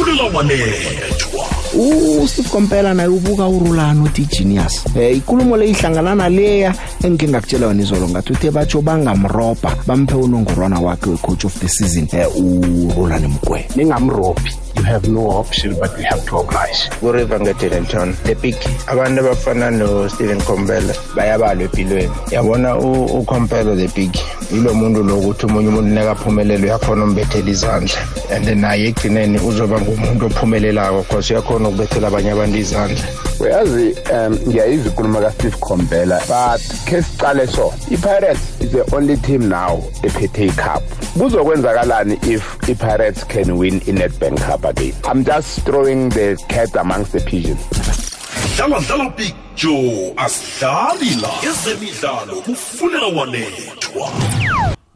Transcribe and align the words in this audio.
ukhululwa 0.00 0.26
wanethwa 0.32 1.59
uSteve 1.72 2.38
Kompela 2.48 2.94
naye 2.94 3.08
ubuka 3.08 3.46
uRulano 3.48 4.04
uthi 4.04 4.24
genius 4.26 4.84
eh 4.96 5.16
ikulumo 5.16 5.56
leyihlangana 5.56 6.14
naleya 6.14 6.74
engingakutshela 7.04 7.66
wena 7.70 7.82
izolo 7.82 8.08
ngathi 8.08 8.32
uthe 8.32 8.50
batsho 8.50 8.82
bangamroba 8.82 9.70
bamphe 9.86 10.14
unongorwana 10.18 10.80
wakhe 10.80 11.10
wecoach 11.14 11.44
of 11.44 11.54
the 11.60 11.68
season 11.68 12.08
eh 12.12 12.26
uRulano 12.90 13.28
Mgwe 13.28 13.68
ningamrobi 13.76 14.50
you 14.76 14.82
have 14.84 15.06
no 15.08 15.28
option 15.30 15.74
but 15.78 15.90
you 15.98 16.04
have 16.08 16.24
to 16.26 16.38
oblige 16.38 16.90
kuriva 17.00 17.40
ngedelen 17.40 17.86
john 17.92 18.14
the 18.24 18.34
big 18.34 18.56
abantu 18.86 19.20
abafana 19.20 19.70
nosteven 19.70 20.42
compela 20.42 20.94
bayabalwa 21.16 21.62
empilweni 21.64 22.10
yabona 22.30 22.76
ucompela 22.78 23.76
the 23.76 23.88
big 24.00 24.16
yilo 24.52 24.74
muntu 24.74 25.02
lokuthi 25.02 25.46
umunye 25.46 25.68
umuntu 25.68 25.88
nekaphumelele 25.88 26.64
uyakhona 26.66 27.04
umbethela 27.04 27.50
izandla 27.50 27.98
and 28.34 28.48
naye 28.58 28.88
ekugcineni 28.90 29.38
uzoba 29.38 29.80
ngumuntu 29.80 30.26
ophumelelako 30.26 31.02
cause 31.08 31.32
uyakhona 31.34 31.59
ukhona 31.60 31.68
ukubethela 31.68 32.08
abanye 32.08 32.30
abantu 32.32 32.58
izandla 32.58 33.06
uyazi 33.40 33.96
um 34.12 34.32
ngiyayizwa 34.48 34.88
ikhuluma 34.92 35.20
kasteve 35.20 35.56
khombela 35.60 36.18
but 36.28 36.60
khe 36.88 37.02
sicale 37.02 37.46
so 37.46 37.72
i-pirates 37.90 38.42
is 38.60 38.70
the 38.72 38.84
only 38.96 39.16
team 39.16 39.48
now 39.48 39.82
ephethe 40.02 40.46
icup 40.48 40.82
kuzokwenzakalani 41.18 42.16
if 42.26 42.56
i-pirates 42.68 43.24
can 43.28 43.52
win 43.60 43.80
i-netbank 43.86 44.38
cup 44.40 44.64
again 44.64 44.94
i'm 45.12 45.22
just 45.24 45.60
throwing 45.64 46.08
the 46.08 46.36
cat 46.48 46.74
amongst 46.76 47.12
the 47.12 47.20
pigeons 47.20 47.60
dlalwa 48.56 48.80
dlalwa 48.86 49.12
big 49.16 49.34
joe 49.54 50.14
asidlali 50.16 51.10
la 51.22 51.30
ezemidlalo 51.50 52.40
kufuneka 52.40 53.06
walethwa 53.06 54.08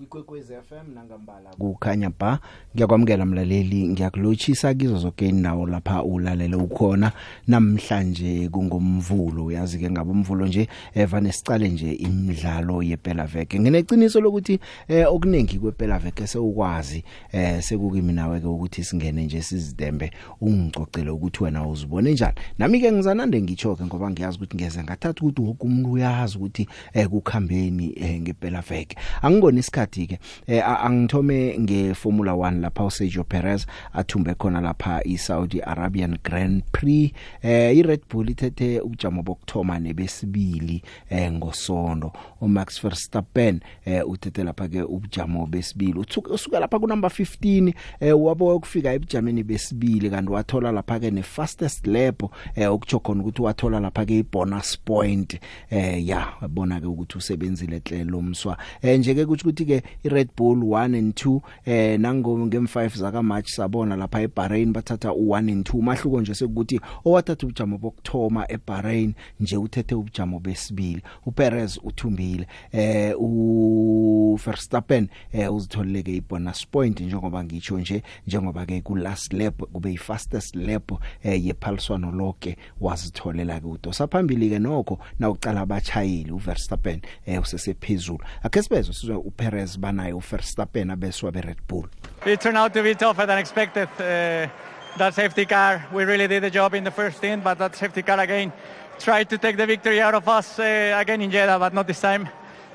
ikwekwez 0.03 0.51
f 0.51 0.73
m 0.73 0.95
nangambala 0.95 1.51
kukhanya 1.59 2.11
ba 2.11 2.39
Ngiyakwamukela 2.75 3.27
mlaleli 3.27 3.89
ngiyakulotshisa 3.89 4.75
kizo 4.75 4.99
zonke 4.99 5.27
inawo 5.29 5.67
lapha 5.67 6.03
ulalele 6.03 6.57
ukhona 6.57 7.13
namhlanje 7.47 8.49
kungomvulo 8.49 9.45
uyazi 9.45 9.79
ke 9.79 9.91
ngabe 9.91 10.11
umvulo 10.11 10.47
nje 10.47 10.69
evane 10.95 11.29
eh, 11.29 11.35
sicale 11.35 11.69
nje 11.69 11.93
imidlalo 11.93 12.83
yepela 12.83 13.27
veke 13.27 13.61
ngineqiniso 13.61 14.21
lokuthi 14.21 14.59
eh 14.89 15.07
okuningi 15.13 15.59
kwepela 15.59 15.99
veke 15.99 16.27
sewukwazi 16.27 17.05
eh 17.33 17.63
sekukimi 17.63 18.13
nawe 18.13 18.41
ke 18.41 18.47
ukuthi 18.47 18.85
singene 18.85 19.25
nje 19.25 19.43
sizidembe 19.43 20.11
ungicocele 20.41 21.11
ukuthi 21.11 21.45
wena 21.45 21.67
uzibone 21.67 22.13
njani 22.13 22.35
nami 22.59 22.81
ke 22.81 22.93
ngizanande 22.93 23.43
ngichoke 23.43 23.85
ngoba 23.85 24.11
ngiyazi 24.11 24.37
ukuthi 24.39 24.57
ngeze 24.57 24.83
ngathatha 24.83 25.23
ukuthi 25.23 25.41
wonke 25.43 25.63
umuntu 25.65 25.93
uyazi 25.93 26.39
ukuthi 26.39 26.69
eh 26.93 27.07
kukhambeni 27.09 27.95
eh 27.97 28.21
ngepela 28.21 28.61
veke 28.61 28.97
angibona 29.23 29.59
isikhathi 29.61 30.07
ke 30.07 30.19
eh 30.47 30.69
angithome 30.69 31.55
ngeformula 31.59 32.33
1 32.33 32.64
lapha 32.65 32.85
uSergio 32.85 33.25
Perez 33.25 33.67
athumbe 33.93 34.35
khona 34.35 34.61
lapha 34.61 35.01
iSaudi 35.07 35.61
Arabian 35.61 36.19
Grand 36.25 36.63
Prix 36.73 37.13
eh 37.43 37.73
iRed 37.77 38.01
Bull 38.11 38.29
ithethe 38.31 38.81
ujamo 38.81 39.23
bokthoma 39.23 39.79
nebesibili 39.79 40.83
eh 41.11 41.31
ngosonto 41.33 42.13
uMax 42.41 42.83
Verstappen 42.83 43.61
eh 43.85 44.03
uthethe 44.09 44.45
lapha 44.45 44.69
ke 44.69 44.83
ubujamo 44.83 45.47
besibili 45.47 45.99
usuka 46.31 46.61
lapha 46.61 46.79
ku 46.79 46.87
number 46.89 47.11
15 47.11 47.75
eh 48.01 48.13
wabo 48.21 48.57
ukufika 48.57 48.93
ebujameni 48.93 49.43
besibili 49.45 50.11
kanti 50.11 50.33
wathola 50.33 50.73
lapha 50.73 51.01
ke 51.01 51.11
ne 51.11 51.23
fastest 51.23 51.87
lap 51.87 52.23
eh 52.57 52.67
okutsho 52.73 53.01
khona 53.01 53.21
ukuthi 53.21 53.43
wathola 53.43 53.81
lapha 53.81 54.05
ke 54.07 54.19
ibonus 54.19 54.79
point 54.81 55.37
eh 55.71 56.07
ya 56.09 56.27
yabona 56.43 56.81
ke 56.81 56.87
ukuthi 56.87 57.19
usebenzile 57.19 57.83
hle 57.85 58.05
lomswa 58.05 58.57
eh 58.83 58.99
nje 58.99 59.15
ke 59.15 59.27
kuthi 59.27 59.43
ukuthi 59.49 59.65
ke 59.65 59.83
iRed 60.05 60.29
Bull 60.37 60.59
1 60.59 60.97
and 60.99 61.13
2 61.13 61.41
eh 61.67 61.99
nango 62.01 62.35
ngem5 62.55 62.97
zaka 62.99 63.23
March 63.23 63.49
sabona 63.51 63.97
lapha 63.97 64.21
eBahrain 64.23 64.73
bathatha 64.73 65.09
u1 65.11 65.53
and 65.53 65.67
2 65.67 65.83
mahluko 65.83 66.21
nje 66.21 66.35
sekuthi 66.35 66.81
owathatha 67.05 67.47
ubujamo 67.47 67.79
bokthoma 67.79 68.45
eBahrain 68.53 69.15
nje 69.41 69.57
uthethe 69.57 69.95
ubujamo 69.95 70.41
besibili 70.41 71.03
uPerez 71.27 71.81
uthumbile 71.83 72.47
eh 72.73 73.15
uVerstappen 73.21 75.09
eh 75.33 75.49
uzitholeke 75.55 76.17
ibonus 76.17 76.67
point 76.67 77.01
njengoba 77.01 77.45
ngisho 77.45 77.79
nje 77.79 78.03
njengoba 78.27 78.67
ke 78.67 78.81
ku 78.81 78.97
last 78.97 79.33
lap 79.33 79.63
kube 79.73 79.91
yi 79.91 79.97
fastest 79.99 80.57
lap 80.57 80.93
eh 81.23 81.47
yephaliswano 81.47 82.11
lonke 82.13 82.57
wazitholela 82.81 83.61
ke 83.61 83.67
udosa 83.67 84.07
phambili 84.07 84.51
ke 84.51 84.59
nokho 84.59 84.99
nawucala 85.19 85.61
abachayili 85.61 86.31
uVerstappen 86.33 87.01
eh 87.27 87.43
usesephezulu 87.43 88.19
akhe 88.43 88.63
sibezwe 88.63 88.95
sizwe 88.95 89.17
uPerez 89.17 89.79
banaye 89.79 90.13
uVerstappen 90.13 90.91
abeswa 90.91 91.33
beRed 91.33 91.59
Bull 91.69 91.89
it 92.27 92.41
turned 92.41 92.57
out 92.57 92.73
to 92.75 92.83
be 92.83 92.95
tougher 92.95 93.27
than 93.27 93.39
expected. 93.39 93.89
Uh, 93.99 94.49
that 94.97 95.13
safety 95.15 95.45
car, 95.45 95.85
we 95.93 96.05
really 96.05 96.29
did 96.29 96.43
the 96.43 96.51
job 96.51 96.75
in 96.75 96.85
the 96.85 96.91
first 96.91 97.19
stint, 97.19 97.43
but 97.43 97.59
that 97.59 97.75
safety 97.75 98.03
car 98.03 98.19
again 98.21 98.53
tried 98.99 99.29
to 99.29 99.39
take 99.39 99.57
the 99.57 99.67
victory 99.67 100.01
out 100.01 100.15
of 100.15 100.29
us 100.29 100.59
uh, 100.59 100.97
again 100.97 101.21
in 101.21 101.31
Jeddah, 101.31 101.59
but 101.59 101.75
not 101.75 101.87
this 101.87 102.01
time. 102.01 102.29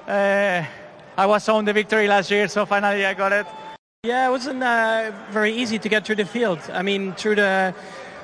Uh, 0.06 0.64
I 1.18 1.26
was 1.26 1.48
on 1.48 1.64
the 1.66 1.72
victory 1.74 2.08
last 2.08 2.30
year, 2.30 2.48
so 2.50 2.66
finally 2.66 3.06
I 3.06 3.14
got 3.14 3.32
it. 3.32 3.46
Yeah, 4.06 4.28
it 4.28 4.32
wasn't 4.32 4.64
uh, 4.64 5.12
very 5.32 5.54
easy 5.54 5.80
to 5.80 5.90
get 5.90 6.06
through 6.06 6.16
the 6.18 6.26
field. 6.26 6.59
I 6.72 6.82
mean, 6.82 7.14
through 7.14 7.36
the 7.36 7.74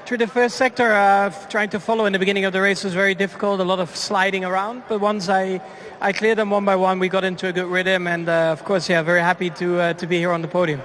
through 0.05 0.17
the 0.17 0.27
first 0.27 0.57
sector, 0.57 0.91
uh, 0.93 1.31
trying 1.49 1.69
to 1.69 1.79
follow 1.79 2.05
in 2.05 2.13
the 2.13 2.19
beginning 2.19 2.45
of 2.45 2.53
the 2.53 2.61
race 2.61 2.83
was 2.83 2.93
very 2.93 3.15
difficult. 3.15 3.59
A 3.59 3.63
lot 3.63 3.79
of 3.79 3.95
sliding 3.95 4.45
around, 4.45 4.83
but 4.87 4.99
once 5.01 5.29
I, 5.29 5.59
I 5.99 6.13
cleared 6.13 6.37
them 6.37 6.51
one 6.51 6.63
by 6.63 6.75
one, 6.75 6.99
we 6.99 7.09
got 7.09 7.23
into 7.23 7.47
a 7.47 7.51
good 7.53 7.65
rhythm, 7.65 8.05
and 8.05 8.29
uh, 8.29 8.51
of 8.51 8.63
course, 8.65 8.87
yeah, 8.87 9.01
very 9.01 9.21
happy 9.21 9.49
to 9.51 9.79
uh, 9.79 9.93
to 9.93 10.05
be 10.07 10.17
here 10.17 10.31
on 10.31 10.41
the 10.41 10.47
podium. 10.49 10.81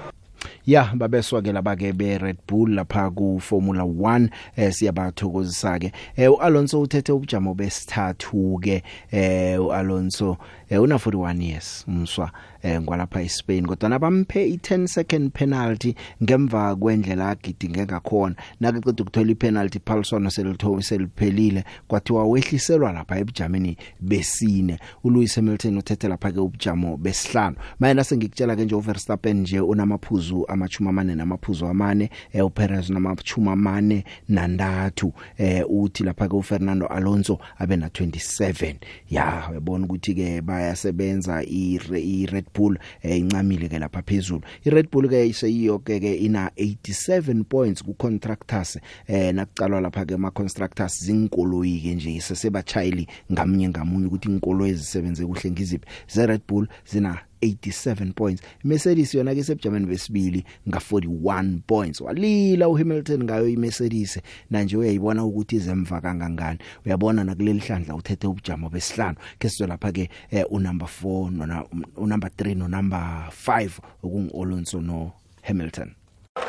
ya 0.66 0.90
babeswakela 0.94 1.62
bake 1.62 1.92
be 1.92 2.18
Red 2.18 2.38
Bull 2.46 2.70
lapha 2.74 3.10
ku 3.14 3.40
Formula 3.40 3.82
1 3.84 4.28
eh 4.60 4.70
siyabathokozisa 4.72 5.78
ke 5.80 5.88
eh 6.16 6.28
uAlonso 6.32 6.80
uthethe 6.84 7.12
ubujamo 7.12 7.54
besithathu 7.54 8.60
ke 8.62 8.82
eh 9.12 9.56
uAlonso 9.60 10.36
eh, 10.70 10.78
una 10.80 10.96
41 10.98 11.40
years 11.42 11.84
umswa 11.88 12.32
eh, 12.62 12.80
ngwalapha 12.82 13.22
eSpain 13.22 13.66
kodwa 13.66 13.88
nabamphe 13.88 14.48
i10 14.48 14.86
second 14.86 15.32
penalty 15.32 15.94
ngemva 16.22 16.76
kwendlela 16.76 17.28
agidinge 17.30 17.84
ngakhona 17.84 18.34
nakuqeda 18.60 19.02
ukuthola 19.02 19.30
ipenalty 19.32 19.78
Paulson 19.78 20.30
selithowe 20.30 20.82
seliphelile 20.82 21.64
kwathiwa 21.88 22.26
wehliselwa 22.28 22.92
lapha 22.92 23.18
eBgermany 23.18 23.76
besine 24.00 24.78
uLewis 25.04 25.34
Hamilton 25.36 25.78
uthethe 25.78 26.08
lapha 26.08 26.32
ke 26.32 26.40
ubujamo 26.40 26.96
besihlanu 26.96 27.56
mayena 27.80 28.04
sengikutshela 28.04 28.56
ke 28.56 28.64
nje 28.64 28.74
uVerstappen 28.74 29.36
nje 29.40 29.60
unamaphuzu 29.60 30.44
amachuma 30.48 30.90
amane 30.90 31.14
namaphuzu 31.14 31.66
amane 31.66 32.10
eh, 32.32 32.46
uPerez 32.46 32.90
namachuma 32.90 33.52
amane 33.52 34.04
nandathu 34.28 35.12
eh 35.38 35.64
uthi 35.68 36.04
lapha 36.04 36.28
ke 36.28 36.34
uFernando 36.36 36.86
Alonso 36.86 37.38
abe 37.58 37.76
na 37.76 37.86
27 37.88 38.74
ya 39.10 39.48
uyabona 39.50 39.84
ukuthi 39.84 40.14
ke 40.14 40.40
ba 40.40 40.59
yasebenza 40.60 41.42
iRed 41.46 42.44
Bull 42.54 42.76
eh, 43.02 43.16
incamile 43.18 43.68
ke 43.70 43.78
lapha 43.80 44.02
phezulu 44.08 44.42
iRed 44.68 44.90
Bull 44.92 45.08
ke 45.12 45.22
iseyiyoke 45.30 45.98
ke 46.04 46.12
ina 46.26 46.48
87 46.56 47.44
points 47.44 47.82
ku 47.82 47.94
contractors 47.96 48.76
eh 49.08 49.32
nakucalwa 49.32 49.80
lapha 49.86 50.04
ke 50.06 50.14
ama 50.18 50.30
contractors 50.32 51.00
zinkoloyi 51.06 51.78
ke 51.84 51.94
nje 51.98 52.16
sesebatshayeli 52.20 53.08
ngamunye 53.32 53.68
ngamunye 53.72 54.06
ukuthi 54.08 54.28
inkolo 54.34 54.66
ezisebenze 54.70 55.24
kuhle 55.26 55.50
ngiziphi 55.50 55.86
ze 56.06 56.26
Red 56.26 56.42
Bull 56.48 56.68
zina 56.84 57.16
87 57.42 58.12
points 58.16 58.42
Mercedes 58.66 59.14
yona 59.16 59.32
ke 59.34 59.42
sebujameni 59.46 59.86
besibili 59.88 60.40
nga 60.68 60.78
41 60.80 61.60
points 61.66 62.00
walila 62.00 62.68
uHamilton 62.68 63.24
ngayo 63.24 63.48
iMercedes 63.48 64.20
manje 64.50 64.76
uyayibona 64.76 65.24
ukuthi 65.24 65.56
izemva 65.56 66.00
kangangani 66.00 66.58
uyabona 66.86 67.24
nakuleli 67.24 67.58
hlandla 67.60 67.94
uthethe 67.94 68.26
ubujamo 68.26 68.68
besihlanu 68.70 69.16
ke 69.40 69.48
sizwe 69.48 69.66
lapha 69.66 69.92
ke 69.92 70.04
eh, 70.30 70.44
unumber 70.50 70.88
4 71.02 71.30
nona 71.34 71.64
unumber 71.96 72.30
3 72.36 72.54
no 72.56 72.68
number 72.68 73.32
5 73.46 73.70
okungu 74.04 74.42
Alonso 74.42 74.80
no 74.80 75.12
Hamilton 75.42 75.94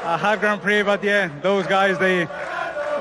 a 0.05 0.17
hard 0.17 0.39
grand 0.41 0.61
prix 0.61 0.83
but 0.83 1.03
yeah 1.03 1.29
those 1.41 1.67
guys 1.67 1.97
they 1.99 2.27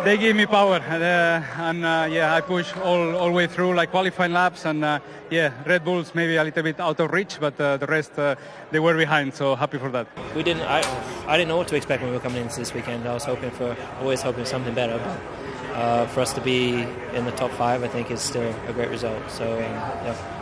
they 0.04 0.16
give 0.16 0.34
me 0.34 0.46
power, 0.46 0.76
uh, 0.76 1.44
and 1.62 1.84
uh, 1.84 2.08
yeah, 2.10 2.34
I 2.34 2.40
push 2.40 2.72
all 2.76 3.16
all 3.16 3.30
way 3.32 3.46
through, 3.46 3.74
like 3.74 3.90
qualifying 3.90 4.32
laps, 4.32 4.64
and 4.64 4.84
uh, 4.84 5.00
yeah, 5.30 5.52
Red 5.66 5.84
Bulls 5.84 6.14
maybe 6.14 6.36
a 6.36 6.44
little 6.44 6.62
bit 6.62 6.80
out 6.80 6.98
of 7.00 7.10
reach, 7.12 7.36
but 7.40 7.60
uh, 7.60 7.76
the 7.76 7.86
rest 7.86 8.18
uh, 8.18 8.34
they 8.70 8.80
were 8.80 8.96
behind, 8.96 9.34
so 9.34 9.54
happy 9.54 9.78
for 9.78 9.90
that. 9.90 10.06
We 10.34 10.42
didn't, 10.42 10.62
I, 10.62 10.80
I 11.26 11.36
didn't 11.36 11.48
know 11.48 11.56
what 11.58 11.68
to 11.68 11.76
expect 11.76 12.02
when 12.02 12.10
we 12.12 12.16
were 12.16 12.22
coming 12.22 12.42
into 12.42 12.58
this 12.58 12.72
weekend. 12.72 13.06
I 13.06 13.14
was 13.14 13.24
hoping 13.24 13.50
for, 13.50 13.76
always 14.00 14.22
hoping 14.22 14.44
something 14.44 14.74
better, 14.74 14.98
but 14.98 15.76
uh, 15.76 16.06
for 16.08 16.20
us 16.20 16.32
to 16.34 16.40
be 16.40 16.80
in 17.14 17.24
the 17.24 17.32
top 17.32 17.50
five, 17.52 17.82
I 17.84 17.88
think 17.88 18.10
is 18.10 18.20
still 18.22 18.54
a 18.68 18.72
great 18.72 18.88
result. 18.88 19.22
So 19.30 19.44
um, 19.52 19.58
yeah. 19.60 20.38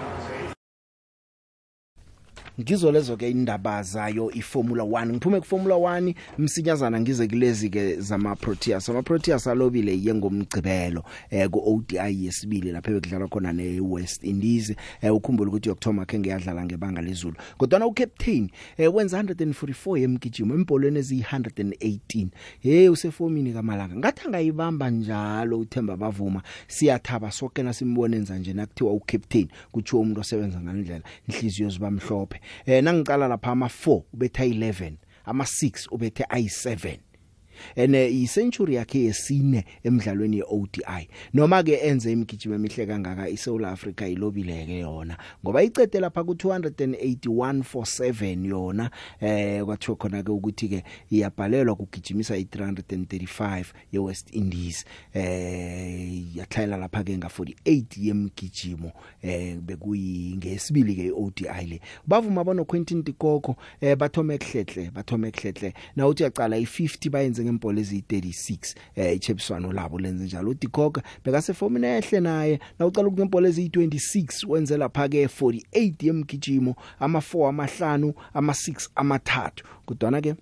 ngizo 2.60 2.92
lezo 2.92 3.16
ke 3.16 3.30
indaba 3.30 3.82
zayo 3.82 4.30
iFormula 4.34 4.82
1 4.84 5.06
ngiphume 5.12 5.40
kuFormula 5.40 5.74
1 5.74 6.14
msinyazana 6.38 7.00
ngize 7.00 7.28
kulezi 7.28 7.70
ke 7.70 7.96
zama 8.00 8.36
Proteas 8.36 8.88
ama 8.88 9.02
Proteas 9.02 9.46
alobile 9.46 9.92
yengomgcibelo 10.02 11.04
eh 11.30 11.48
ku 11.50 11.58
ODI 11.64 12.24
yesibili 12.24 12.72
lapho 12.72 12.90
bekudlalwa 12.90 13.28
khona 13.30 13.52
ne 13.52 13.80
West 13.80 14.24
Indies 14.24 14.74
eh 15.02 15.14
ukhumbula 15.14 15.48
ukuthi 15.50 15.68
yokthoma 15.68 16.04
ke 16.04 16.18
ngiyadlala 16.18 16.64
ngebanga 16.64 17.00
lezulu 17.02 17.36
kodwa 17.58 17.78
na 17.78 17.86
ucaptain 17.86 18.50
eh 18.76 18.92
wenza 18.94 19.22
144 19.22 19.98
yemgijimo 19.98 20.54
empolweni 20.54 20.98
eziyi118 21.00 22.26
hey 22.60 22.88
usefomini 22.88 23.52
kamalanga 23.52 23.96
ngathi 23.96 24.26
angayibamba 24.26 24.90
njalo 24.90 25.58
uThemba 25.58 25.96
bavuma 25.96 26.42
siyathaba 26.68 27.30
sonke 27.30 27.62
nasimbonenza 27.62 28.38
nje 28.38 28.52
nakuthiwa 28.52 28.92
ucaptain 28.92 29.48
kutsho 29.72 30.00
umuntu 30.00 30.20
osebenza 30.20 30.60
ngandlela 30.60 31.04
inhliziyo 31.28 31.68
zibamhlophe 31.70 32.40
eh 32.70 32.80
nangiqala 32.84 33.26
lapha 33.32 33.50
ama 33.56 33.68
4 33.68 34.04
ubetha 34.14 34.44
11 34.44 34.98
ama 35.24 35.44
6 35.46 35.88
ubethe 35.94 36.24
ayi7 36.36 36.98
ene 37.76 38.04
uh, 38.06 38.12
icentury 38.14 38.74
yakhe 38.74 39.00
yesine 39.00 39.64
emidlalweni 39.84 40.36
yeODI 40.38 41.08
noma 41.34 41.62
ke 41.62 41.74
enze 41.74 42.12
imigijimo 42.12 42.54
emihle 42.54 42.86
kangaka 42.86 43.28
iSouth 43.28 43.64
Africa 43.64 44.02
ilobileke 44.08 44.78
yona 44.78 45.16
ngoba 45.42 45.62
icede 45.62 46.00
lapha 46.00 46.24
ku 46.24 46.32
28147 46.32 48.46
yona 48.48 48.90
eh 49.20 49.64
kwathiwa 49.64 49.96
khona 49.96 50.22
ke 50.22 50.30
ukuthi 50.30 50.68
ke 50.68 50.84
iyabhalelwa 51.12 51.74
kugijimisa 51.76 52.36
i335 52.38 53.64
yeWest 53.92 54.34
Indies 54.34 54.84
eh 55.14 56.36
yathayela 56.36 56.76
lapha 56.76 57.04
ke 57.04 57.18
nga 57.18 57.28
48 57.28 57.84
yemgijimo 57.96 58.92
eh 59.22 59.56
bekuyi 59.56 60.34
ngesibili 60.36 60.94
ke 60.94 61.04
iODI 61.06 61.46
le 61.66 61.80
bavuma 62.06 62.44
bano 62.44 62.64
Quentin 62.64 63.02
Dikoko 63.04 63.56
eh 63.80 63.96
bathoma 63.96 64.34
ekhlekhle 64.34 64.90
bathoma 64.90 65.28
ekhlekhle 65.28 65.74
na 65.96 66.06
uthi 66.06 66.22
yaqala 66.22 66.58
i50 66.58 67.10
bayenze 67.10 67.42
ngempolo 67.48 67.80
eziyi36 67.80 68.74
eh 68.96 69.14
ichebiswano 69.16 69.72
labo 69.72 69.98
lenze 70.00 70.24
njalo 70.24 70.50
uDicoka 70.50 71.02
bekasefomini 71.24 71.86
ehle 71.86 72.20
naye 72.20 72.54
nawucala 72.78 73.08
ukungempolo 73.08 73.48
eziyi26 73.48 74.46
wenze 74.50 74.76
lapha 74.76 75.08
ke 75.08 75.26
48 75.26 76.06
yemgijimo 76.06 76.76
ama4 77.00 77.48
amahlanu 77.48 78.08
ama6 78.34 78.88
amathathu 78.96 79.64
kudwana 79.86 80.20
ke 80.20 80.34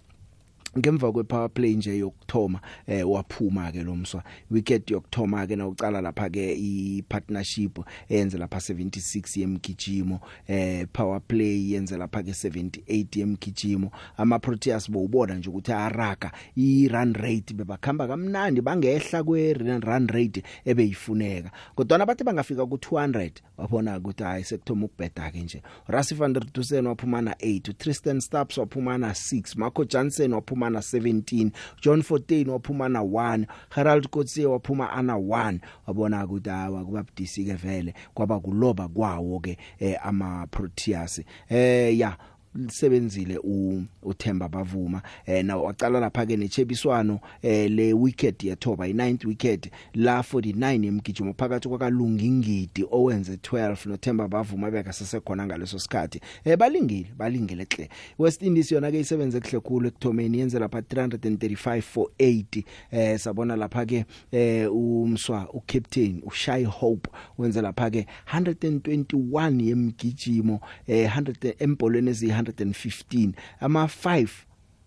ngemva 0.79 1.13
kwepower 1.13 1.49
play 1.49 1.75
nje 1.75 1.97
yokthoma 1.99 2.61
eh 2.87 3.03
waphuma 3.11 3.73
ke 3.73 3.83
lomswa 3.83 4.23
wicket 4.51 4.91
yokthoma 4.91 5.47
ke 5.49 5.57
nawucala 5.57 6.01
lapha 6.03 6.29
ke 6.31 6.45
ipartnership 6.55 7.79
yenze 8.09 8.39
lapha 8.39 8.57
76 8.61 9.37
yemgijimo 9.41 10.21
eh 10.49 10.87
power 10.93 11.21
play 11.21 11.73
yenze 11.73 11.97
lapha 11.97 12.23
ke 12.23 12.31
78 12.31 13.07
yemgijimo 13.19 13.91
ama 14.17 14.39
Proteas 14.39 14.91
bowubona 14.91 15.35
nje 15.35 15.51
ukuthi 15.51 15.73
araga 15.73 16.33
i 16.57 16.89
run 16.89 17.15
rate 17.15 17.55
bebakhamba 17.55 18.07
kamnandi 18.09 18.61
bangehla 18.61 19.25
kwe 19.25 19.53
run 19.53 20.07
rate 20.09 20.43
ebeyifuneka 20.65 21.51
kodwa 21.75 21.99
nabathi 21.99 22.25
bangafika 22.25 22.67
ku 22.67 22.77
200 22.77 23.31
wabona 23.57 23.99
ukuthi 23.99 24.23
hayi 24.23 24.45
sekuthoma 24.45 24.87
ukubheda 24.87 25.31
ke 25.31 25.39
nje 25.41 25.63
Rassie 25.87 26.17
van 26.17 26.33
der 26.33 26.45
Dussen 26.55 26.87
waphuma 26.87 27.23
na 27.23 27.33
8 27.33 27.75
Tristan 27.75 28.21
Stubbs 28.21 28.59
waphuma 28.59 28.99
na 28.99 29.11
6 29.13 29.57
Marco 29.59 29.85
Johnson 29.85 30.33
waphuma 30.33 30.66
waphuma 30.69 30.71
na 30.71 30.81
17 30.81 31.53
John 31.83 32.03
14 32.03 32.49
waphuma 32.49 32.89
na 32.89 33.01
1 33.03 33.47
Harold 33.71 34.09
Kotse 34.11 34.47
waphuma 34.47 34.91
ana 34.91 35.15
1 35.19 35.59
wabona 35.87 36.25
ukuthi 36.25 36.51
hawa 36.51 36.85
kubabudisi 36.85 37.45
ke 37.45 37.55
vele 37.55 37.95
kwaba 38.15 38.41
kuloba 38.41 38.89
kwawo 38.89 39.41
ke 39.41 39.57
eh, 39.79 39.97
ama 40.03 40.47
Proteas 40.51 41.21
eh 41.51 41.99
ya 41.99 42.17
lisebenzile 42.57 43.39
uThemba 44.03 44.49
Bavuma 44.49 45.03
eh 45.27 45.43
nawo 45.45 45.65
waqala 45.65 46.01
lapha 46.01 46.27
ke 46.27 46.37
nechebiswano 46.37 47.21
eh 47.43 47.69
le 47.71 47.93
wicket 47.93 48.43
yethoba 48.45 48.87
i9th 48.87 49.25
wicket 49.27 49.71
la 49.95 50.21
49 50.23 50.85
emgijimo 50.87 51.35
phakathi 51.39 51.69
kwakalungingidi 51.69 52.85
owenze 52.91 53.33
12 53.35 53.89
noThemba 53.89 54.29
Bavuma 54.29 54.71
beka 54.71 54.93
sesekhona 54.93 55.47
ngaleso 55.47 55.79
sikhathi 55.79 56.21
eh 56.45 56.57
balingile 56.57 57.09
balingile 57.17 57.67
hle 57.77 57.89
West 58.19 58.43
Indies 58.43 58.73
yona 58.73 58.91
ke 58.91 59.01
isebenze 59.01 59.41
kuhle 59.41 59.61
kakhulu 59.61 59.87
ekuthomeni 59.89 60.39
yenze 60.39 60.59
lapha 60.59 60.79
335 60.81 61.83
for 61.83 62.09
80 62.19 62.63
eh 62.91 63.19
sabona 63.19 63.57
lapha 63.57 63.87
ke 63.87 64.05
eh 64.33 64.73
umswa 64.73 65.49
ucaptain 65.55 66.23
uShai 66.27 66.65
Hope 66.65 67.11
wenze 67.39 67.63
lapha 67.63 67.91
ke 67.91 68.07
121 68.33 69.63
yemgijimo 69.65 70.61
eh 70.87 71.11
100 71.17 71.55
empolweni 71.59 72.11
ezi 72.11 72.27
115 72.53 73.33
ama 73.61 73.85
5 73.87 74.29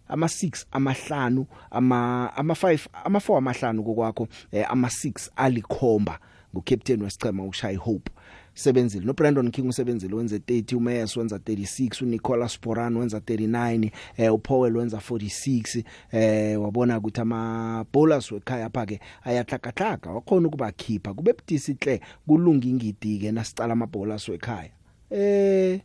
ama 0.07 0.25
6 0.27 0.65
amahlanu 0.71 1.45
ama 1.71 2.31
ama 2.35 2.53
5 2.53 2.87
ama 3.03 3.19
4 3.19 3.37
amahlanu 3.37 3.83
kokwakho 3.83 4.27
eh, 4.51 4.65
ama 4.71 4.87
6 4.87 5.29
alikhomba 5.35 6.19
ngucaptain 6.53 7.01
wesichema 7.01 7.43
uShay 7.43 7.75
Hope 7.75 8.11
sebenzile 8.53 9.05
no 9.05 9.13
Brandon 9.13 9.51
King 9.51 9.67
usebenzile 9.69 10.15
wenze 10.15 10.37
30 10.37 10.75
uMeyers 10.75 11.17
wenza 11.17 11.35
36 11.37 12.03
uNicola 12.03 12.49
Sporan 12.49 12.97
wenza 12.97 13.17
39 13.19 13.91
eh 14.17 14.33
uPowell 14.33 14.77
wenza 14.77 14.97
46 15.09 15.83
eh 16.11 16.61
wabona 16.61 16.97
ukuthi 16.97 17.21
ama 17.21 17.85
bowlers 17.93 18.31
wekhaya 18.31 18.69
pha 18.69 18.85
ke 18.85 18.99
ayathakathaka 19.23 20.11
wakhona 20.11 20.47
ukubakhipha 20.47 21.13
kube 21.13 21.33
budisi 21.33 21.77
hle 21.79 22.01
kulunga 22.27 22.67
ingidi 22.67 23.19
ke 23.19 23.31
nasicala 23.31 23.73
ama 23.73 23.87
bowlers 23.87 24.27
wekhaya 24.29 24.71
eh 25.09 25.81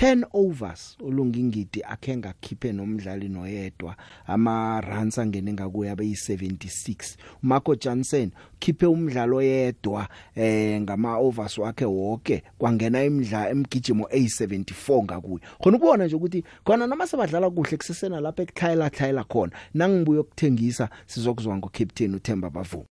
10 0.00 0.24
overs 0.32 0.96
olungingidi 1.04 1.82
akhenga 1.84 2.34
khiphe 2.40 2.72
nomdlali 2.72 3.28
noyedwa 3.28 3.96
ama 4.26 4.80
runs 4.80 5.18
angene 5.18 5.52
ngakuya 5.52 5.96
be 5.96 6.04
76 6.04 7.16
Marco 7.42 7.74
Jansen 7.74 8.30
khiphe 8.60 8.86
umdlalo 8.86 9.36
oyedwa 9.36 10.08
eh 10.36 10.80
ngama 10.80 11.18
overs 11.18 11.58
wakhe 11.58 11.84
wonke 11.84 12.42
kwangena 12.58 13.04
imidla 13.04 13.50
emgijimo 13.50 14.04
A74 14.08 15.04
ngakuyo 15.04 15.40
khona 15.62 15.76
ukubona 15.76 16.04
nje 16.06 16.16
ukuthi 16.16 16.44
khona 16.64 16.86
noma 16.86 17.06
sebadlala 17.06 17.50
kuhle 17.50 17.76
kusesena 17.76 18.20
lapha 18.20 18.42
ekuthayela 18.42 18.90
thayela 18.90 19.24
khona 19.24 19.52
nangibuye 19.74 20.20
ukuthengisa 20.20 20.88
sizokuzwa 21.06 21.56
ngo 21.56 21.68
captain 21.72 22.14
uThemba 22.14 22.50
Bavuma 22.50 22.86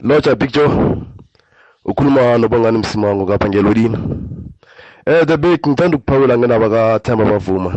Locha 0.00 0.34
Big 0.36 0.50
Joe 0.52 1.04
ukhuluma 1.84 2.38
nobongani 2.38 2.78
msimango 2.78 3.26
kapha 3.26 3.48
ngelodini 3.48 3.96
Eh 5.10 5.24
the 5.28 5.36
big 5.36 5.58
ngithanda 5.66 5.96
ukuphawula 5.98 6.38
ngenaba 6.38 6.66
kaThemba 6.74 7.24
Bavuma. 7.30 7.70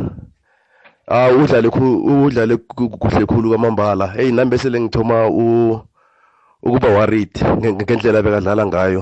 Ah 1.09 1.29
udlale 1.33 1.69
udlale 1.73 2.53
kuhle 2.69 3.25
khulu 3.25 3.47
kwamambala. 3.49 4.13
Hey 4.13 4.29
nami 4.31 4.51
bese 4.51 4.69
lengithoma 4.69 5.25
u 5.27 5.81
ukuba 6.63 6.87
worried 6.93 7.31
ngendlela 7.57 8.21
bekadlala 8.21 8.63
ngayo. 8.69 9.01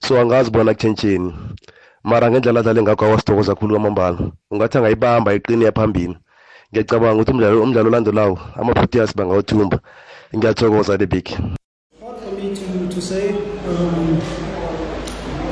So 0.00 0.16
angazi 0.16 0.48
bona 0.50 0.72
kutshentsheni. 0.72 1.34
Mara 2.02 2.30
ngendlela 2.32 2.60
adlale 2.64 2.80
ngakho 2.82 3.04
awasithokoza 3.04 3.52
khulu 3.54 3.76
kwamambala. 3.76 4.18
Ungathi 4.50 4.76
angayibamba 4.78 5.34
iqine 5.36 5.68
phambili. 5.76 6.16
Ngiyacabanga 6.72 7.14
ukuthi 7.16 7.32
umdlalo 7.34 7.56
umdlalo 7.62 7.88
olandelayo 7.90 8.34
ama-Proteas 8.56 9.12
bangawuthumba. 9.12 9.76
Ngiyathokoza 10.34 10.96
the 10.98 11.06
big. 11.06 11.28
Hard 11.28 12.16
for 12.24 12.32
me 12.40 12.56
to 12.56 12.64
to 12.94 13.00
say 13.02 13.36
um 13.68 14.16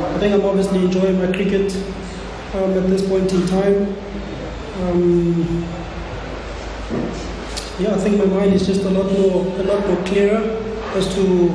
I 0.08 0.20
think 0.20 0.34
I'm 0.34 0.44
obviously 0.50 0.78
enjoying 0.82 1.18
my 1.22 1.28
cricket 1.30 1.70
um, 2.54 2.72
at 2.76 2.88
this 2.88 3.06
point 3.08 3.30
in 3.32 3.46
time. 3.46 3.86
Um, 4.82 5.62
yeah, 7.78 7.94
I 7.94 7.98
think 7.98 8.18
my 8.18 8.24
mind 8.24 8.54
is 8.54 8.66
just 8.66 8.82
a 8.82 8.90
lot 8.90 9.06
more 9.12 9.46
a 9.58 9.62
lot 9.64 9.86
more 9.86 10.02
clearer 10.04 10.38
as 10.94 11.12
to 11.14 11.48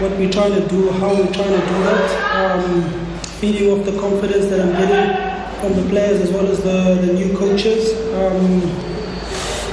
what 0.00 0.10
we're 0.12 0.30
trying 0.32 0.54
to 0.54 0.66
do, 0.68 0.90
how 0.92 1.14
we're 1.14 1.32
trying 1.32 1.52
to 1.52 1.60
do 1.60 1.84
that. 1.84 2.34
Um, 2.34 3.06
feeding 3.40 3.70
off 3.70 3.84
the 3.86 3.98
confidence 3.98 4.46
that 4.46 4.60
I'm 4.60 4.72
getting 4.72 5.20
from 5.60 5.82
the 5.82 5.88
players 5.88 6.20
as 6.20 6.30
well 6.30 6.46
as 6.46 6.62
the, 6.62 7.06
the 7.06 7.12
new 7.14 7.36
coaches. 7.36 7.92
Um, 8.14 8.60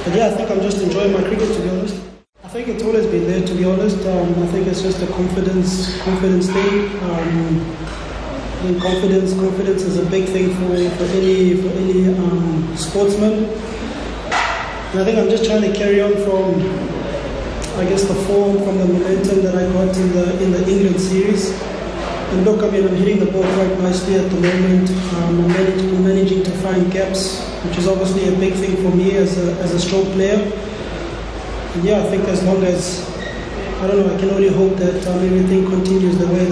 but 0.04 0.16
yeah, 0.16 0.26
I 0.28 0.34
think 0.34 0.50
I'm 0.50 0.60
just 0.62 0.80
enjoying 0.82 1.12
my 1.12 1.20
cricket 1.22 1.52
to 1.54 1.62
be 1.62 1.68
honest. 1.70 2.00
I 2.44 2.48
think 2.48 2.68
it's 2.68 2.82
always 2.82 3.04
been 3.06 3.26
there 3.28 3.46
to 3.46 3.54
be 3.54 3.64
honest. 3.64 3.98
Um, 4.06 4.42
I 4.42 4.46
think 4.46 4.68
it's 4.68 4.80
just 4.82 5.02
a 5.02 5.06
confidence 5.08 6.00
confidence 6.02 6.48
thing 6.50 6.88
um, 7.10 7.60
and 8.66 8.80
confidence. 8.80 9.34
Confidence 9.34 9.82
is 9.82 9.98
a 9.98 10.06
big 10.10 10.26
thing 10.28 10.48
for, 10.50 10.74
for 10.98 11.04
any 11.16 11.54
for 11.62 11.68
any 11.78 12.08
um, 12.08 12.76
sportsman. 12.76 13.44
And 14.90 15.00
I 15.00 15.04
think 15.04 15.18
I'm 15.18 15.28
just 15.28 15.44
trying 15.44 15.62
to 15.62 15.72
carry 15.76 16.00
on 16.00 16.12
from, 16.24 16.58
I 17.78 17.84
guess, 17.88 18.04
the 18.04 18.14
form 18.26 18.58
from 18.64 18.78
the 18.78 18.86
momentum 18.86 19.42
that 19.42 19.54
I 19.54 19.70
got 19.72 19.96
in 19.96 20.12
the 20.12 20.42
in 20.42 20.50
the 20.50 20.64
England 20.68 21.00
series. 21.00 21.50
And 22.30 22.44
look, 22.44 22.62
I 22.62 22.68
mean, 22.70 22.86
I'm 22.86 22.96
hitting 22.96 23.20
the 23.24 23.30
ball 23.30 23.42
quite 23.54 23.72
nicely 23.80 24.16
at 24.16 24.30
the 24.30 24.36
moment. 24.40 24.90
Um, 25.14 25.40
I'm, 25.44 25.48
manage, 25.48 25.80
I'm 25.80 26.04
managing 26.04 26.42
to 26.42 26.50
find 26.58 26.92
gaps, 26.92 27.40
which 27.64 27.78
is 27.78 27.88
obviously 27.88 28.28
a 28.28 28.36
big 28.38 28.52
thing 28.54 28.76
for 28.82 28.94
me 28.94 29.16
as 29.16 29.38
a 29.38 29.52
as 29.62 29.72
a 29.72 29.78
stroke 29.78 30.08
player. 30.14 30.40
And 30.42 31.84
yeah, 31.84 32.02
I 32.02 32.06
think 32.10 32.24
as 32.28 32.42
long 32.42 32.62
as 32.64 33.06
I 33.80 33.86
don't 33.86 34.04
know, 34.04 34.12
I 34.12 34.18
can 34.18 34.30
only 34.30 34.48
hope 34.48 34.76
that 34.78 35.06
um, 35.06 35.22
everything 35.22 35.64
continues 35.70 36.18
the 36.18 36.26
way 36.26 36.47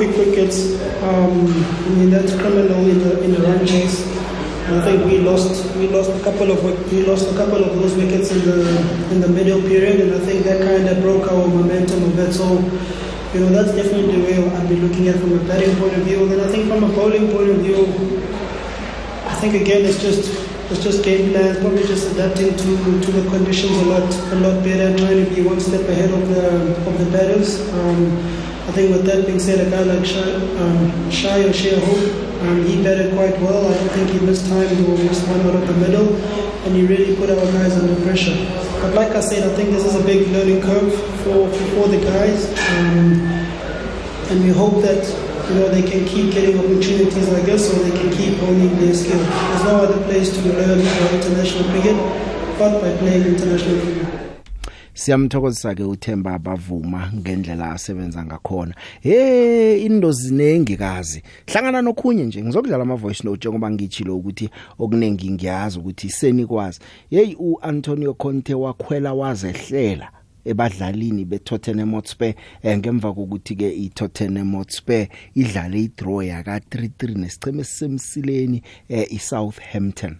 quick 0.00 0.16
wickets 0.16 0.80
um, 1.04 1.44
in 2.00 2.08
that 2.08 2.24
criminal 2.40 2.80
in 2.88 2.98
the 3.04 3.22
in 3.22 3.32
the 3.36 3.40
run 3.46 3.66
chase. 3.66 4.00
I 4.70 4.80
think 4.86 5.04
we 5.04 5.18
lost 5.18 5.52
we 5.76 5.88
lost 5.88 6.08
a 6.10 6.20
couple 6.24 6.50
of 6.50 6.64
we 6.90 7.04
lost 7.04 7.28
a 7.28 7.36
couple 7.36 7.62
of 7.62 7.76
those 7.76 7.94
wickets 7.94 8.30
in 8.32 8.40
the 8.48 8.58
in 9.12 9.20
the 9.20 9.28
middle 9.28 9.60
period, 9.60 10.00
and 10.00 10.14
I 10.14 10.18
think 10.20 10.44
that 10.44 10.62
kind 10.66 10.88
of 10.88 11.02
broke 11.02 11.30
our 11.30 11.46
momentum 11.46 12.12
a 12.12 12.16
bit. 12.16 12.32
So, 12.32 12.46
you 13.34 13.40
know, 13.44 13.50
that's 13.52 13.76
definitely 13.76 14.16
the 14.16 14.24
way 14.24 14.36
I'd 14.56 14.68
be 14.70 14.76
looking 14.76 15.08
at 15.08 15.16
from 15.20 15.34
a 15.38 15.42
batting 15.44 15.76
point 15.76 15.94
of 15.94 16.02
view. 16.08 16.22
And 16.24 16.32
then 16.32 16.40
I 16.40 16.46
think 16.50 16.68
from 16.72 16.82
a 16.84 16.88
bowling 16.96 17.30
point 17.30 17.50
of 17.50 17.58
view, 17.60 17.84
I 19.28 19.34
think 19.36 19.52
again 19.54 19.84
it's 19.84 20.00
just 20.00 20.24
it's 20.70 20.82
just 20.82 21.04
game 21.04 21.30
plans, 21.32 21.58
probably 21.58 21.82
just 21.82 22.10
adapting 22.14 22.56
to, 22.56 23.00
to 23.04 23.10
the 23.18 23.28
conditions 23.28 23.76
a 23.84 23.86
lot 23.92 24.08
a 24.32 24.36
lot 24.48 24.64
better, 24.64 24.96
trying 24.96 25.26
to 25.26 25.30
be 25.34 25.42
one 25.42 25.60
step 25.60 25.84
ahead 25.88 26.08
of 26.16 26.24
the 26.32 26.46
of 26.88 26.94
the 27.04 27.08
batters. 27.12 27.60
Um, 27.74 28.16
I 28.70 28.72
think 28.72 28.94
with 28.94 29.02
that 29.06 29.26
being 29.26 29.40
said, 29.42 29.66
a 29.66 29.66
guy 29.68 29.82
like 29.82 30.06
Shai, 30.06 30.30
um, 30.30 31.10
Shai 31.10 31.40
or 31.42 31.48
Sheahu, 31.50 31.98
um, 32.46 32.64
he 32.64 32.78
batted 32.84 33.12
quite 33.18 33.34
well. 33.42 33.66
I 33.66 33.74
don't 33.74 33.88
think 33.98 34.10
he 34.10 34.20
missed 34.24 34.46
time 34.48 34.62
or 34.86 34.94
missed 34.96 35.26
one 35.26 35.40
out 35.40 35.56
of 35.56 35.66
the 35.66 35.74
middle, 35.74 36.14
and 36.14 36.76
he 36.76 36.86
really 36.86 37.16
put 37.16 37.30
our 37.30 37.44
guys 37.58 37.72
under 37.76 38.00
pressure. 38.06 38.36
But 38.80 38.94
like 38.94 39.10
I 39.18 39.22
said, 39.26 39.42
I 39.42 39.52
think 39.56 39.70
this 39.70 39.84
is 39.84 39.96
a 39.98 40.04
big 40.06 40.28
learning 40.30 40.62
curve 40.62 40.94
for, 41.26 41.50
for 41.50 41.88
the 41.90 41.98
guys, 41.98 42.46
um, 42.78 43.18
and 44.30 44.44
we 44.44 44.50
hope 44.50 44.82
that 44.86 45.02
you 45.50 45.54
know, 45.58 45.68
they 45.68 45.82
can 45.82 46.06
keep 46.06 46.32
getting 46.32 46.56
opportunities 46.60 47.26
like 47.30 47.46
this 47.50 47.68
or 47.74 47.82
they 47.82 47.98
can 47.98 48.12
keep 48.14 48.38
honing 48.38 48.78
their 48.78 48.94
skill. 48.94 49.18
There's 49.18 49.64
no 49.64 49.82
other 49.82 50.00
place 50.04 50.30
to 50.30 50.40
learn 50.46 50.78
international 50.78 51.68
cricket 51.74 51.96
but 52.56 52.78
by 52.80 52.96
playing 52.98 53.34
international 53.34 53.80
cricket. 53.80 54.09
siyamthokozisa 55.00 55.74
ke 55.74 55.82
uThemba 55.84 56.38
bavuma 56.38 57.10
ngendlela 57.16 57.70
asebenza 57.72 58.20
ngakhona 58.24 58.74
hey 59.00 59.84
indozi 59.86 60.34
nengikazi 60.34 61.22
hlangana 61.46 61.82
nokhunye 61.82 62.24
nje 62.24 62.42
ngizokudlala 62.42 62.82
ama 62.82 62.96
voice 62.96 63.22
note 63.24 63.36
njengoba 63.38 63.70
ngichilo 63.70 64.16
ukuthi 64.16 64.48
okuningi 64.78 65.30
ngiyazi 65.30 65.78
ukuthi 65.78 66.10
senikwazi 66.10 66.80
hey 67.10 67.34
uAntonio 67.38 68.14
Conte 68.14 68.54
wakhwela 68.54 69.12
wazehlela 69.14 70.10
ebadlalini 70.44 71.24
beTottenham 71.24 71.90
Hotspur 71.94 72.34
eh, 72.62 72.78
ngemva 72.78 73.12
kokuthi 73.14 73.54
ke 73.56 73.68
iTottenham 73.74 74.52
Hotspur 74.54 75.06
idlale 75.34 75.82
idraw 75.82 76.22
ya 76.22 76.42
ka 76.42 76.58
3-3 76.58 77.18
nesiceme 77.18 77.64
semsileni 77.64 78.62
eh, 78.88 79.06
iSouthampton 79.12 80.16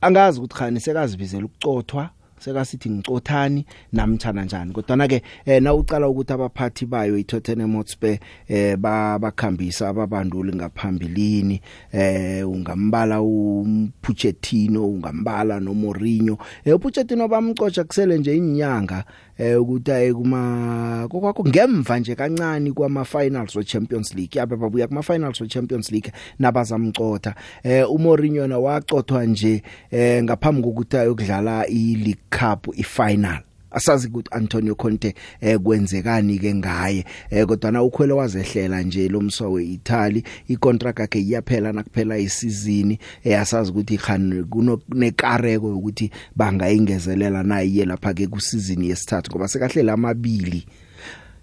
angazi 0.00 0.38
ukuthi 0.40 0.54
khani 0.56 0.80
sekazibizela 0.80 1.44
ukucothwa 1.44 2.10
sekasithi 2.42 2.90
ngicothani 2.90 3.66
namtjana 3.92 4.44
njani 4.44 4.72
kodwa 4.72 5.08
ke 5.08 5.22
eh, 5.46 5.62
na 5.62 5.74
uqala 5.74 6.08
ukuthi 6.08 6.32
abaphathi 6.32 6.86
bayo 6.86 7.16
iTottenham 7.18 7.74
Hotspur 7.76 8.18
eh, 8.48 8.76
babakhambisa 8.76 9.88
ababanduli 9.88 10.52
ngaphambilini 10.56 11.60
eh, 11.92 12.48
ungambala 12.48 13.22
uPuchettino 13.22 14.84
ungambala 14.88 15.60
noMourinho 15.60 16.38
eh, 16.64 16.74
uPuchettino 16.74 17.28
bamcotsha 17.28 17.84
kusele 17.84 18.18
nje 18.18 18.36
inyanga 18.36 19.04
eh 19.38 19.56
ukuthi 19.62 19.92
aye 19.92 20.12
kuma 20.12 21.06
kokwakho 21.10 21.44
ngemva 21.48 21.98
nje 21.98 22.14
kancane 22.14 22.72
kwama 22.72 23.04
finals 23.04 23.56
we 23.56 23.64
Champions 23.64 24.14
League 24.14 24.36
yaba 24.38 24.56
babuya 24.56 24.88
kuma 24.88 25.02
finals 25.02 25.40
we 25.40 25.48
Champions 25.48 25.90
League 25.92 26.12
nabazamcotha 26.38 27.34
eh 27.64 27.84
uMourinho 27.90 28.46
na 28.46 28.58
wacothwa 28.58 29.24
nje 29.24 29.62
eh 29.90 30.22
ngaphambi 30.24 30.62
kokuthi 30.62 30.96
ayokudlala 30.96 31.66
i 31.68 31.94
League 31.96 32.24
Cup 32.30 32.68
i 32.76 32.82
final 32.82 33.40
asazi 33.72 34.08
ukuthi 34.08 34.28
Antonio 34.32 34.74
Conte 34.74 35.14
eh 35.40 35.58
kwenzekani 35.58 36.38
ke 36.38 36.54
ngaye 36.54 37.04
eh 37.30 37.46
kodwa 37.46 37.70
na 37.72 37.82
ukhwele 37.82 38.12
wazehlela 38.12 38.82
nje 38.82 39.08
lomswa 39.08 39.48
weItaly 39.48 40.22
icontract 40.48 41.00
yakhe 41.00 41.20
iyaphela 41.20 41.72
nakuphela 41.72 42.18
isizini 42.18 42.98
eh 43.24 43.40
asazi 43.40 43.70
ukuthi 43.70 43.96
khan 43.98 44.44
kunekareko 44.44 45.74
ukuthi 45.76 46.10
bangayingezelela 46.36 47.42
na 47.42 47.62
iye 47.62 47.84
lapha 47.84 48.14
ke 48.14 48.26
kusizini 48.26 48.88
yesithathu 48.88 49.30
ngoba 49.30 49.48
sekahle 49.48 49.82
lamabili 49.82 50.66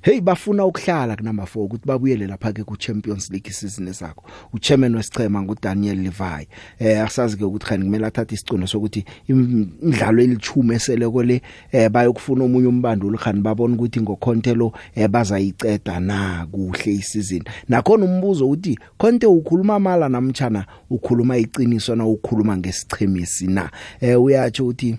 hey 0.02 0.22
bafuna 0.22 0.66
ukuhlala 0.66 1.16
kunumber 1.16 1.46
4 1.46 1.60
ukuthi 1.66 1.86
babuyele 1.88 2.28
lapha 2.28 2.54
ke 2.54 2.64
ku 2.64 2.78
Champions 2.78 3.30
League 3.32 3.52
season 3.52 3.88
esakho 3.88 4.24
uchairman 4.54 4.96
wesichema 4.96 5.42
nguDaniel 5.42 6.00
Levy 6.04 6.48
eh 6.80 7.02
asazi 7.04 7.38
ke 7.38 7.44
ukuthi 7.44 7.66
khani 7.66 7.84
kumele 7.86 8.06
athathe 8.06 8.36
isicuno 8.36 8.68
sokuthi 8.68 9.06
imidlalo 9.28 10.22
elithume 10.22 10.76
eseleko 10.76 11.24
le 11.24 11.42
eh 11.72 11.90
bayokufuna 11.90 12.44
omunye 12.46 12.68
umbandulo 12.68 13.18
khani 13.18 13.42
babona 13.42 13.76
ukuthi 13.76 14.02
ngokhonte 14.02 14.54
lo 14.54 14.72
eh 14.96 15.08
bazayiceda 15.08 16.00
na 16.00 16.48
kuhle 16.52 16.94
isizini 16.94 17.44
nakhona 17.68 18.06
umbuzo 18.06 18.50
uthi 18.50 18.80
khonte 18.98 19.28
ukhuluma 19.28 19.80
mala 19.80 20.10
namtchana 20.10 20.66
ukhuluma 20.90 21.38
iqiniso 21.38 21.96
na 21.96 22.06
ukhuluma 22.06 22.58
ngesichemisi 22.58 23.48
na 23.48 23.70
eh 24.00 24.16
uyatsho 24.22 24.68
uthi 24.68 24.98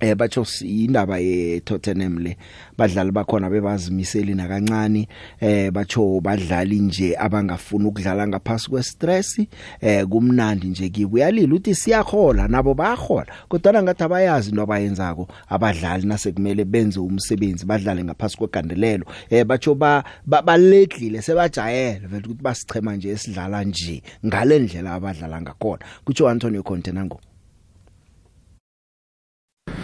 eh 0.00 0.14
batho 0.14 0.46
indaba 0.62 1.18
ye 1.18 1.60
Tottenham 1.60 2.18
le 2.20 2.36
badlali 2.76 3.10
bakhona 3.10 3.50
bebazimiseli 3.50 4.34
nakancane 4.34 5.08
eh 5.40 5.70
batho 5.72 6.20
badlali 6.20 6.78
nje 6.86 7.08
abangafuni 7.18 7.84
ukudlala 7.90 8.28
ngaphasi 8.28 8.66
kwestress 8.70 9.40
eh 9.82 10.06
kumnandi 10.06 10.66
nje 10.70 10.86
kuyalila 10.90 11.54
uthi 11.54 11.74
siyahola 11.74 12.46
nabo 12.48 12.74
bayahola 12.74 13.26
kodwa 13.50 13.82
ngathi 13.82 14.02
abayazi 14.04 14.52
nobayenzako 14.52 15.28
abadlali 15.50 16.06
nasekumele 16.06 16.64
benze 16.64 17.00
umsebenzi 17.00 17.66
badlale 17.66 18.04
ngaphasi 18.06 18.36
kwegandelelo 18.38 19.04
eh 19.30 19.42
batho 19.44 19.74
ba 19.74 20.04
baledlile 20.24 21.22
sebajayele 21.22 22.06
vele 22.06 22.24
ukuthi 22.26 22.42
basichema 22.42 22.96
nje 22.96 23.08
esidlala 23.10 23.64
nje 23.64 24.02
ngale 24.26 24.58
ndlela 24.58 24.94
abadlala 24.94 25.42
ngakhona 25.42 25.84
kutsho 26.04 26.28
Antonio 26.28 26.62
Conte 26.62 26.92
nango 26.92 27.18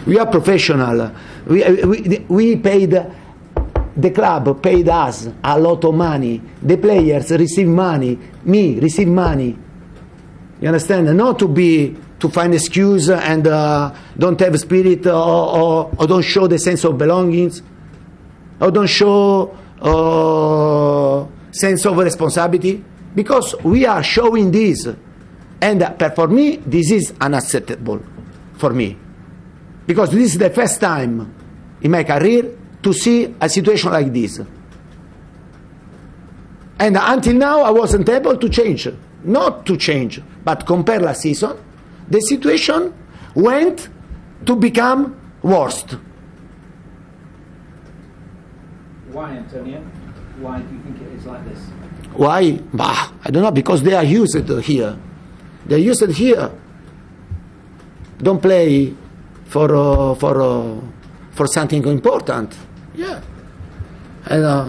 We 0.05 0.19
are 0.19 0.25
professional. 0.27 1.11
We, 1.47 1.63
uh, 1.63 1.87
we, 1.87 2.25
we 2.27 2.55
paid, 2.57 2.91
the 3.95 4.09
club 4.11 4.61
paid 4.61 4.87
us 4.89 5.29
a 5.43 5.59
lot 5.59 5.83
of 5.85 5.95
money. 5.95 6.39
The 6.61 6.77
players 6.77 7.31
receive 7.31 7.67
money. 7.67 8.17
Me 8.43 8.79
receive 8.79 9.07
money. 9.07 9.57
You 10.61 10.67
understand? 10.67 11.15
Not 11.17 11.39
to 11.39 11.47
be 11.47 11.95
to 12.19 12.29
find 12.29 12.53
excuse 12.53 13.09
and 13.09 13.47
uh, 13.47 13.93
don't 14.17 14.39
have 14.39 14.59
spirit 14.59 15.05
or, 15.07 15.11
or, 15.13 15.91
or, 15.99 16.07
don't 16.07 16.21
show 16.21 16.47
the 16.47 16.57
sense 16.57 16.83
of 16.85 16.97
belongings 16.97 17.61
or 18.61 18.71
don't 18.71 18.87
show 18.87 19.51
uh, 19.81 21.51
sense 21.51 21.85
of 21.85 21.97
responsibility 21.97 22.81
because 23.13 23.53
we 23.63 23.85
are 23.85 24.01
showing 24.01 24.49
this 24.49 24.87
and 25.61 25.83
uh, 25.83 26.09
for 26.11 26.29
me 26.29 26.55
this 26.55 26.89
is 26.89 27.13
unacceptable 27.19 28.01
for 28.57 28.69
me 28.71 28.97
because 29.85 30.11
this 30.11 30.33
is 30.33 30.37
the 30.37 30.49
first 30.49 30.81
time 30.81 31.33
in 31.81 31.91
my 31.91 32.03
career 32.03 32.57
to 32.81 32.93
see 32.93 33.33
a 33.39 33.49
situation 33.49 33.91
like 33.91 34.11
this. 34.13 34.39
And 36.79 36.97
until 36.99 37.33
now, 37.35 37.61
I 37.61 37.69
wasn't 37.69 38.09
able 38.09 38.37
to 38.37 38.49
change. 38.49 38.87
Not 39.23 39.65
to 39.65 39.77
change, 39.77 40.21
but 40.43 40.65
compare 40.65 40.99
last 40.99 41.21
season, 41.21 41.57
the 42.07 42.19
situation 42.21 42.93
went 43.33 43.89
to 44.45 44.55
become 44.55 45.15
worst. 45.41 45.97
Why, 49.11 49.31
Antonio? 49.37 49.81
Why 50.41 50.59
do 50.61 50.75
you 50.75 50.81
think 50.83 51.01
it 51.01 51.13
is 51.13 51.25
like 51.25 51.43
this? 51.47 51.59
Why? 52.13 52.59
Bah, 52.73 53.11
I 53.23 53.31
don't 53.31 53.41
know, 53.41 53.51
because 53.51 53.81
they 53.81 53.93
are 53.93 54.03
used 54.03 54.37
here. 54.65 54.97
They 55.65 55.75
are 55.75 55.79
used 55.79 56.05
here. 56.11 56.51
Don't 58.21 58.41
play 58.41 58.93
for 59.55 59.73
uh, 59.73 60.15
for 60.15 60.41
uh, 60.41 60.75
for 61.31 61.47
something 61.47 61.85
important. 61.87 62.53
Yeah, 62.93 63.21
and 64.27 64.43
uh, 64.43 64.67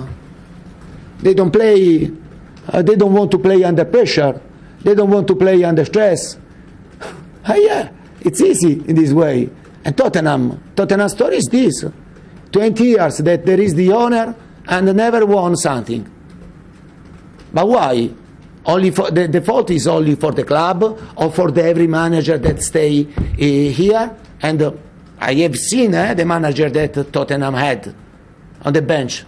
they 1.20 1.34
don't 1.34 1.50
play. 1.50 2.06
Uh, 2.70 2.82
they 2.82 2.94
don't 2.94 3.12
want 3.14 3.32
to 3.32 3.38
play 3.40 3.64
under 3.64 3.84
pressure. 3.84 4.38
They 4.84 4.94
don't 4.94 5.10
want 5.10 5.26
to 5.26 5.34
play 5.34 5.58
under 5.64 5.84
stress. 5.84 6.38
Ah, 7.48 7.54
yeah, 7.54 7.90
it's 8.26 8.40
easy 8.40 8.82
in 8.90 8.94
this 8.96 9.12
way. 9.12 9.48
And 9.84 9.94
Tottenham, 9.96 10.58
Tottenham 10.78 11.08
story 11.08 11.38
is 11.42 11.46
this: 11.50 11.84
twenty 12.50 12.94
years 12.94 13.18
that 13.26 13.42
there 13.46 13.60
is 13.66 13.74
the 13.74 13.90
owner 13.92 14.34
and 14.66 14.82
never 14.94 15.22
won 15.26 15.54
something. 15.56 16.06
But 17.54 17.66
why? 17.66 17.94
Only 18.66 18.90
for, 18.90 19.12
the, 19.12 19.28
the 19.28 19.40
fault 19.42 19.70
is 19.70 19.86
only 19.86 20.16
for 20.16 20.32
the 20.32 20.42
club 20.42 20.98
or 21.16 21.30
for 21.30 21.52
the, 21.52 21.62
every 21.62 21.86
manager 21.86 22.36
that 22.36 22.60
stay 22.62 23.06
uh, 23.16 23.20
here. 23.36 24.16
And 24.42 24.60
uh, 24.60 24.72
I 25.20 25.34
have 25.34 25.56
seen 25.56 25.94
eh, 25.94 26.14
the 26.14 26.24
manager 26.24 26.68
that 26.70 27.12
Tottenham 27.12 27.54
had 27.54 27.94
on 28.62 28.72
the 28.72 28.82
bench. 28.82 29.24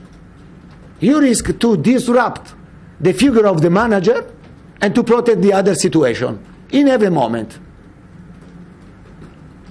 You 0.98 1.20
risk 1.20 1.56
to 1.60 1.76
disrupt 1.76 2.52
the 3.00 3.12
figure 3.12 3.46
of 3.46 3.62
the 3.62 3.70
manager 3.70 4.28
and 4.80 4.92
to 4.96 5.04
protect 5.04 5.40
the 5.40 5.52
other 5.52 5.76
situation 5.76 6.44
in 6.72 6.88
every 6.88 7.10
moment. 7.10 7.60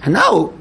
And 0.03 0.13
now, 0.13 0.53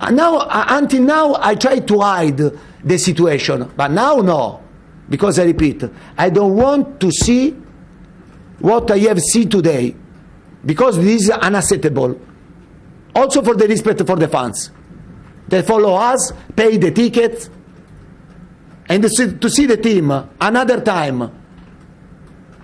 and 0.00 0.16
now 0.16 0.38
uh, 0.38 0.64
until 0.70 1.02
now, 1.02 1.36
I 1.38 1.54
tried 1.54 1.86
to 1.86 2.00
hide 2.00 2.38
the 2.82 2.98
situation, 2.98 3.70
but 3.76 3.92
now 3.92 4.16
no, 4.16 4.60
because 5.08 5.38
I 5.38 5.44
repeat, 5.44 5.84
I 6.18 6.28
don't 6.30 6.56
want 6.56 6.98
to 7.00 7.10
see 7.12 7.56
what 8.60 8.90
I 8.90 8.98
have 9.10 9.20
seen 9.20 9.48
today, 9.48 9.94
because 10.64 10.96
this 10.96 11.22
is 11.24 11.30
unacceptable, 11.30 12.18
also 13.14 13.42
for 13.42 13.54
the 13.54 13.66
respect 13.68 14.04
for 14.06 14.16
the 14.16 14.28
fans. 14.28 14.70
They 15.48 15.62
follow 15.62 15.94
us, 15.94 16.32
pay 16.54 16.76
the 16.76 16.90
ticket, 16.90 17.48
and 18.88 19.02
to 19.02 19.50
see 19.50 19.66
the 19.66 19.76
team 19.76 20.10
another 20.40 20.80
time, 20.80 21.30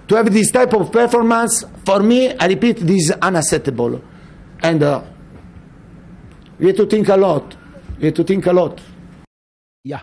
to 0.09 0.15
have 0.17 0.33
this 0.33 0.51
type 0.51 0.73
of 0.75 0.91
performance, 0.91 1.65
for 1.85 2.01
me, 2.01 2.33
I 2.37 2.47
repeat, 2.47 2.79
this 2.79 3.11
is 3.11 3.11
unacceptable. 3.13 4.03
And 4.61 4.83
uh, 4.83 5.03
we 6.59 6.69
have 6.69 6.77
to 6.77 6.87
think 6.87 7.09
a 7.09 7.17
lot. 7.17 7.57
We 7.99 8.07
have 8.07 8.15
to 8.15 8.25
think 8.25 8.47
a 8.47 8.53
lot. 8.53 8.81
Yeah. 9.85 10.01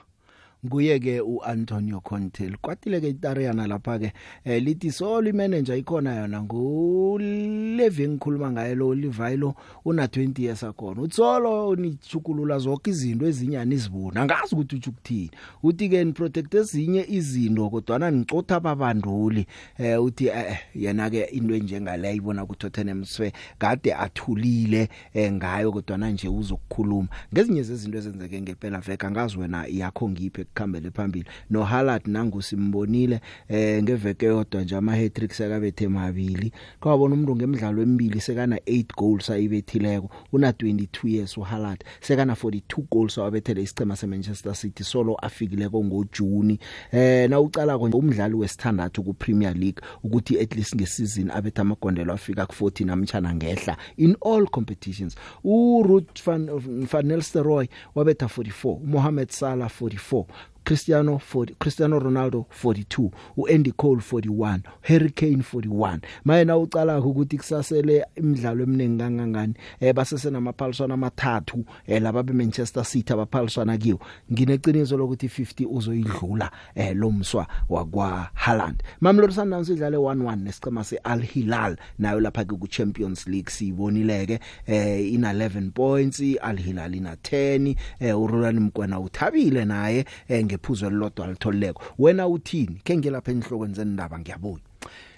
nguye 0.66 1.00
ke 1.00 1.22
uAntonio 1.22 2.00
Conte 2.00 2.50
likwatile 2.50 3.00
ke 3.02 3.10
iTariyana 3.10 3.68
lapha 3.68 4.00
ke 4.00 4.12
eh, 4.44 4.64
lithi 4.64 4.92
solo 4.92 5.30
imanager 5.30 5.78
ikhona 5.78 6.16
yona 6.16 6.42
nguleve 6.44 8.08
ngikhuluma 8.08 8.52
ngaye 8.52 8.76
lo 8.76 8.96
Livayilo 8.96 9.54
una 9.86 10.06
20 10.06 10.42
years 10.42 10.64
akhona 10.64 11.02
utsolo 11.02 11.76
nichukulula 11.76 12.58
zonke 12.60 12.90
izinto 12.90 13.28
ezinyana 13.28 13.74
izibona 13.74 14.26
ngazi 14.26 14.56
ukuthi 14.56 14.76
ujukuthini 14.76 15.32
uthi 15.64 15.90
ke 15.90 16.04
ni 16.04 16.12
protect 16.12 16.54
ezinye 16.56 17.06
izinto 17.10 17.70
kodwa 17.70 18.00
nanicotha 18.00 18.56
ababanduli 18.56 19.46
eh 19.78 20.04
uthi 20.04 20.28
eh, 20.28 20.44
eh 20.52 20.58
yena 20.76 21.10
ke 21.10 21.24
into 21.24 21.56
enjengale 21.56 22.08
ayibona 22.08 22.46
ku 22.46 22.56
Tottenham 22.56 23.06
swe 23.06 23.32
kade 23.58 23.94
athulile 23.94 24.90
eh, 25.14 25.32
ngayo 25.34 25.72
kodwa 25.72 25.98
nje 26.12 26.28
uzokukhuluma 26.28 27.08
ngezinye 27.34 27.64
zezinto 27.64 27.98
ezenzeke 27.98 28.42
ngempela 28.42 28.80
veka 28.80 29.12
ngazi 29.12 29.38
wena 29.40 29.66
yakho 29.68 30.10
ngiphe 30.10 30.49
kuhambele 30.56 30.92
phambili 30.92 31.26
noHalad 31.50 32.02
nangu 32.08 32.42
simbonile 32.42 33.22
eh 33.48 33.84
ngeveke 33.84 34.26
yodwa 34.26 34.62
nje 34.62 34.76
ama 34.76 34.96
hat-trick 34.96 35.32
sekabethe 35.34 35.88
mabili 35.88 36.52
kwabona 36.80 37.14
umuntu 37.14 37.36
ngemidlalo 37.36 37.82
emibili 37.82 38.22
sekana 38.22 38.56
8 38.58 38.86
goals 38.98 39.30
ayibethileko 39.30 40.10
una 40.34 40.52
22 40.52 40.88
years 41.08 41.38
uHalad 41.38 41.84
sekana 42.02 42.34
42 42.34 42.84
goals 42.92 43.18
awabethele 43.18 43.62
isicema 43.64 43.96
seManchester 43.96 44.56
City 44.56 44.84
solo 44.84 45.16
afikileko 45.16 45.84
ngoJune 45.84 46.60
eh 46.92 47.30
nawucala 47.30 47.78
konje 47.78 47.98
umdlali 47.98 48.34
wesithandathu 48.36 49.04
kuPremier 49.04 49.54
League 49.56 49.82
ukuthi 50.04 50.40
at 50.40 50.56
least 50.56 50.76
ngesizini 50.76 51.32
abethe 51.34 51.62
amagondelo 51.62 52.14
afika 52.14 52.44
ku40 52.44 52.86
namtchana 52.86 53.36
ngehla 53.36 53.78
in 53.98 54.16
all 54.26 54.48
competitions 54.48 55.16
uRuud 55.44 56.08
van 56.26 56.50
van 56.92 57.06
Nistelrooy 57.10 57.68
wabetha 57.96 58.26
44 58.26 58.76
uMohamed 58.84 59.30
Salah 59.30 59.70
44 59.82 60.26
Cristiano 60.70 61.18
40 61.18 61.56
Cristiano 61.58 62.00
Ronaldo 62.00 62.46
42 62.62 63.12
uAndy 63.38 63.72
Cole 63.72 64.02
41 64.04 64.62
Harry 64.84 65.10
Kane 65.10 65.42
41 65.54 66.00
maye 66.24 66.46
na 66.46 66.58
ucala 66.58 67.00
ukuthi 67.00 67.38
kusasele 67.38 68.06
imidlalo 68.16 68.64
eminingi 68.64 69.00
kangangani 69.04 69.54
eh 69.80 69.94
basese 69.94 70.30
namaphaliswana 70.30 70.94
amathathu 70.94 71.66
eh 71.88 72.02
laba 72.02 72.24
be 72.24 72.34
Manchester 72.34 72.86
City 72.86 73.14
abaphaliswana 73.14 73.78
kiwo 73.78 74.00
ngineqiniso 74.32 74.98
lokuthi 74.98 75.28
50 75.28 75.66
uzoyidlula 75.68 76.52
eh 76.76 76.96
lomswa 76.96 77.48
wakwa 77.70 78.30
Haaland 78.34 78.84
Mamelodi 79.02 79.34
Sundowns 79.34 79.70
idlale 79.70 79.98
1-1 79.98 80.36
nesicema 80.36 80.84
seAl 80.84 81.22
Hilal 81.22 81.78
nayo 81.98 82.20
lapha 82.20 82.44
ke 82.46 82.56
ku 82.56 82.68
Champions 82.68 83.28
League 83.28 83.50
siyibonileke 83.50 84.40
eh 84.68 85.14
ina 85.14 85.34
11 85.34 85.72
points 85.74 86.22
Al 86.42 86.58
Hilal 86.62 86.96
ina 86.96 87.16
10 87.16 87.76
eh 88.00 88.14
uRulani 88.20 88.60
Mkwena 88.60 89.00
uthabile 89.00 89.66
naye 89.66 90.06
eh 90.28 90.40
ngephuzo 90.60 90.88
elilodwa 90.88 91.28
litholeko 91.28 91.82
wena 92.00 92.28
uthini 92.28 92.80
ke 92.84 92.94
ngilapha 92.98 93.32
enhlokweni 93.32 93.74
zendaba 93.78 94.20
ngiyabuya 94.20 94.60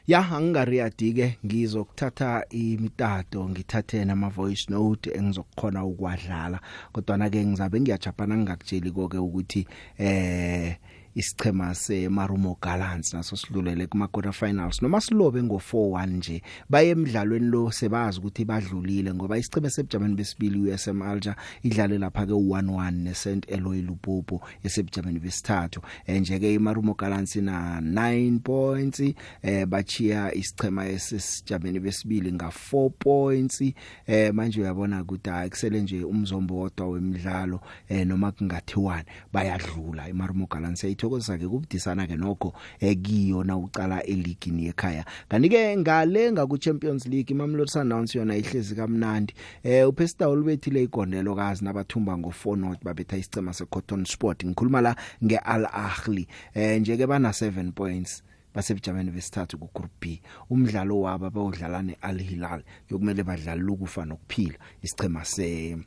ya 0.07 0.21
angariyadi 0.37 1.09
ke 1.17 1.27
ngizokuthatha 1.45 2.29
imitato 2.49 3.49
ngithathe 3.49 4.05
nama 4.05 4.29
voice 4.29 4.65
note 4.69 5.07
engizokukhona 5.09 5.85
ukwadlala 5.85 6.57
kodwa 6.93 7.17
na 7.17 7.29
ke 7.29 7.39
ngizabe 7.45 7.77
ngiyajapana 7.81 8.33
ngingakutsheli 8.37 8.89
konke 8.93 9.17
ukuthi 9.17 9.61
eh 9.97 10.77
isichema 11.15 11.75
seMarumo 11.75 12.57
Gallants 12.61 13.13
naso 13.13 13.35
sidlulele 13.35 13.87
kuma 13.87 14.07
quarter 14.07 14.31
finals 14.33 14.81
noma 14.81 15.01
silobe 15.01 15.41
ngo4-1 15.41 16.07
nje 16.09 16.41
baye 16.69 16.89
emidlalweni 16.89 17.45
lo 17.47 17.71
sebazi 17.71 18.19
ukuthi 18.19 18.45
badlulile 18.45 19.13
ngoba 19.13 19.37
isicheme 19.37 19.69
sebujameni 19.69 20.15
besibili 20.15 20.59
uSM 20.71 21.01
Alger 21.01 21.35
idlale 21.63 21.97
lapha 21.97 22.25
ke 22.25 22.31
1-1 22.31 22.91
neSaint 22.91 23.45
Eloi 23.51 23.81
Lupopo 23.81 24.41
esebujameni 24.63 25.19
besithathu 25.19 25.81
eh, 26.05 26.21
nje 26.21 26.39
ke 26.39 26.53
iMarumo 26.53 26.93
Gallants 26.95 27.35
na 27.35 27.81
9 27.81 28.39
points 28.39 29.03
eh 29.41 29.65
bachiya 29.65 30.33
isichema 30.33 30.85
esesijameni 30.87 31.79
besibili 31.79 32.31
nga4 32.31 32.89
points 32.89 33.61
eh 34.07 34.31
manje 34.33 34.61
uyabona 34.61 35.01
ukuthi 35.01 35.29
akusele 35.29 35.81
nje 35.81 36.03
umzombo 36.03 36.55
wodwa 36.55 36.89
wemidlalo 36.89 37.59
eh 37.89 38.07
noma 38.07 38.31
kungathiwani 38.31 39.03
bayadlula 39.33 40.09
iMarumo 40.09 40.45
Gallants 40.51 40.83
siyathokoza 41.01 41.37
ke 41.37 41.47
kubudisana 41.47 42.07
ke 42.07 42.15
nokho 42.15 42.53
ekiyona 42.79 43.53
eh, 43.53 43.63
ucala 43.63 44.03
eligini 44.03 44.67
ekhaya 44.71 45.03
kanike 45.29 45.75
ngalenga 45.77 46.47
ku 46.47 46.57
Champions 46.57 47.07
League 47.07 47.33
Mamelodi 47.33 47.71
Sundowns 47.71 48.15
yona 48.15 48.35
ihlezi 48.35 48.75
kamnandi 48.75 49.33
eh 49.63 49.83
uPester 49.87 50.27
ulubethile 50.27 50.83
igondelo 50.83 51.35
kazi 51.35 51.63
nabathumba 51.65 52.17
ngo 52.17 52.29
4-0 52.31 52.77
babetha 52.83 53.17
isicema 53.17 53.53
seCotton 53.53 54.05
Sport 54.05 54.45
ngikhuluma 54.45 54.81
la 54.81 54.95
ngeAl 55.25 55.65
Ahly 55.73 56.27
eh 56.53 56.79
nje 56.79 56.97
ke 56.97 57.07
bana 57.07 57.29
7 57.29 57.71
points 57.71 58.23
basebujameni 58.53 59.11
besithathu 59.11 59.57
ku 59.57 59.69
group 59.73 59.91
B 59.99 60.21
umdlalo 60.49 61.01
wabo 61.01 61.29
bawudlala 61.29 61.81
neAl 61.81 62.19
Hilal 62.21 62.63
yokumele 62.89 63.23
badlale 63.23 63.63
ukufa 63.71 64.05
nokuphila 64.05 64.57
isicema 64.83 65.25
se 65.25 65.77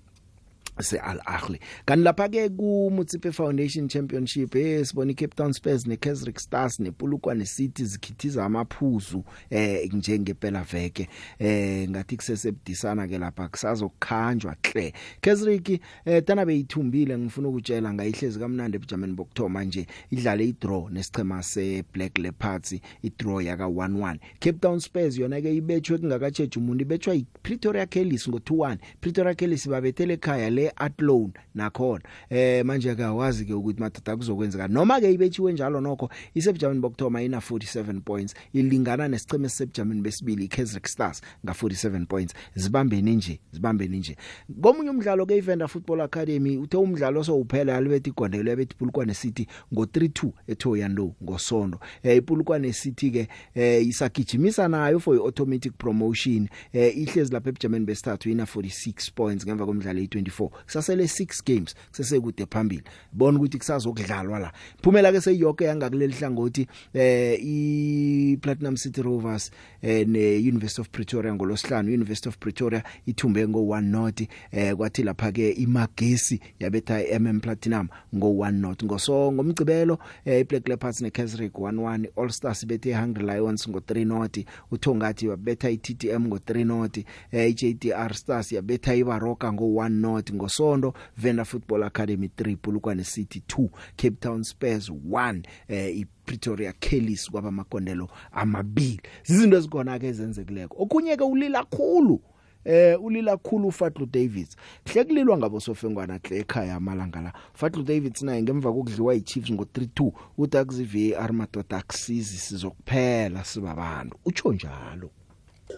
se-Al 0.82 1.20
Ahly 1.26 1.60
kanti 1.84 2.04
lapha 2.04 2.28
ke 2.28 2.48
ku 2.56 2.90
Mutsipe 2.90 3.32
Foundation 3.32 3.88
Championship 3.88 4.56
eh 4.56 4.84
sibona 4.84 5.12
iCape 5.12 5.34
Town 5.36 5.52
Spurs 5.52 5.86
neKaizer 5.86 6.32
Stars 6.38 6.80
nePulukwane 6.80 7.44
City 7.46 7.84
zikhithiza 7.84 8.44
amaphuzu 8.44 9.24
eh 9.50 9.88
njengepela 9.94 10.62
veke 10.62 11.08
eh 11.38 11.88
ngathi 11.90 12.16
kusesebudisana 12.16 13.08
ke 13.08 13.18
lapha 13.18 13.48
kusazokhanjwa 13.48 14.56
hle 14.62 14.92
Kaizer 15.20 15.60
eh 16.04 16.22
tana 16.24 16.46
beyithumbile 16.46 17.18
ngifuna 17.18 17.48
ukutshela 17.48 17.94
ngayihlezi 17.94 18.38
kamnandi 18.38 18.76
ebujameni 18.76 19.12
bokthoma 19.12 19.64
nje 19.64 19.86
idlale 20.10 20.44
idraw 20.48 20.88
nesichema 20.90 21.42
seBlack 21.42 22.18
Leopards 22.18 22.74
idraw 23.02 23.40
yaka 23.42 23.64
1-1 23.64 24.16
Cape 24.38 24.58
Town 24.60 24.80
Spurs 24.80 25.18
yona 25.18 25.40
ke 25.40 25.54
ibetshwe 25.54 25.98
kungakatsheje 25.98 26.58
umuntu 26.60 26.82
ibetshwa 26.82 27.14
iPretoria 27.14 27.86
Kellys 27.86 28.28
ngo 28.28 28.38
2-1 28.38 28.76
Pretoria 29.00 29.34
Kellys 29.34 29.68
babethele 29.68 30.14
ekhaya 30.14 30.50
le 30.50 30.63
e-atloan 30.64 31.32
nakhona 31.54 32.04
eh 32.30 32.62
manje 32.64 32.94
ke 32.96 33.04
awazi 33.04 33.44
ke 33.46 33.54
ukuthi 33.54 33.80
madoda 33.80 34.16
kuzokwenzeka 34.16 34.68
noma 34.68 35.00
ke 35.00 35.10
ibethiwe 35.12 35.52
njalo 35.52 35.80
nokho 35.80 36.10
isebujameni 36.34 36.80
bokthoma 36.80 37.22
ina 37.22 37.38
47 37.38 38.00
points 38.00 38.34
ilingana 38.52 39.08
nesiceme 39.08 39.48
sebujameni 39.48 40.00
besibili 40.00 40.44
iKaizer 40.44 40.82
Stars 40.84 41.22
nga 41.44 41.52
47 41.52 42.06
points 42.06 42.34
zibambene 42.54 43.14
nje 43.14 43.40
zibambene 43.52 43.96
nje 43.98 44.16
komunye 44.60 44.90
umdlalo 44.90 45.26
ke 45.26 45.36
iVenda 45.36 45.68
Football 45.68 46.00
Academy 46.00 46.56
uthe 46.58 46.76
umdlalo 46.76 47.24
so 47.24 47.36
uphela 47.40 47.76
alibeti 47.76 48.10
igondelo 48.10 48.50
yabethi 48.50 48.76
Pulukwane 48.76 49.14
City 49.14 49.46
ngo 49.74 49.84
3-2 49.84 50.30
eThoyando 50.48 51.14
ngosondo 51.22 51.80
eh 52.02 52.22
Pulukwane 52.22 52.72
City 52.72 53.10
ke 53.10 53.28
eh 53.54 53.86
isagijimisa 53.88 54.68
nayo 54.68 55.00
for 55.00 55.16
automatic 55.16 55.72
promotion 55.78 56.48
eh 56.72 56.96
ihlezi 56.98 57.32
lapha 57.32 57.48
ebujameni 57.48 57.84
besithathu 57.86 58.30
ina 58.30 58.44
46 58.44 59.10
points 59.14 59.44
ngemva 59.46 59.66
komdlalo 59.66 60.00
e24 60.00 60.50
kusasele 60.64 61.04
6 61.06 61.40
games 61.46 61.74
kusesekude 61.90 62.46
phambili 62.46 62.82
bona 63.12 63.38
ukuthi 63.38 63.58
kusazokudlalwa 63.58 64.38
la 64.38 64.52
phumela 64.82 65.12
ke 65.12 65.20
seyonke 65.20 65.64
yangakuleli 65.64 66.14
hlangothi 66.14 66.66
eh 66.94 67.44
i 67.44 68.36
Platinum 68.42 68.76
City 68.76 69.02
Rovers 69.02 69.50
eh 69.82 70.06
ne 70.08 70.36
University 70.36 70.80
of 70.80 70.88
Pretoria 70.90 71.34
ngolosihlanu 71.34 71.88
University 71.92 72.28
of 72.28 72.38
Pretoria 72.38 72.82
ithumbe 73.06 73.48
ngo 73.48 73.60
1 73.60 73.80
not 73.82 74.20
eh 74.52 74.74
kwathi 74.74 75.02
lapha 75.02 75.32
ke 75.32 75.50
imagesi 75.50 76.40
yabetha 76.60 77.18
MM 77.20 77.40
Platinum 77.40 77.88
ngo 78.14 78.26
1 78.28 78.50
not 78.52 78.84
ngoso 78.84 79.32
ngomgcibelo 79.32 79.98
eh 80.24 80.40
iBlack 80.40 80.68
Leopards 80.68 81.00
neKaizersburg 81.00 81.52
1-1 81.52 82.06
All 82.16 82.30
Stars 82.30 82.66
bethe 82.66 82.92
Hungry 82.94 83.22
Lions 83.24 83.68
ngo 83.68 83.78
3 83.78 84.04
not 84.06 84.38
uthongathi 84.70 85.28
wabetha 85.28 85.70
iTTM 85.70 86.20
ngo 86.26 86.36
3 86.36 86.64
not 86.66 86.98
eh 87.32 87.50
iJDR 87.50 88.14
Stars 88.14 88.52
yabetha 88.52 88.94
iBaroka 88.94 89.52
ngo 89.52 89.64
1 89.66 89.88
not 89.88 90.30
ngosondo 90.44 90.94
Venda 91.16 91.44
Football 91.44 91.82
Academy 91.82 92.28
3 92.36 92.56
Bulukwane 92.62 93.02
City 93.04 93.42
2 93.48 93.68
Cape 93.96 94.16
Town 94.20 94.44
Spurs 94.44 94.90
1 94.90 95.42
eh 95.68 95.88
i 95.96 96.06
Pretoria 96.24 96.72
Kellys 96.78 97.30
kwaba 97.30 97.50
makondelo 97.50 98.08
amabili 98.32 99.00
izinto 99.30 99.56
ezikhona 99.56 99.98
ke 99.98 100.06
ezenzekileko 100.08 100.76
okunye 100.82 101.16
ke 101.16 101.22
ulila 101.24 101.64
khulu 101.64 102.20
eh 102.64 103.02
ulila 103.02 103.36
khulu 103.36 103.68
uFatlu 103.68 104.06
Davids 104.06 104.56
hle 104.84 105.04
kulilwa 105.04 105.38
ngabo 105.38 105.60
sofengwana 105.60 106.20
hle 106.22 106.38
ekhaya 106.40 106.74
amalanga 106.74 107.20
la 107.20 107.32
Fatlu 107.54 107.82
Davids 107.82 108.22
naye 108.22 108.42
ngemva 108.42 108.72
kokudliwa 108.72 109.14
yiChiefs 109.14 109.50
ngo32 109.50 110.12
uthi 110.38 110.56
akuzivi 110.58 111.14
armadoda 111.14 111.76
akusizi 111.76 112.36
sizokuphela 112.38 113.44
sibabantu 113.44 114.16
utsho 114.24 114.52
njalo 114.52 115.10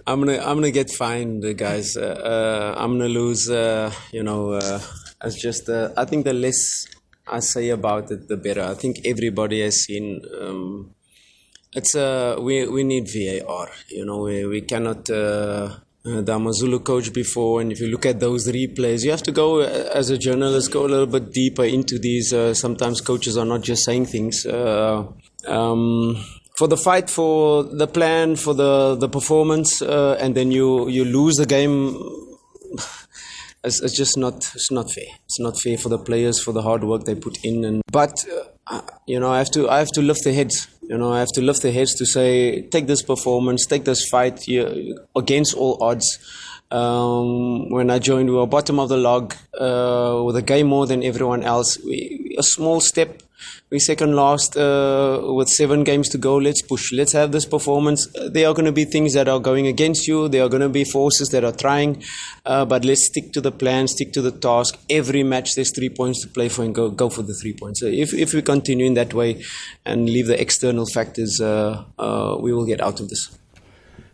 I'm 0.07 0.21
gonna 0.21 0.39
I'm 0.39 0.57
gonna 0.57 0.71
get 0.71 0.91
fined, 0.91 1.45
guys. 1.57 1.97
Uh, 1.97 2.21
uh 2.33 2.79
I'm 2.79 2.93
gonna 2.99 3.09
lose. 3.09 3.49
Uh, 3.51 3.93
you 4.13 4.23
know, 4.23 4.53
uh, 4.53 4.81
it's 5.25 5.41
just 5.41 5.69
uh, 5.69 5.91
I 5.97 6.05
think 6.05 6.25
the 6.25 6.33
less 6.33 6.87
I 7.27 7.41
say 7.41 7.71
about 7.71 8.11
it, 8.11 8.29
the 8.29 8.37
better. 8.37 8.63
I 8.63 8.75
think 8.75 8.99
everybody 9.05 9.63
has 9.63 9.83
seen. 9.83 10.23
Um, 10.41 10.93
it's 11.73 11.95
uh, 11.95 12.37
we 12.41 12.67
we 12.69 12.85
need 12.85 13.07
VAR. 13.13 13.69
You 13.91 14.05
know, 14.05 14.19
we 14.23 14.45
we 14.47 14.61
cannot. 14.63 15.09
Uh, 15.11 15.71
I'm 16.05 16.47
uh, 16.47 16.51
a 16.51 16.53
Zulu 16.55 16.79
coach 16.81 17.13
before, 17.13 17.61
and 17.61 17.73
if 17.73 17.81
you 17.81 17.89
look 17.89 18.07
at 18.07 18.21
those 18.21 18.47
replays, 18.47 19.05
you 19.05 19.11
have 19.11 19.25
to 19.25 19.33
go 19.33 19.59
as 19.61 20.09
a 20.09 20.17
journalist 20.17 20.71
go 20.71 20.87
a 20.87 20.93
little 20.95 21.07
bit 21.07 21.33
deeper 21.33 21.65
into 21.65 21.99
these. 21.99 22.33
sometimes 22.57 23.01
coaches 23.01 23.37
are 23.37 23.45
not 23.47 23.63
just 23.63 23.85
saying 23.85 24.07
things. 24.07 24.47
Um, 24.47 26.25
for 26.57 26.67
the 26.67 26.77
fight, 26.77 27.11
for 27.11 27.63
the 27.65 27.87
plan, 27.87 28.37
for 28.37 28.55
the 28.55 28.97
the 28.99 29.09
performance, 29.09 29.83
uh, 29.83 30.17
and 30.21 30.35
then 30.35 30.51
you 30.51 30.89
you 30.89 31.05
lose 31.05 31.35
the 31.37 31.47
game. 31.47 31.77
it's, 33.65 33.81
it's, 33.83 33.97
just 33.97 34.17
not 34.19 34.37
it's 34.55 34.71
not 34.71 34.91
fair. 34.91 35.11
It's 35.27 35.39
not 35.39 35.61
fair 35.61 35.77
for 35.79 35.91
the 35.91 35.99
players 35.99 36.43
for 36.43 36.53
the 36.53 36.63
hard 36.63 36.83
work 36.85 37.05
they 37.05 37.15
put 37.15 37.39
in. 37.45 37.65
And 37.65 37.83
but 37.93 38.25
uh, 38.37 38.77
uh 38.79 38.81
you 39.07 39.21
know 39.21 39.31
I 39.31 39.39
have 39.39 39.51
to 39.53 39.69
I 39.69 39.79
have 39.79 39.91
to 39.99 40.03
lift 40.03 40.25
the 40.25 40.33
heads. 40.33 40.67
You 40.83 40.97
know 40.97 41.13
I 41.13 41.19
have 41.19 41.33
to 41.35 41.43
lift 41.43 41.61
the 41.63 41.73
heads 41.73 41.95
to 41.97 42.07
say 42.07 42.63
take 42.63 42.87
this 42.87 43.03
performance, 43.03 43.67
take 43.67 43.85
this 43.85 44.09
fight 44.09 44.47
you, 44.49 44.99
against 45.15 45.55
all 45.55 45.77
odds. 45.83 46.09
Um, 46.69 47.71
when 47.71 47.91
I 47.91 48.01
joined, 48.01 48.29
we 48.29 48.35
were 48.35 48.47
bottom 48.49 48.81
of 48.81 48.89
the 48.89 48.97
log 48.97 49.35
uh, 49.57 50.21
with 50.27 50.35
a 50.35 50.43
game 50.43 50.67
more 50.67 50.85
than 50.85 51.05
everyone 51.05 51.45
else. 51.45 51.79
We, 51.79 52.35
a 52.37 52.43
small 52.43 52.81
step 52.81 53.23
we 53.71 53.79
second 53.79 54.15
last 54.15 54.57
uh, 54.57 55.21
with 55.35 55.49
seven 55.49 55.85
games 55.85 56.09
to 56.11 56.19
go. 56.19 56.37
Let's 56.37 56.63
push. 56.63 56.93
Let's 56.93 57.13
have 57.13 57.33
this 57.33 57.45
performance. 57.45 58.07
Uh, 58.15 58.29
there 58.33 58.49
are 58.49 58.55
going 58.55 58.67
to 58.67 58.73
be 58.73 58.85
things 58.85 59.13
that 59.15 59.29
are 59.29 59.41
going 59.41 59.67
against 59.67 60.07
you. 60.09 60.29
There 60.29 60.43
are 60.45 60.49
going 60.49 60.63
to 60.63 60.69
be 60.69 60.85
forces 60.85 61.29
that 61.31 61.45
are 61.45 61.53
trying, 61.53 62.03
uh, 62.45 62.65
but 62.65 62.85
let's 62.85 63.07
stick 63.07 63.33
to 63.33 63.41
the 63.41 63.53
plan, 63.53 63.89
stick 63.89 64.13
to 64.15 64.23
the 64.23 64.31
task. 64.31 64.79
Every 64.89 65.23
match 65.23 65.55
there's 65.55 65.75
three 65.75 65.89
points 65.91 66.23
to 66.23 66.29
play 66.29 66.49
for, 66.49 66.63
and 66.65 66.75
go 66.75 66.89
go 66.91 67.09
for 67.09 67.23
the 67.23 67.35
three 67.35 67.53
points. 67.53 67.81
So 67.81 67.87
if 67.87 68.15
if 68.15 68.33
we 68.35 68.43
continue 68.43 68.87
in 68.87 68.95
that 68.95 69.13
way, 69.15 69.43
and 69.85 70.07
leave 70.07 70.27
the 70.27 70.41
external 70.41 70.87
factors, 70.87 71.41
uh, 71.41 71.85
uh 71.99 72.37
we 72.41 72.53
will 72.53 72.67
get 72.67 72.81
out 72.81 73.01
of 73.01 73.09
this. 73.09 73.37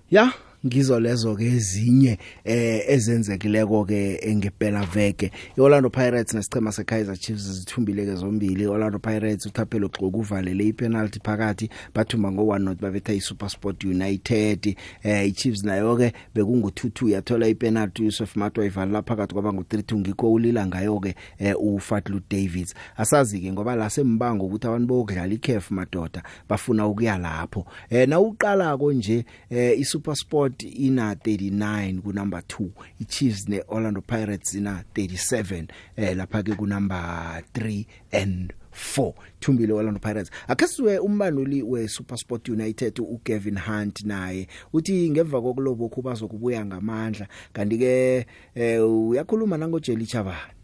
Yeah, 0.08 0.32
ngizo 0.66 1.00
lezo 1.00 1.34
ke 1.36 1.44
ezinye 1.44 2.18
eh 2.44 2.82
ezenzekileko 2.88 3.84
ke 3.84 4.18
ngempela 4.36 4.84
veke 4.84 5.30
iOrlando 5.58 5.90
Pirates 5.90 6.34
nesicema 6.34 6.72
seKaizer 6.72 7.16
Chiefs 7.16 7.42
zithumbileke 7.50 8.14
zombili 8.14 8.62
iOrlando 8.62 8.98
Pirates 8.98 9.46
uthaphela 9.46 9.86
ugxoku 9.86 10.18
uvalele 10.18 10.64
ipenalty 10.66 11.20
phakathi 11.24 11.70
bathuma 11.94 12.32
ngo 12.32 12.42
1 12.42 12.58
not 12.62 12.80
babetha 12.80 13.12
iSuperSport 13.12 13.84
United 13.84 14.76
eh 15.02 15.28
iChiefs 15.28 15.64
nayo 15.64 15.96
ke 15.96 16.12
bekungu 16.34 16.68
2-2 16.68 17.08
yathola 17.10 17.48
ipenalty 17.48 18.06
uSef 18.06 18.36
Matwa 18.36 18.64
ivalela 18.66 19.02
phakathi 19.02 19.34
kwaba 19.34 19.52
ngo 19.52 19.62
3-2 19.62 19.96
ngikho 19.98 20.32
ulila 20.32 20.66
ngayo 20.66 21.00
ke 21.00 21.14
eh, 21.38 21.54
uFatlu 21.60 22.20
Davids 22.30 22.74
asazi 22.96 23.40
ke 23.40 23.52
ngoba 23.52 23.76
la 23.76 23.90
sembango 23.90 24.46
ukuthi 24.46 24.66
abantu 24.66 24.86
bokudlala 24.86 25.34
iCAF 25.34 25.70
madoda 25.70 26.22
bafuna 26.48 26.86
ukuya 26.86 27.18
lapho 27.18 27.66
eh 27.90 28.08
na 28.08 28.20
uqala 28.20 28.78
konje 28.78 29.24
eh 29.50 29.80
iSuperSport 29.80 30.51
Sport 30.52 30.62
ina 30.68 31.14
39 31.16 32.02
ku 32.04 32.12
number 32.12 32.40
2 32.44 32.68
iChiefs 33.00 33.48
neOrlando 33.48 34.02
Pirates 34.04 34.52
ina 34.54 34.84
37 34.94 35.66
eh 35.96 36.12
lapha 36.16 36.42
ke 36.44 36.52
ku 36.54 36.66
number 36.68 37.40
3 37.56 37.86
and 38.12 38.52
4 38.72 39.12
thumbile 39.40 39.72
Orlando 39.72 40.00
Pirates 40.00 40.28
akasiwe 40.48 40.98
umbanuli 40.98 41.62
weSuperSport 41.62 42.48
United 42.48 43.00
uGavin 43.00 43.58
Hunt 43.58 44.04
naye 44.04 44.46
uthi 44.72 45.10
ngemva 45.10 45.40
kokulobo 45.42 45.88
khubazo 45.88 46.28
kubuya 46.28 46.64
ngamandla 46.66 47.26
kanti 47.52 47.78
ke 47.78 48.26
eh, 48.54 48.80
uyakhuluma 48.84 49.56
nango 49.58 49.80
Jelly 49.80 50.06
Chavani 50.06 50.54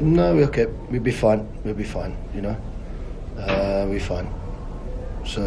No, 0.00 0.34
we're 0.36 0.44
okay. 0.44 0.66
We'll 0.92 1.00
be 1.02 1.10
fine. 1.10 1.44
We'll 1.64 1.74
be 1.74 1.82
fine, 1.82 2.14
you 2.34 2.42
know. 2.42 2.54
Uh 3.36 3.82
we'll 3.88 3.94
be 3.94 3.98
fine. 3.98 4.28
So, 5.26 5.42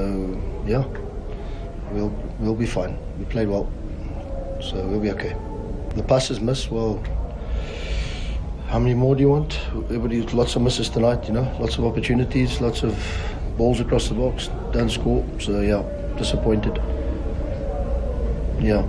yeah. 0.67 0.83
we'll, 1.91 2.09
we'll 2.39 2.55
be 2.55 2.65
fine. 2.65 2.97
We 3.19 3.25
played 3.25 3.47
well, 3.47 3.71
so 4.61 4.75
we'll 4.87 4.99
be 4.99 5.11
okay. 5.11 5.35
The 5.95 6.03
passes 6.03 6.39
missed, 6.39 6.71
well, 6.71 7.01
how 8.67 8.79
many 8.79 8.93
more 8.95 9.15
do 9.15 9.21
you 9.21 9.29
want? 9.29 9.59
Everybody, 9.83 10.21
lots 10.27 10.55
of 10.55 10.61
misses 10.61 10.89
tonight, 10.89 11.25
you 11.27 11.33
know, 11.33 11.55
lots 11.59 11.77
of 11.77 11.85
opportunities, 11.85 12.61
lots 12.61 12.83
of 12.83 12.97
balls 13.57 13.79
across 13.81 14.07
the 14.07 14.13
box, 14.15 14.49
don't 14.71 14.89
score. 14.89 15.25
So, 15.39 15.59
yeah, 15.59 15.83
disappointed. 16.17 16.77
Yeah. 18.61 18.85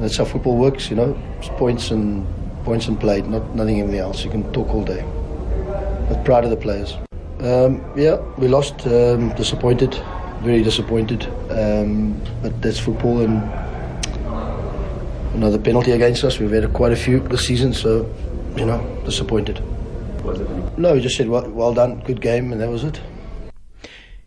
That's 0.00 0.16
how 0.16 0.24
football 0.24 0.56
works, 0.58 0.90
you 0.90 0.96
know, 0.96 1.16
it's 1.38 1.48
points 1.50 1.90
and 1.90 2.26
points 2.64 2.88
and 2.88 2.98
played, 3.00 3.26
not 3.26 3.54
nothing 3.54 3.94
else. 3.96 4.24
You 4.24 4.30
can 4.30 4.50
talk 4.52 4.68
all 4.68 4.84
day. 4.84 5.02
But 6.08 6.22
proud 6.24 6.44
of 6.44 6.50
the 6.50 6.56
players. 6.56 6.94
Um, 7.38 7.82
yeah, 7.96 8.16
we 8.36 8.48
lost, 8.48 8.86
um, 8.86 9.34
disappointed. 9.36 9.98
very 10.42 10.62
disappointed. 10.62 11.26
Um, 11.50 12.18
but 12.42 12.60
that's 12.62 12.78
football 12.78 13.20
and 13.22 13.42
another 15.34 15.58
penalty 15.58 15.92
against 15.92 16.24
us. 16.24 16.38
We've 16.38 16.50
had 16.50 16.70
quite 16.72 16.92
a 16.92 16.96
few 16.96 17.20
this 17.20 17.46
season, 17.46 17.72
so 17.72 18.10
you 18.56 18.66
know, 18.66 18.82
disappointed. 19.04 19.62
No, 20.78 20.94
he 20.94 21.00
just 21.00 21.16
said 21.16 21.28
well, 21.28 21.48
well 21.50 21.74
done, 21.74 22.00
good 22.04 22.20
game, 22.20 22.52
and 22.52 22.60
that 22.60 22.68
was 22.70 22.84
it. 22.84 23.00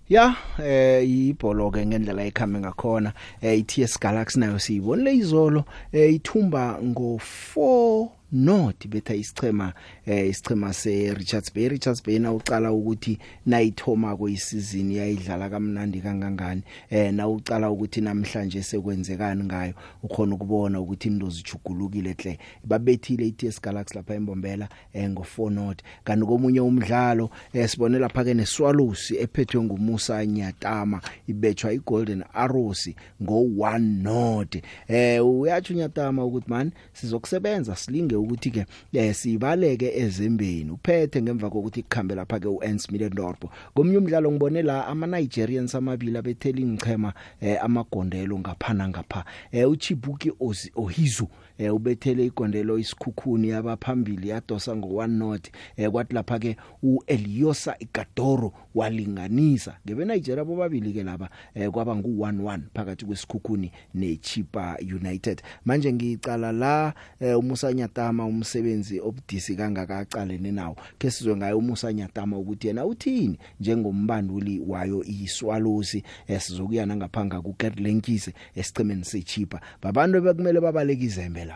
ya 0.08 0.36
eh 0.64 1.04
ibholo 1.04 1.68
ke 1.70 1.82
ngendlela 1.84 2.24
ekhame 2.30 2.60
ngakhona 2.64 3.12
eh 3.44 3.58
iTS 3.60 3.98
Galaxy 4.00 4.40
nayo 4.40 4.56
siyibonile 4.66 5.12
izolo 5.14 5.66
eh 5.94 6.14
ithumba 6.16 6.78
ngo 6.84 7.20
4 7.54 8.08
North 8.32 8.88
betha 8.90 9.14
isichema 9.16 9.74
eh 10.06 10.30
isichema 10.30 10.74
seRichards 10.74 11.54
Bay 11.54 11.70
Richards 11.70 12.04
Bay 12.04 12.20
na 12.20 12.32
uqala 12.32 12.72
ukuthi 12.72 13.20
nayithoma 13.46 14.18
kuyisizini 14.18 14.96
yayidlala 14.98 15.50
kamnandi 15.50 16.02
kangangani 16.02 16.62
eh 16.90 17.14
na 17.14 17.28
uqala 17.28 17.70
ukuthi 17.72 18.02
namhlanje 18.02 18.64
sekwenzekani 18.64 19.44
ngayo 19.44 19.74
ukhona 20.04 20.36
ukubona 20.36 20.80
ukuthi 20.80 21.08
into 21.08 21.30
zijugulukile 21.30 22.16
hle 22.24 22.40
babethile 22.64 23.28
iTS 23.28 23.62
Galaxy 23.62 23.96
lapha 23.96 24.14
embombela 24.14 24.70
eh 24.94 25.10
ngo 25.10 25.26
4 25.38 25.50
not 25.52 25.82
kanti 26.04 26.26
komunye 26.26 26.60
umdlalo 26.62 27.30
esibone 27.54 27.96
eh, 27.96 28.02
lapha 28.02 28.24
ke 28.24 28.34
neSwallows 28.34 29.12
ephethwe 29.12 29.62
nguMusa 29.64 30.26
Nyatama 30.26 31.02
ibetshwa 31.28 31.74
iGolden 31.74 32.24
Arrows 32.34 32.90
ngo 33.24 33.40
1 33.42 33.78
not 33.80 34.64
eh 34.88 35.20
uyathi 35.26 35.74
unyatama 35.74 36.26
ukuthi 36.26 36.50
man 36.50 36.72
sizokusebenza 36.94 37.76
silinge 37.76 38.17
umyalelo 38.18 38.22
ukuthi 38.22 38.50
ke 38.52 38.66
eh, 38.94 39.14
sibaleke 39.14 39.92
ezembeni 39.96 40.72
uphethe 40.74 41.22
ngemva 41.22 41.50
kokuthi 41.50 41.86
ikhambe 41.86 42.16
lapha 42.18 42.40
ke 42.42 42.48
uAns 42.50 42.90
Middendorp 42.92 43.46
komunye 43.78 43.98
umdlalo 43.98 44.30
ngibone 44.32 44.62
la 44.64 44.86
ama 44.88 45.08
Nigerians 45.08 45.76
amabili 45.76 46.18
abetheli 46.18 46.66
ngichema 46.66 47.14
eh, 47.42 47.58
amagondelo 47.62 48.40
ngaphana 48.40 48.90
ngapha 48.90 49.26
eh, 49.52 49.70
uChibuki 49.70 50.32
Ohizu 50.40 51.28
eh, 51.58 51.70
ubethele 51.74 52.26
igondelo 52.26 52.78
isikhukhuni 52.80 53.50
yabaphambili 53.50 54.30
yadosa 54.30 54.72
ngo1 54.74 55.08
not 55.08 55.48
eh, 55.78 55.90
kwathi 55.90 56.14
lapha 56.16 56.40
ke 56.40 56.58
uEliosa 56.84 57.76
Igadoro 57.80 58.54
walinganisa 58.76 59.78
ngebe 59.86 60.06
Nigeria 60.06 60.46
bobabili 60.46 60.94
ke 60.94 61.04
laba 61.04 61.30
eh, 61.56 61.70
kwaba 61.72 61.94
ngu11 61.94 62.60
phakathi 62.74 63.06
kwesikhukhuni 63.06 63.72
neChipa 63.94 64.78
United 64.82 65.42
manje 65.66 65.94
ngicala 65.94 66.52
la 66.52 66.94
eh, 67.20 67.40
uMusa 67.40 67.74
Nyatama 67.74 68.26
umsebenzi 68.26 69.00
obudisi 69.00 69.56
kangaka 69.56 69.98
aqalene 70.00 70.52
nawo 70.52 70.78
ke 70.98 71.12
sizwe 71.12 71.36
ngaye 71.38 71.54
uMusa 71.54 71.94
Nyatama 71.94 72.38
ukuthi 72.38 72.68
yena 72.68 72.86
uthini 72.86 73.40
njengombanduli 73.60 74.60
wayo 74.60 75.04
iswalosi 75.04 76.04
eh, 76.28 76.42
sizokuya 76.42 76.86
nangaphanga 76.86 77.42
kuGetlenkise 77.42 78.34
esicemeni 78.56 79.06
seChipa 79.06 79.62
babantu 79.82 80.22
bekumele 80.22 80.60
babalekizembe 80.60 81.47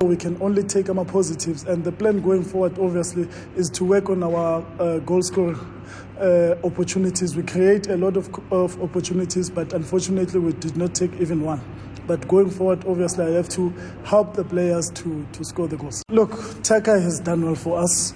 We 0.00 0.16
can 0.16 0.42
only 0.42 0.64
take 0.64 0.90
our 0.90 1.04
positives, 1.04 1.62
and 1.64 1.84
the 1.84 1.92
plan 1.92 2.20
going 2.20 2.42
forward, 2.42 2.76
obviously, 2.80 3.28
is 3.56 3.70
to 3.70 3.84
work 3.84 4.10
on 4.10 4.24
our 4.24 4.66
uh, 4.80 4.98
goal 4.98 5.22
scoring 5.22 5.54
uh, 6.20 6.56
opportunities. 6.64 7.36
We 7.36 7.44
create 7.44 7.86
a 7.88 7.96
lot 7.96 8.16
of, 8.16 8.28
of 8.52 8.80
opportunities, 8.82 9.48
but 9.50 9.72
unfortunately, 9.72 10.40
we 10.40 10.52
did 10.54 10.76
not 10.76 10.96
take 10.96 11.12
even 11.20 11.42
one. 11.42 11.60
But 12.08 12.26
going 12.26 12.50
forward, 12.50 12.84
obviously, 12.86 13.24
I 13.24 13.30
have 13.36 13.48
to 13.50 13.72
help 14.02 14.34
the 14.34 14.44
players 14.44 14.90
to, 14.90 15.24
to 15.30 15.44
score 15.44 15.68
the 15.68 15.76
goals. 15.76 16.02
Look, 16.10 16.62
Taka 16.64 17.00
has 17.00 17.20
done 17.20 17.44
well 17.44 17.54
for 17.54 17.78
us. 17.78 18.14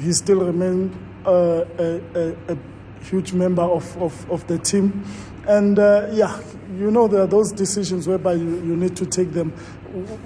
He 0.00 0.12
still 0.12 0.40
remains 0.40 0.92
uh, 1.24 1.64
a, 1.78 2.00
a, 2.16 2.32
a, 2.52 2.58
huge 3.04 3.32
member 3.32 3.62
of, 3.62 3.96
of, 4.02 4.28
of 4.32 4.44
the 4.48 4.58
team. 4.58 5.04
And 5.46 5.78
uh, 5.78 6.08
yeah, 6.10 6.40
you 6.76 6.90
know, 6.90 7.06
there 7.06 7.22
are 7.22 7.26
those 7.28 7.52
decisions 7.52 8.08
whereby 8.08 8.32
you, 8.32 8.48
you 8.64 8.74
need 8.76 8.96
to 8.96 9.06
take 9.06 9.30
them. 9.30 9.52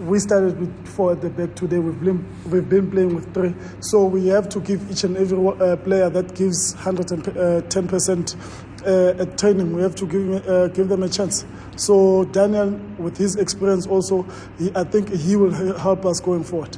we 0.04 0.18
started 0.18 0.58
with 0.58 0.88
four 0.88 1.12
at 1.12 1.20
the 1.20 1.30
back 1.30 1.54
today. 1.54 1.78
We've 1.78 2.00
been, 2.00 2.24
we've 2.50 2.68
been 2.68 2.90
playing 2.90 3.14
with 3.14 3.32
three. 3.32 3.54
So 3.80 4.04
we 4.04 4.26
have 4.28 4.48
to 4.50 4.60
give 4.60 4.90
each 4.90 5.04
and 5.04 5.16
every 5.16 5.38
uh, 5.60 5.76
player 5.76 6.10
that 6.10 6.34
gives 6.34 6.74
110% 6.74 8.34
uh, 8.34 8.88
uh, 8.88 9.14
at 9.22 9.36
training, 9.36 9.76
we 9.76 9.82
have 9.82 9.94
to 9.94 10.06
give, 10.06 10.48
uh, 10.48 10.66
give 10.68 10.88
them 10.88 11.02
a 11.02 11.08
chance. 11.08 11.44
So 11.76 12.24
Daniel, 12.24 12.70
with 12.98 13.16
his 13.16 13.36
experience 13.36 13.86
also, 13.86 14.26
he, 14.58 14.72
I 14.74 14.84
think 14.84 15.10
he 15.12 15.36
will 15.36 15.52
help 15.78 16.06
us 16.06 16.18
going 16.18 16.44
forward. 16.44 16.76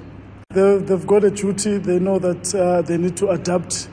They, 0.50 0.80
have 0.84 1.06
got 1.06 1.24
a 1.24 1.30
duty. 1.30 1.78
They 1.78 1.98
know 2.00 2.18
that 2.18 2.54
uh, 2.54 2.82
they 2.82 2.98
need 2.98 3.16
to 3.18 3.28
adapt 3.30 3.88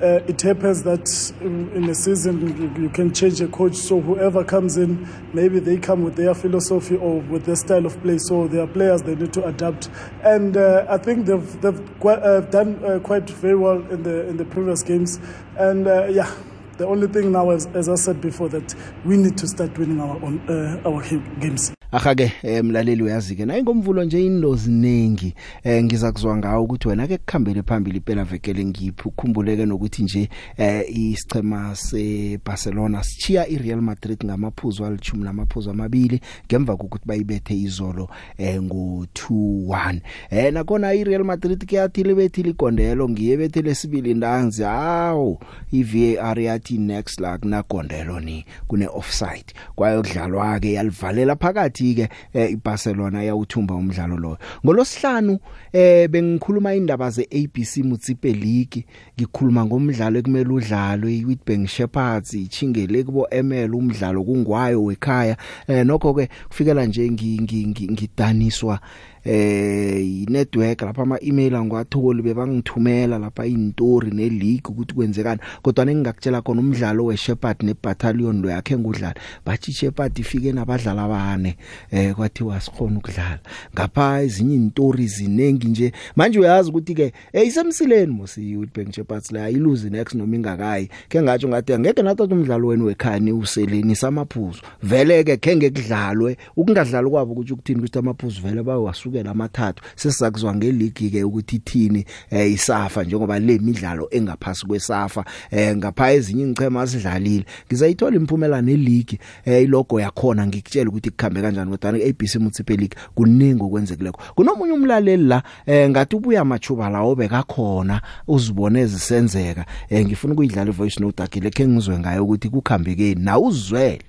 Uh, 0.00 0.20
it 0.28 0.40
happens 0.42 0.84
that 0.84 1.10
in, 1.40 1.68
in 1.72 1.90
a 1.90 1.94
season 1.94 2.40
you, 2.56 2.82
you, 2.84 2.88
can 2.88 3.12
change 3.12 3.40
a 3.40 3.48
coach. 3.48 3.74
So 3.74 4.00
whoever 4.00 4.44
comes 4.44 4.76
in, 4.76 5.08
maybe 5.34 5.58
they 5.58 5.76
come 5.76 6.04
with 6.04 6.14
their 6.14 6.34
philosophy 6.34 6.94
or 6.96 7.18
with 7.22 7.46
their 7.46 7.56
style 7.56 7.84
of 7.84 8.00
play. 8.02 8.18
So 8.18 8.46
their 8.46 8.68
players 8.68 9.02
they 9.02 9.16
need 9.16 9.32
to 9.32 9.44
adapt. 9.44 9.90
And 10.22 10.56
uh, 10.56 10.86
I 10.88 10.98
think 10.98 11.26
they've 11.26 11.60
they've 11.62 11.80
quite, 11.98 12.20
uh, 12.22 12.42
done 12.42 12.80
uh, 12.84 13.00
quite 13.00 13.28
very 13.28 13.56
well 13.56 13.84
in 13.90 14.04
the 14.04 14.28
in 14.28 14.36
the 14.36 14.44
previous 14.44 14.84
games. 14.84 15.18
And 15.56 15.88
uh, 15.88 16.06
yeah, 16.06 16.32
The 16.78 16.86
only 16.86 17.08
thing 17.08 17.32
now, 17.32 17.50
is, 17.50 17.66
as 17.74 17.88
I 17.88 17.96
said 17.96 18.20
before, 18.20 18.48
that 18.50 18.72
we 19.04 19.16
need 19.16 19.36
to 19.38 19.48
start 19.48 19.76
winning 19.76 20.00
our 20.00 20.14
own, 20.22 20.38
uh, 20.48 20.88
our 20.88 21.02
games. 21.40 21.72
Akhage 21.92 22.26
emlaleli 22.42 23.00
eh, 23.02 23.06
uyazi 23.06 23.34
ke 23.36 23.46
nayi 23.46 23.62
ngomvulo 23.62 24.04
nje 24.04 24.24
indozi 24.26 24.70
nengi 24.70 25.34
eh 25.64 25.82
ngiza 25.84 26.12
kuzwa 26.12 26.36
ngawo 26.36 26.64
ukuthi 26.64 26.88
wena 26.88 27.06
ke 27.06 27.18
kukhambele 27.18 27.62
phambili 27.62 27.96
impela 27.96 28.24
vekele 28.24 28.64
ngiphi 28.64 29.00
ukukhumbuleke 29.08 29.66
nokuthi 29.66 30.02
nje 30.02 30.28
eh 30.56 30.98
isichema 30.98 31.74
seBarcelona 31.74 33.02
sichiya 33.02 33.48
iReal 33.48 33.82
Madrid 33.82 34.24
ngamaphuzu 34.24 34.84
alithumi 34.84 35.24
namaphuzu 35.24 35.70
amabili 35.70 36.20
ngemva 36.48 36.76
kokuthi 36.76 37.06
bayibethe 37.08 37.54
izolo 37.60 38.08
eh 38.38 38.60
ngo2-1 38.60 40.00
eh 40.30 40.52
nakona 40.52 40.94
iReal 40.94 41.24
Madrid 41.24 41.66
kuyathi 41.68 42.02
libethi 42.02 42.42
ligondelo 42.42 43.08
ngiyebethe 43.08 43.62
lesibili 43.62 44.14
ndanzi 44.14 44.62
hawo 44.62 45.40
iVAR 45.74 46.40
yathi 46.40 46.67
ethi 46.68 46.78
next 46.78 47.20
la 47.20 47.38
kunagondelo 47.38 48.20
ni 48.20 48.44
kune 48.66 48.86
offside 48.88 49.52
kwayodlalwa 49.76 50.60
ke 50.60 50.72
yalivalela 50.74 51.36
phakathi 51.36 51.92
ke 51.96 52.08
eh, 52.34 52.52
iBarcelona 52.54 53.22
yawuthumba 53.24 53.74
umdlalo 53.74 54.16
lo 54.18 54.38
ngolosihlanu 54.64 55.38
eh 55.72 56.08
bengikhuluma 56.08 56.74
indaba 56.74 57.10
ze 57.10 57.26
ABC 57.30 57.82
Mutsipe 57.84 58.32
League 58.32 58.84
ngikhuluma 59.18 59.64
ngomdlalo 59.64 60.18
ekumele 60.18 60.52
udlalwe 60.52 61.14
iWitbank 61.16 61.68
Shepherds 61.68 62.34
ichingele 62.34 63.04
kubo 63.04 63.26
ML 63.32 63.74
umdlalo 63.74 64.24
kungwayo 64.24 64.82
wekhaya 64.84 65.36
eh 65.66 65.84
nokho 65.86 66.14
ke 66.14 66.28
kufikela 66.48 66.86
nje 66.86 67.10
ngidaniswa 67.10 67.44
ngi, 67.44 67.88
ngi, 67.92 67.92
ngi 67.92 69.17
eh 69.30 70.06
inetwork 70.22 70.82
lapha 70.82 71.02
ama 71.02 71.18
email 71.22 71.54
angwatholi 71.54 72.22
bebangithumela 72.22 73.18
lapha 73.18 73.46
intori 73.46 74.10
neleague 74.10 74.62
ukuthi 74.68 74.94
kwenzekani 74.94 75.40
kodwa 75.62 75.84
ningakutshela 75.84 76.42
khona 76.42 76.60
umdlalo 76.60 77.04
weShepard 77.04 77.62
neBattalion 77.62 78.42
lo 78.42 78.50
yakhe 78.50 78.76
ngudlala 78.76 79.14
bathi 79.46 79.72
Shepard 79.72 80.18
ifike 80.18 80.52
nabadlali 80.52 81.00
abane 81.00 81.56
eh 81.90 82.14
kwathiwa 82.14 82.60
sikhona 82.60 82.98
ukudlala 82.98 83.38
ngapha 83.74 84.22
ezinye 84.22 84.54
intori 84.54 85.06
ziningi 85.06 85.68
nje 85.68 85.92
manje 86.16 86.38
uyazi 86.40 86.70
ukuthi 86.70 86.94
ke 86.94 87.12
eyisemsileni 87.32 88.02
eh, 88.02 88.08
mosi 88.18 88.50
youth 88.50 88.74
bank 88.76 88.94
Shepard 88.94 89.24
la 89.32 89.50
iluzi 89.50 89.90
next 89.90 90.14
noma 90.14 90.36
ingakayi 90.36 90.88
ke 91.08 91.22
ngathi 91.22 91.48
ngathi 91.48 91.72
angeke 91.72 92.02
nathatha 92.02 92.34
umdlalo 92.34 92.66
wenu 92.68 92.84
wekhani 92.84 93.32
useleni 93.32 93.96
samaphuzu 93.96 94.62
vele 94.82 95.24
ke 95.24 95.36
kenge 95.36 95.70
kudlalwe 95.70 96.36
ukungadlali 96.56 97.10
kwabo 97.10 97.32
ukuthi 97.32 97.52
ukuthini 97.52 97.78
ukuthi 97.80 97.98
amaphuzu 97.98 98.42
vele 98.42 98.62
bayawasuka 98.62 99.17
ke 99.18 99.22
lamathathu 99.26 99.82
sesizakuzwa 99.96 100.54
ngeligi 100.54 101.10
ke 101.10 101.24
ukuthi 101.24 101.56
ithini 101.56 102.04
eh, 102.30 102.52
isafa 102.52 103.02
njengoba 103.04 103.38
le 103.38 103.58
midlalo 103.58 104.08
engaphasi 104.10 104.66
kwesafa 104.66 105.24
eh, 105.50 105.76
ngapha 105.76 106.12
ezinye 106.12 106.42
ingchema 106.42 106.82
asidlalile 106.82 107.44
ngizayithola 107.68 108.16
imphumela 108.16 108.62
neligi 108.62 109.18
eh, 109.44 109.62
ilogo 109.62 110.00
yakhona 110.00 110.46
ngikutshela 110.46 110.88
ukuthi 110.90 111.08
ikhambe 111.08 111.42
kanjani 111.42 111.70
kodwa 111.70 111.90
ABC 112.08 112.34
Municipal 112.36 112.76
League 112.76 112.98
kuningi 113.14 113.62
okwenzekileko 113.62 114.20
kunomunye 114.34 114.72
umlaleli 114.72 115.22
la 115.24 115.42
eh, 115.66 115.88
ngathi 115.90 116.16
ubuya 116.16 116.44
machuba 116.44 116.88
lawo 116.88 117.14
bekakhona 117.14 118.00
uzibone 118.26 118.80
ezisenzeka 118.80 119.64
eh, 119.88 120.06
ngifuna 120.06 120.32
ukuyidlala 120.34 120.70
ivoice 120.70 121.00
note 121.00 121.22
akile 121.22 121.50
ke 121.50 121.66
ngizwe 121.68 121.98
ngayo 121.98 122.24
ukuthi 122.24 122.48
kukhambekeni 122.48 123.22
na 123.22 123.38
uzwele 123.38 124.00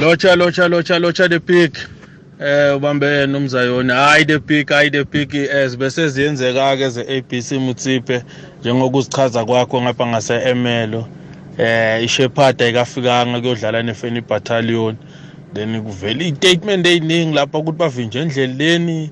locha 0.00 0.36
locha 0.36 0.68
locha 0.68 0.98
locha 0.98 1.28
the 1.28 1.40
pick 1.40 1.95
eh 2.40 2.74
ubambe 2.76 3.26
nomzayona 3.26 3.94
hayi 3.94 4.24
the 4.26 4.38
pick 4.38 4.68
hayi 4.68 4.90
the 4.90 5.04
pick 5.04 5.34
is 5.34 5.44
eh, 5.50 5.76
bese 5.78 6.08
ziyenzeka 6.08 6.76
ke 6.76 6.88
ze 6.90 7.00
ABC 7.18 7.52
Mutsipe 7.60 8.22
njengokuzichaza 8.60 9.44
kwakho 9.44 9.82
ngapha 9.82 10.06
ngase 10.06 10.34
Emelo 10.44 11.08
eh 11.58 12.04
ishephada 12.04 12.68
ikafikanga 12.68 13.40
kuyodlala 13.40 13.82
nefeni 13.82 14.20
battalion 14.20 14.96
then 15.54 15.80
kuvela 15.82 16.24
i-statement 16.24 16.86
eyiningi 16.86 17.34
lapha 17.34 17.58
ukuthi 17.58 17.78
bavinjwe 17.78 18.20
endleleni 18.22 19.10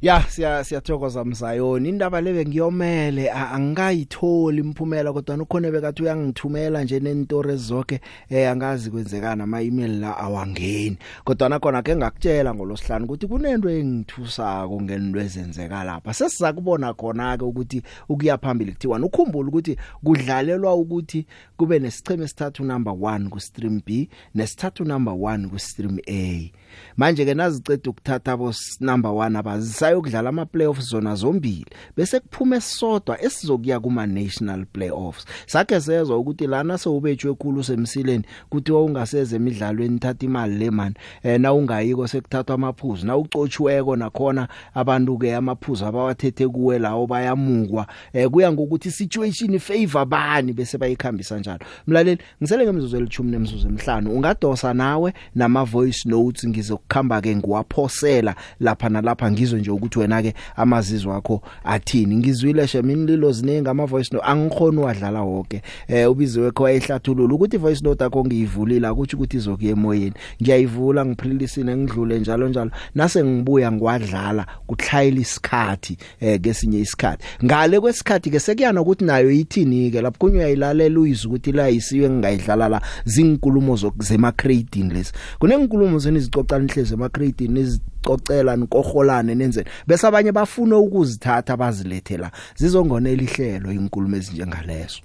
ya 0.05 0.23
siya 0.31 0.65
siyathokoza 0.65 1.25
mzayoni 1.25 1.89
indaba 1.89 2.21
lebe 2.21 2.45
ngiyomele 2.47 3.31
angikayitholi 3.33 4.59
imphumela 4.61 5.13
kodwa 5.13 5.37
ukhona 5.37 5.71
bekathi 5.71 6.03
uyangithumela 6.03 6.85
nje 6.85 7.01
nentori 7.01 7.57
zonke 7.57 8.01
eh 8.29 8.51
angazi 8.51 8.91
kwenzekana 8.91 9.45
ama 9.45 9.63
email 9.63 10.01
la 10.01 10.17
awangeni 10.19 10.99
kodwa 11.25 11.49
nakona 11.49 11.81
ke 11.83 11.97
ngakutshela 11.97 12.53
ngolosihlanu 12.55 13.05
ukuthi 13.05 13.27
kunento 13.27 13.69
engithusako 13.73 14.81
ngeninto 14.83 15.19
ezenzeka 15.21 15.85
lapha 15.85 16.13
sesiza 16.15 16.53
kubona 16.53 16.93
khona 16.95 17.39
ke 17.41 17.45
ukuthi 17.49 17.81
ukuya 18.09 18.37
phambili 18.39 18.73
kuthiwa 18.77 19.01
ukhumbula 19.01 19.49
ukuthi 19.49 19.73
kudlalelwa 20.05 20.75
ukuthi 20.77 21.25
kube 21.57 21.79
nesicheme 21.81 22.29
sithathu 22.29 22.61
number 22.65 22.93
1 22.93 23.29
ku 23.33 23.41
stream 23.41 23.81
B 23.87 24.11
nesithathu 24.37 24.85
number 24.85 25.15
1 25.17 25.49
ku 25.49 25.57
stream 25.59 25.97
A 26.07 26.53
manje 26.97 27.25
ke 27.27 27.35
naziceda 27.35 27.91
ukuthatha 27.91 28.37
bo 28.39 28.51
number 28.81 29.11
1 29.11 29.37
abazisayokudlala 29.37 30.29
ama 30.29 30.47
playoffs 30.47 30.87
zona 30.89 31.15
zombili 31.15 31.65
bese 31.97 32.21
kuphume 32.21 32.61
sodwa 32.61 33.23
esizokuya 33.23 33.81
kuma 33.81 34.07
national 34.07 34.67
playoffs 34.67 35.25
sakhe 35.47 35.81
sezwa 35.81 36.19
ukuthi 36.19 36.47
lana 36.47 36.79
sewubetshwe 36.79 37.31
ekhulu 37.31 37.65
semsileni 37.65 38.25
kuthiwa 38.51 38.85
ungaseze 38.85 39.37
emidlalweni 39.37 39.99
thatha 39.99 40.25
imali 40.27 40.55
le 40.59 40.71
man 40.71 40.95
eh 41.23 41.41
na 41.41 41.53
ungayiko 41.55 42.07
sekuthathwa 42.09 42.55
amaphuzu 42.55 43.07
na 43.07 43.17
ucotshweko 43.17 43.97
nakhona 43.97 44.49
abantu 44.75 45.19
ke 45.19 45.35
amaphuzu 45.35 45.87
abawathethe 45.87 46.49
kuwe 46.49 46.79
lawo 46.79 47.07
bayamukwa 47.07 47.87
eh 48.13 48.29
kuya 48.31 48.53
ngokuthi 48.53 48.91
situation 48.91 49.59
favor 49.59 50.05
bani 50.07 50.53
bese 50.53 50.79
bayikhambisa 50.79 51.39
njalo 51.39 51.59
mlaleli 51.87 52.21
ngisele 52.43 52.65
ngemzuzu 52.65 52.97
elithumi 52.97 53.31
nemzuzu 53.31 53.69
emihlanu 53.69 54.13
ungadosa 54.13 54.75
nawe 54.75 55.15
nama 55.35 55.65
voice 55.65 56.09
notes 56.09 56.49
ngiz 56.49 56.64
ngizokukhamba 56.65 57.21
ke 57.21 57.37
ngiwaphosela 57.37 58.35
lapha 58.61 58.89
nalapha 58.89 59.31
ngizwe 59.31 59.61
nje 59.61 59.71
ukuthi 59.71 59.99
wena 59.99 60.23
ke 60.23 60.35
amazizwe 60.57 61.15
akho 61.15 61.43
athini 61.65 62.17
ngizwile 62.17 62.67
she 62.67 62.83
mina 62.83 63.05
lilo 63.05 63.33
ziningi 63.33 63.69
ama 63.69 63.87
voice 63.87 64.11
note 64.15 64.27
angikhona 64.29 64.81
uwadlala 64.81 65.23
wonke 65.23 65.63
eh 65.89 66.11
ubiziwe 66.11 66.51
kho 66.51 66.65
ayihlathulula 66.67 67.35
ukuthi 67.35 67.57
voice 67.57 67.85
note 67.85 68.05
akho 68.05 68.25
ngiyivulile 68.25 68.89
akuthi 68.89 69.17
ukuthi 69.17 69.37
izokuye 69.37 69.71
emoyeni 69.71 70.13
ngiyayivula 70.43 71.07
ngiphilisine 71.07 71.77
ngidlule 71.77 72.19
njalo 72.19 72.49
njalo 72.49 72.71
nase 72.95 73.25
ngibuya 73.25 73.73
ngwadlala 73.73 74.47
kuthlayela 74.67 75.21
isikhathi 75.21 75.97
eh 76.21 76.41
kesinye 76.41 76.79
isikhathi 76.79 77.25
ngale 77.45 77.81
kwesikhathi 77.81 78.31
ke 78.31 78.41
sekuyana 78.41 78.81
ukuthi 78.81 79.05
nayo 79.05 79.31
yithini 79.31 79.91
ke 79.91 80.01
lapho 80.03 80.19
kunye 80.19 80.39
uyayilalela 80.39 81.01
uyizwa 81.01 81.29
ukuthi 81.33 81.53
la 81.53 81.71
isiwe 81.71 82.11
ngingayidlala 82.11 82.69
la 82.69 82.81
zinkulumo 83.05 83.77
zokuzema 83.77 84.33
credit 84.33 84.77
lesi 84.77 85.13
kunenkulumo 85.39 85.99
zenizicoca 85.99 86.54
niqala 86.59 86.59
nihleze 86.59 86.95
emacredit 86.95 87.41
nizicocela 87.51 88.57
nikoholane 88.57 89.35
nenzeni 89.35 89.69
bese 89.87 90.07
abanye 90.07 90.33
bafuna 90.33 90.77
ukuzithatha 90.79 91.57
bazilethela 91.57 92.31
zizongonela 92.59 93.23
ihlelo 93.23 93.71
inkulumo 93.73 94.17
ezinjengalezo 94.19 95.01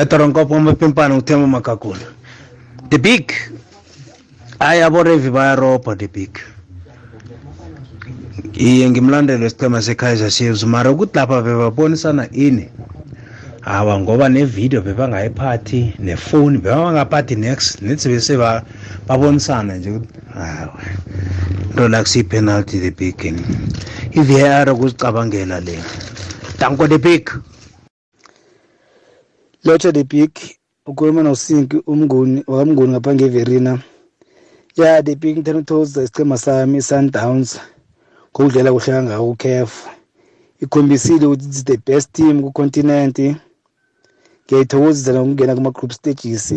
etoronkopo 0.00 0.54
mpimpana 0.60 1.16
uthemo 1.20 1.46
makakula 1.46 2.06
the 2.90 2.98
big 2.98 3.32
ayaborevi 4.60 5.30
bayarobha 5.30 5.96
the 5.98 6.08
big 6.08 6.32
iye 8.54 8.90
ngimlandelo 8.90 9.46
isichema 9.46 9.82
sekaizer 9.82 10.30
chiefs 10.30 10.64
mara 10.64 10.90
ukuthi 10.90 11.16
lapha 11.18 11.42
bebabonisana 11.42 12.28
ini 12.32 12.68
hawa 13.60 14.00
ngoba 14.00 14.28
nevidiyo 14.28 14.82
bebangayiphathi 14.82 15.80
nefoni 15.98 16.58
bebangaphathi 16.58 17.34
next 17.44 17.68
nithi 17.86 18.06
bese 18.10 18.32
babonisana 19.06 19.72
nje 19.78 19.88
ukuthi 19.90 20.20
hawa 20.34 20.74
lona 21.76 21.98
kusiyi-penalty 22.02 22.76
the 22.84 22.90
big 23.00 23.18
and 23.28 23.38
i-var 24.16 24.66
ukuzicabangela 24.72 25.60
le 25.60 25.76
danko 26.60 26.88
the 26.88 26.98
big 26.98 27.24
lotsha 29.64 29.92
the 29.92 30.04
big 30.04 30.30
ukhuluma 30.86 31.22
nosinki 31.22 31.76
umnguni 31.90 32.40
wakamnguni 32.46 32.88
ngapha 32.92 33.14
ngeverina 33.14 33.78
ya 34.76 35.02
the 35.04 35.14
big 35.14 35.36
ngithanda 35.38 35.58
ukuthokoza 35.60 36.02
isichema 36.02 36.38
sami 36.38 36.78
i-sundowns 36.78 37.60
ngokudlela 38.30 38.72
kuhle 38.72 38.92
kangako 38.92 39.30
ukhefu 39.30 39.88
ikhombisile 40.62 41.26
ukuthi 41.26 41.44
it's 41.46 41.64
the 41.64 41.76
best 41.84 42.08
team 42.12 42.42
kucontinent 42.42 43.18
ngiyayithokozisa 44.50 45.12
nokungena 45.12 45.54
kuma-group 45.56 45.92
stages 45.92 46.54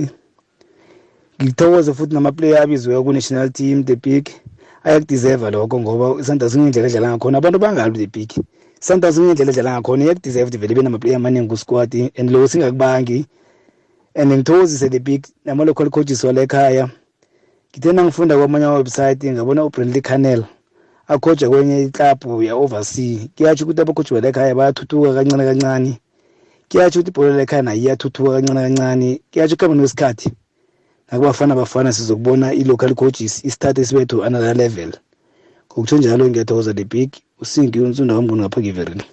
ngithokoze 1.43 1.89
futhi 1.93 2.13
nama-player 2.17 2.57
abiziweyo 2.57 3.03
ku-national 3.05 3.47
team 3.53 3.83
the 3.85 3.95
big 3.95 4.25
ayakudeserva 4.85 5.51
lokho 5.53 5.75
ngoba 5.79 6.05
isanders 6.21 6.53
kungendlela 6.55 6.87
edlala 6.89 7.09
ngakhona 7.11 7.37
abantu 7.37 7.57
bangalwi 7.63 7.97
the 8.01 8.09
big 8.19 8.29
isanders 8.81 9.15
kungendlela 9.17 9.51
edlala 9.53 9.71
ngakhona 9.75 10.01
iyakudeserve 10.03 10.55
vele 10.61 10.73
benamaplayer 10.77 11.17
amaningi 11.19 11.47
kusquad 11.51 11.91
and 12.17 12.27
loko 12.33 12.45
singakubangi 12.49 13.19
and 14.17 14.29
ngithokozise 14.31 14.87
the 14.93 14.99
big 15.07 15.21
nama-local 15.45 15.87
coaches 15.95 16.23
wala 16.23 16.41
ekhaya 16.47 16.85
ngithe 17.77 17.89
nangifunda 17.93 18.33
kwamanye 18.37 18.65
amawebsayithi 18.65 19.27
ngabona 19.31 19.61
ubrandley 19.65 20.01
canel 20.01 20.41
akhoja 21.07 21.45
kwenye 21.49 21.75
iklabhu 21.85 22.43
ya-oversea 22.43 23.19
kuyatsho 23.37 23.63
ukuthi 23.65 23.81
abakhoji 23.81 24.11
wala 24.13 24.27
ekhaya 24.31 24.53
bayathuthuka 24.57 25.13
kancane 25.13 25.45
kancane 25.49 25.93
kuyatsho 26.73 26.99
ukuthi 26.99 27.09
ibhola 27.13 27.37
lekhaya 27.37 27.63
nayo 27.63 27.79
iyathuthuka 27.81 28.29
kancane 28.41 28.63
kancane 28.75 29.09
kuyatsho 29.31 29.55
kuhamba 29.57 29.75
nesikhathi 29.77 30.29
nakubafana 31.07 31.53
bafana 31.59 31.89
sizokubona 31.95 32.47
i-local 32.61 32.93
coaches 32.97 33.33
isithathe 33.47 33.81
sibethu 33.87 34.15
another 34.25 34.53
level 34.57 34.91
ngokutsho 35.69 35.95
njalo 35.97 36.23
ngiyathokoza 36.29 36.73
the 36.73 36.83
big 36.91 37.09
usingi 37.41 37.77
unsunda 37.85 38.13
wamboni 38.17 38.41
ngapha 38.41 38.59
ngiverini 38.61 39.03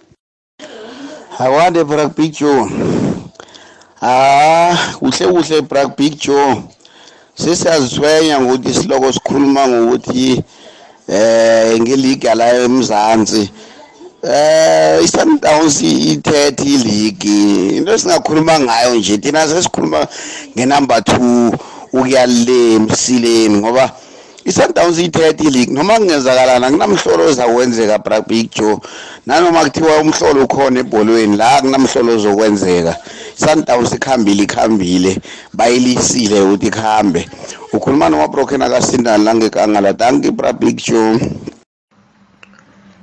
akwande 1.43 1.81
brak 1.85 2.11
big 2.17 2.33
joe 2.41 2.65
ah 4.03 4.95
kuhle 4.99 5.25
kuhle 5.33 5.59
brak 5.69 5.91
big 6.01 6.15
joe 6.27 6.57
sesiyaziswenya 7.35 8.41
ngokuthi 8.41 8.69
isiloko 8.73 9.09
sikhuluma 9.13 9.63
ngokuthi 9.69 10.27
eh 11.13 11.77
ngeliga 11.81 12.33
la 12.35 12.47
emzansi 12.65 13.45
eh 14.21 15.01
isundowns 15.01 15.81
ithethe 15.81 16.61
iligi 16.65 17.81
into 17.81 17.97
singakhuluma 17.99 18.61
ngayo 18.61 18.95
nje 19.01 19.17
thina 19.19 19.49
sesikhuluma 19.49 20.05
ngenumber 20.53 20.99
2 21.01 21.53
ukuya 21.97 22.27
le 22.29 22.79
msileni 22.85 23.59
ngoba 23.65 23.89
isundowns 24.45 24.99
ithethe 25.01 25.49
iligi 25.49 25.73
noma 25.73 25.97
kungenzakalana 25.97 26.69
kunamhlolo 26.71 27.25
ozakwenzeka 27.29 27.97
big 28.29 28.53
joe 28.53 28.77
nanoma 29.27 29.65
kuthiwa 29.65 29.99
umhlolo 30.05 30.45
ukhona 30.45 30.81
ebholweni 30.85 31.37
la 31.41 31.61
kunamhlolo 31.65 32.13
ozokwenzeka 32.15 32.97
isundowns 33.41 33.93
ikhambile 33.97 34.43
ikhambile 34.45 35.17
bayilisile 35.57 36.41
ukuthi 36.45 36.67
ikhambe 36.69 37.25
ukhuluma 37.73 38.09
noma 38.09 38.29
broken 38.29 38.61
akasindani 38.63 39.25
langekangala 39.25 39.95
thank 39.97 40.25
you 40.27 40.33
big 40.61 40.77
joe 40.77 41.17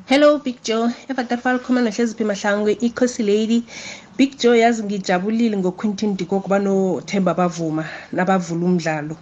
hello 0.09 0.27
big 0.43 0.57
joe 0.67 0.85
evaterfal 1.13 1.57
khuluma 1.63 1.81
nohleziphi 1.85 2.25
mahlangu 2.29 2.69
i-cosi 2.87 3.23
lady 3.29 3.57
big 4.19 4.31
joe 4.41 4.53
yazi 4.61 4.81
ngijabulile 4.87 5.55
ngoquintin 5.61 6.11
dikok 6.19 6.43
banothemba 6.53 7.31
bavuma 7.39 7.83
nabavula 8.15 8.63
umdlalo 8.69 9.15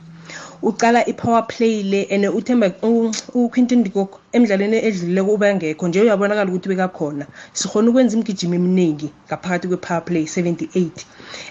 ucala 0.70 1.00
i-power 1.12 1.44
play 1.54 1.76
le 1.92 2.02
and 2.14 2.24
uthemba 2.40 2.68
uquintin 3.46 3.82
dikok 3.88 4.12
emidlalweni 4.36 4.78
edlulileko 4.88 5.32
ubangekho 5.38 5.86
nje 5.88 6.00
uyabonakala 6.04 6.50
ukuthi 6.52 6.70
bekakhona 6.72 7.26
sikhona 7.60 7.88
ukwenza 7.92 8.14
imigijimo 8.16 8.54
eminingi 8.60 9.08
ngaphakathi 9.28 9.66
kwe-power 9.72 10.04
play 10.08 10.24
78 10.24 10.90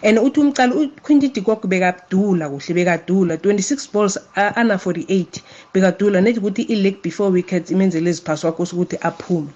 and 0.09 0.16
uthi 0.27 0.38
umcala 0.44 0.73
uquinty 0.81 1.29
dikok 1.35 1.64
bekadula 1.66 2.44
kuhle 2.53 2.73
bekadula 2.77 3.33
26 3.40 3.88
balls 3.92 4.14
ana-48 4.35 5.40
bekadula 5.73 6.20
nethi 6.20 6.38
ukuthi 6.42 6.62
i-lake 6.75 6.99
before 7.07 7.31
wickets 7.33 7.70
imenzele 7.73 8.09
iziphasi 8.12 8.42
wakho 8.47 8.64
sokuthi 8.68 8.97
aphume 9.01 9.49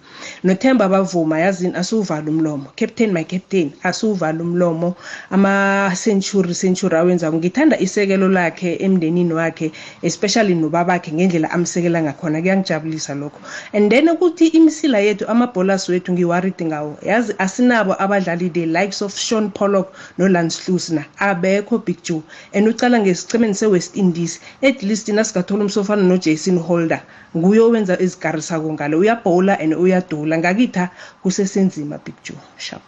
nothemba 0.45 0.89
bavuma 0.89 1.37
yazini 1.45 1.75
asiwuvale 1.77 2.31
umlomo 2.33 2.73
captain 2.81 3.13
my 3.13 3.25
captain 3.29 3.71
asiwuvale 3.85 4.41
umlomo 4.43 4.95
ama-century 5.31 6.55
century 6.57 6.97
awenzako 6.97 7.37
ngithanda 7.37 7.77
isekelo 7.79 8.29
lakhe 8.29 8.75
emndenini 8.81 9.35
wakhe 9.37 9.69
especially 10.03 10.55
nobabakhe 10.57 11.13
ngendlela 11.13 11.51
amsekela 11.57 12.01
ngakhona 12.03 12.41
kuyangijabulisa 12.41 13.18
lokho 13.19 13.41
and 13.75 13.91
then 13.93 14.07
ukuthi 14.13 14.47
imisila 14.59 14.99
yethu 15.07 15.25
ama-bowlers 15.33 15.85
wethu 15.91 16.11
ngiwaridi 16.15 16.65
ngawo 16.71 16.93
yazi 17.11 17.33
asinabo 17.45 17.93
abadlali 18.05 18.49
the 18.57 18.65
likes 18.77 18.99
of 19.07 19.13
sean 19.27 19.45
pollock 19.57 19.89
nolance 20.21 20.57
hlusna 20.65 21.03
abekho 21.29 21.77
big 21.87 21.99
joe 22.07 22.23
and 22.55 22.65
ucala 22.73 22.97
ngesicemeni 23.03 23.55
se-west 23.61 23.93
indies 24.03 24.35
at 24.69 24.79
least 24.89 25.07
nasingathola 25.17 25.63
umsofana 25.67 26.03
nojason 26.11 26.57
holder 26.69 27.01
nguye 27.39 27.61
owenza 27.67 27.95
ezikarisako 28.05 28.69
ngale 28.75 28.95
uyabhowula 29.03 29.55
and 29.63 29.73
uyadula 29.85 30.35
ngakitha 30.41 30.85
kusesenzima 31.23 31.97
big 32.05 32.17
joe 32.25 32.41
sharp 32.67 32.87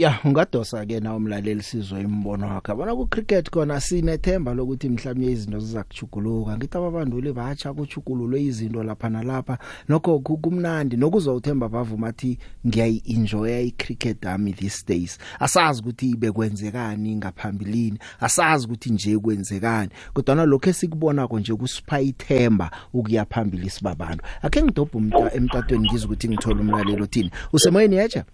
ya 0.00 0.18
ungadosa 0.24 0.86
ke 0.86 1.00
na 1.00 1.14
umlaleli 1.14 1.62
sizwe 1.62 2.00
imbono 2.00 2.48
wakhe 2.48 2.74
bona 2.74 2.96
ku 2.96 3.06
cricket 3.06 3.50
khona 3.52 3.80
sinethemba 3.80 4.54
lokuthi 4.54 4.88
mhlawumbe 4.88 5.26
izinto 5.28 5.58
zizakuchuguluka 5.60 6.56
ngithi 6.56 6.76
ababanduli 6.78 7.32
batsha 7.32 7.68
kuchugululwe 7.76 8.40
izinto 8.42 8.80
lapha 8.82 9.08
nalapha 9.12 9.58
nokho 9.88 10.18
kumnandi 10.20 10.96
nokuzowuthemba 10.96 11.68
bavuma 11.68 12.08
athi 12.08 12.38
ngiyayi 12.66 13.02
enjoy 13.04 13.52
i 13.52 13.70
cricket 13.76 14.24
ami 14.26 14.52
these 14.56 14.80
days 14.88 15.18
asazi 15.40 15.82
ukuthi 15.84 16.10
ibe 16.16 16.32
kwenzekani 16.32 17.16
ngaphambilini 17.20 17.98
asazi 18.20 18.64
ukuthi 18.66 18.92
nje 18.92 19.18
kwenzekani 19.18 19.90
kodwa 20.14 20.34
nalokho 20.34 20.70
esikubona 20.70 21.28
konje 21.28 21.52
kusipha 21.54 22.00
ithemba 22.00 22.70
ukuya 22.94 23.24
phambili 23.28 23.68
sibabantu 23.70 24.24
akhe 24.42 24.62
ngidobha 24.64 24.96
umnta 24.98 25.28
emtatweni 25.36 25.84
ngizwe 25.88 26.06
ukuthi 26.08 26.28
ngithola 26.28 26.60
umlaleli 26.60 27.02
othini 27.02 27.30
usemoyeni 27.52 27.96
yacha 27.96 28.24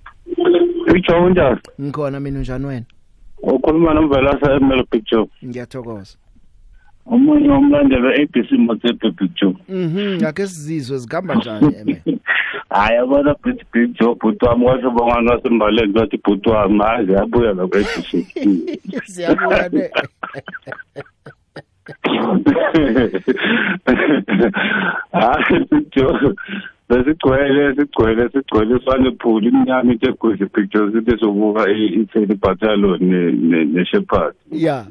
Picture 0.87 1.17
unjani? 1.19 1.59
Ngikhona 1.81 2.21
mina 2.21 2.39
unjani 2.39 2.67
wena? 2.67 2.85
Ukhuluma 3.43 3.95
nomvelasa 3.95 4.53
eMelo 4.55 4.85
Picture. 4.85 5.27
Ngiyathokoza. 5.45 6.17
Umunye 7.07 7.49
umlandeli 7.49 8.23
ABC 8.23 8.51
Motsepe 8.67 9.11
Picture. 9.19 9.57
Mhm, 9.69 10.17
ngakhe 10.21 10.47
sizizwe 10.47 10.99
zigamba 10.99 11.35
njani 11.35 11.75
eme? 11.81 12.03
Eh, 12.07 12.19
hayi 12.71 12.99
abona 12.99 13.35
big 13.45 13.65
big 13.73 13.95
job 13.95 14.19
bhuti 14.19 14.45
wami 14.45 14.65
kwasho 14.65 14.91
bonga 14.91 15.21
nasembaleni 15.21 15.93
bathi 15.93 16.17
bhuti 16.23 16.49
wami 16.49 16.75
manje 16.77 17.13
yabuya 17.13 17.53
la 17.53 17.63
ABC. 17.63 18.25
Siyabuya 19.07 19.69
ne. 19.73 19.91
Ah, 25.13 25.39
big 25.71 25.91
job. 25.95 26.37
besigcwele 26.89 27.63
sigcwele 27.77 28.29
sigcwele 28.33 28.75
ifanephuli 28.77 29.49
imnyama 29.49 29.93
into 29.93 30.07
eguzi 30.11 30.47
pictures 30.55 30.95
into 30.95 31.11
ezobuka 31.15 31.63
i-tele 31.69 32.35
battalion 32.43 33.03
ne-shepherd 33.75 34.35
ya 34.53 34.87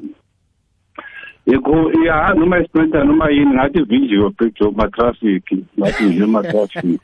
yikho 1.46 1.92
ya 2.06 2.34
noma 2.34 2.58
isprinter 2.58 3.04
noma 3.04 3.30
yini 3.30 3.54
ngathi 3.54 3.82
video 3.84 4.30
picture 4.30 4.70
ma 4.76 4.86
traffic 4.88 5.42
ngathi 5.78 6.04
nje 6.04 6.26
ma 6.26 6.42
traffic 6.42 7.00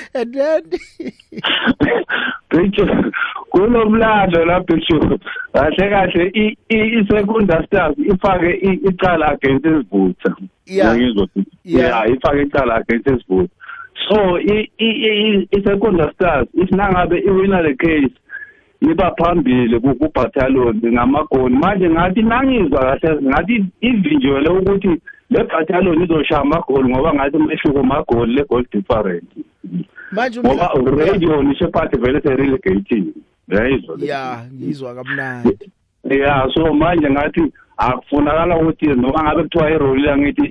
and 0.14 0.34
then 0.34 0.62
picture 2.50 3.10
kunomlando 3.50 4.44
lapho 4.44 4.74
isho 4.76 4.98
kahle 5.54 5.86
kahle 5.92 6.24
i-secondary 6.74 7.66
stars 7.66 7.96
ifake 7.98 8.50
icala 8.90 9.26
against 9.34 9.66
isivutha 9.66 10.32
ngizothi 10.94 11.44
yeah 11.64 12.08
ifake 12.10 12.42
icala 12.42 12.74
against 12.80 13.06
isivutha 13.16 13.52
so 14.08 14.18
i-secondary 14.78 16.12
stars 16.14 16.48
if 16.54 16.70
nangabe 16.70 17.18
iwina 17.18 17.62
le 17.62 17.74
case 17.74 18.14
iba 18.80 19.14
phambili 19.18 19.80
kubhathaloni 19.80 20.92
ngamagoli 20.92 21.56
manje 21.56 21.90
ngathi 21.90 22.22
nangizwa 22.22 22.96
kahle 23.02 23.22
ngathi 23.28 23.64
ivinjwele 23.80 24.48
ukuthi 24.50 24.88
le 25.30 25.44
bhathaloni 25.44 26.04
izoshaya 26.04 26.40
amagoli 26.42 26.88
ngoba 26.88 27.14
ngathi 27.14 27.36
umehluko 27.36 27.82
magoli 27.82 28.32
le-goal 28.34 28.64
difference 28.72 29.26
ngoba 30.38 30.72
radio 31.04 31.42
nisho 31.42 31.68
part 31.68 32.00
vele 32.00 32.20
serelegating 32.20 33.12
uyayizwa 33.50 33.96
ya 34.02 34.44
ngizwa 34.54 34.94
kamnandi 34.94 35.70
ya 36.10 36.48
so 36.54 36.74
manje 36.74 37.10
ngathi 37.10 37.42
akufunakala 37.76 38.56
ukuthi 38.58 38.86
noma 38.86 39.22
ngabe 39.22 39.42
kuthiwa 39.42 39.70
iroli 39.70 40.02
langithi 40.02 40.46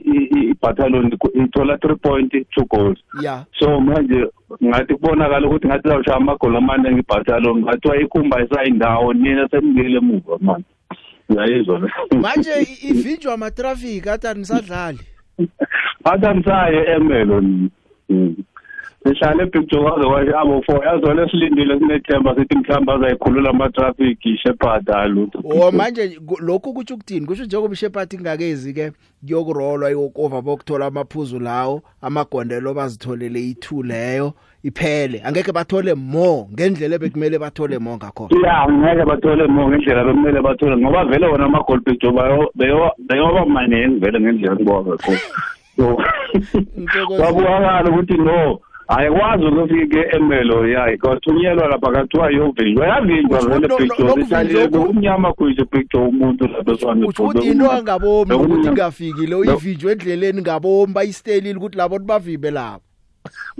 i-battalion 0.51 1.17
ithola 1.33 1.77
three 1.77 1.95
point 1.95 2.31
two 2.53 2.65
goals 2.65 2.99
yeah. 3.21 3.45
so 3.59 3.79
manje 3.81 4.19
ngathi 4.65 4.93
kubonakala 4.95 5.47
ukuthi 5.47 5.67
ngathi 5.67 5.87
zawushaya 5.89 6.17
amagoli 6.17 6.57
amaningi 6.57 6.99
i-battalion 7.03 7.57
ngathiwa 7.65 7.95
ikhumba 8.01 8.35
isayindawo 8.43 9.13
nina 9.13 9.49
senibuyele 9.51 9.97
emuva 10.01 10.35
manje 10.41 10.67
uyayizwa 11.29 11.75
manje 12.21 12.51
ivinjwa 12.89 13.33
amatraffic 13.33 14.07
atanisadlali 14.07 14.99
atanisayo 16.11 16.81
emelo 16.95 17.41
nina 17.41 17.65
sihlale 19.03 19.43
ebhicjokazi 19.43 20.07
kwashabo 20.07 20.61
four 20.65 20.85
yazona 20.85 21.23
esilindile 21.25 21.79
sinethemba 21.79 22.35
sithi 22.35 22.57
mhlawumbe 22.57 22.93
azayikhulula 22.93 23.49
ama-traffic 23.49 24.19
shepherd 24.43 24.89
alutho 24.91 25.39
o 25.43 25.59
oh, 25.67 25.71
manje 25.71 26.19
lokhu 26.39 26.73
kutsho 26.73 26.93
ukuthini 26.95 27.25
kusho 27.25 27.45
njengoba 27.45 27.73
ishepherd 27.73 28.13
ingakezi 28.13 28.73
ke 28.73 28.91
kuyokurolwa 29.25 29.89
iyokova 29.89 30.41
bokuthola 30.41 30.85
amaphuzu 30.85 31.39
lawo 31.39 31.81
amagondelo 32.01 32.73
bazitholele 32.73 33.39
i-two 33.39 33.83
leyo 33.83 34.33
iphele 34.63 35.21
angeke 35.25 35.51
bathole 35.51 35.93
more 35.93 36.43
ngendlela 36.53 36.97
bekumele 36.97 37.39
bathole 37.39 37.77
more 37.77 37.97
ngakhona 37.97 38.47
ya 38.47 38.67
ngeke 38.71 39.05
bathole 39.05 39.47
more 39.47 39.67
ngendlela 39.69 40.03
bekumele 40.03 40.41
bathole 40.41 40.77
ngoba 40.77 41.05
vele 41.05 41.27
wona 41.27 41.45
ama-goal 41.45 41.81
picture 41.81 42.13
beyoba 43.07 43.45
manengi 43.45 43.99
vele 43.99 44.19
ngendlela 44.19 44.53
engibona 44.55 44.81
ngakhona 44.89 45.19
so 45.77 45.97
kwakubakala 47.17 47.89
ukuthi 47.89 48.13
no 48.17 48.59
ayikwazi 48.97 49.45
ukuthi-ke 49.45 50.01
emelo 50.17 50.67
yayo 50.67 50.97
kwathunyelwa 50.97 51.67
lapha 51.67 51.91
kathiwa 51.91 52.31
yovinjwa 52.31 52.87
yavinjwa 52.87 53.39
vele 53.47 53.67
picture 53.77 54.21
ithanje 54.21 54.63
umnyama 54.79 55.33
kuyise 55.33 55.65
picture 55.73 56.03
umuntu 56.09 56.43
lapeswaneuthi 56.47 57.47
into 57.51 57.71
angabomi 57.77 58.33
ukuthi 58.35 58.67
ingafikile 58.69 59.35
uyivinjwa 59.41 59.91
endleleni 59.91 60.41
ngabomi 60.41 60.93
bayistelile 60.93 61.57
ukuthi 61.57 61.77
labantu 61.77 62.05
bavimbe 62.05 62.51
lapho 62.51 62.81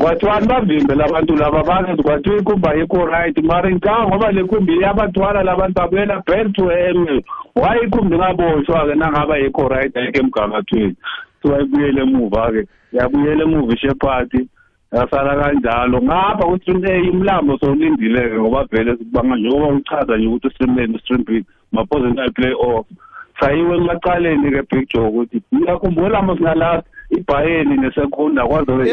kwathiwani 0.01 0.47
bavimbe 0.47 0.93
labantu 0.95 1.33
laba 1.35 1.63
bangathi 1.63 2.03
kwathiwa 2.03 2.37
ikumba 2.37 2.69
yikho 2.77 3.05
right 3.05 3.37
mara 3.49 3.71
ngicanga 3.71 4.07
ngoba 4.07 4.31
le 4.31 4.43
kumbi 4.43 4.73
iyabathwala 4.75 5.43
labantu 5.43 5.77
babuyela 5.81 6.23
back 6.27 6.53
to 6.53 6.71
emelo 6.71 7.21
waye 7.55 7.81
ikumbi 7.85 8.15
ngaboshwa-ke 8.17 8.95
nangaba 8.95 9.37
yikho 9.37 9.67
right 9.67 9.95
ayikho 9.97 10.19
emgangathweni 10.21 10.95
siwayibuyele 11.41 12.01
emuva-ke 12.01 12.61
yabuyela 12.97 13.41
emuva 13.45 13.73
ishephathi 13.75 14.41
yasala 14.91 15.35
kanjalo 15.43 16.01
ngapha 16.01 16.45
ku-stream 16.49 16.83
a 16.85 17.09
umlambo 17.11 17.57
sowulindileke 17.59 18.35
ngoba 18.37 18.63
vele 18.65 18.97
sikubanga 18.97 19.35
njengoba 19.35 19.67
uchaza 19.75 20.17
nje 20.17 20.27
ukuthi 20.27 20.47
u-stream 20.47 20.95
a 20.95 20.99
stream 20.99 21.23
b 21.23 21.45
ma-positional 21.71 22.31
play 22.33 22.53
off 22.57 22.87
sayiwe 23.39 23.77
emacaleni 23.77 24.51
ke 24.51 24.61
big 24.71 24.87
joe 24.89 25.07
ukuthi 25.07 25.41
uyakhumbula 25.51 26.21
mo 26.21 26.35
singalapha 26.37 26.83
ibhayeni 27.09 27.77
nesekhunda 27.77 28.45
kwazobe 28.45 28.89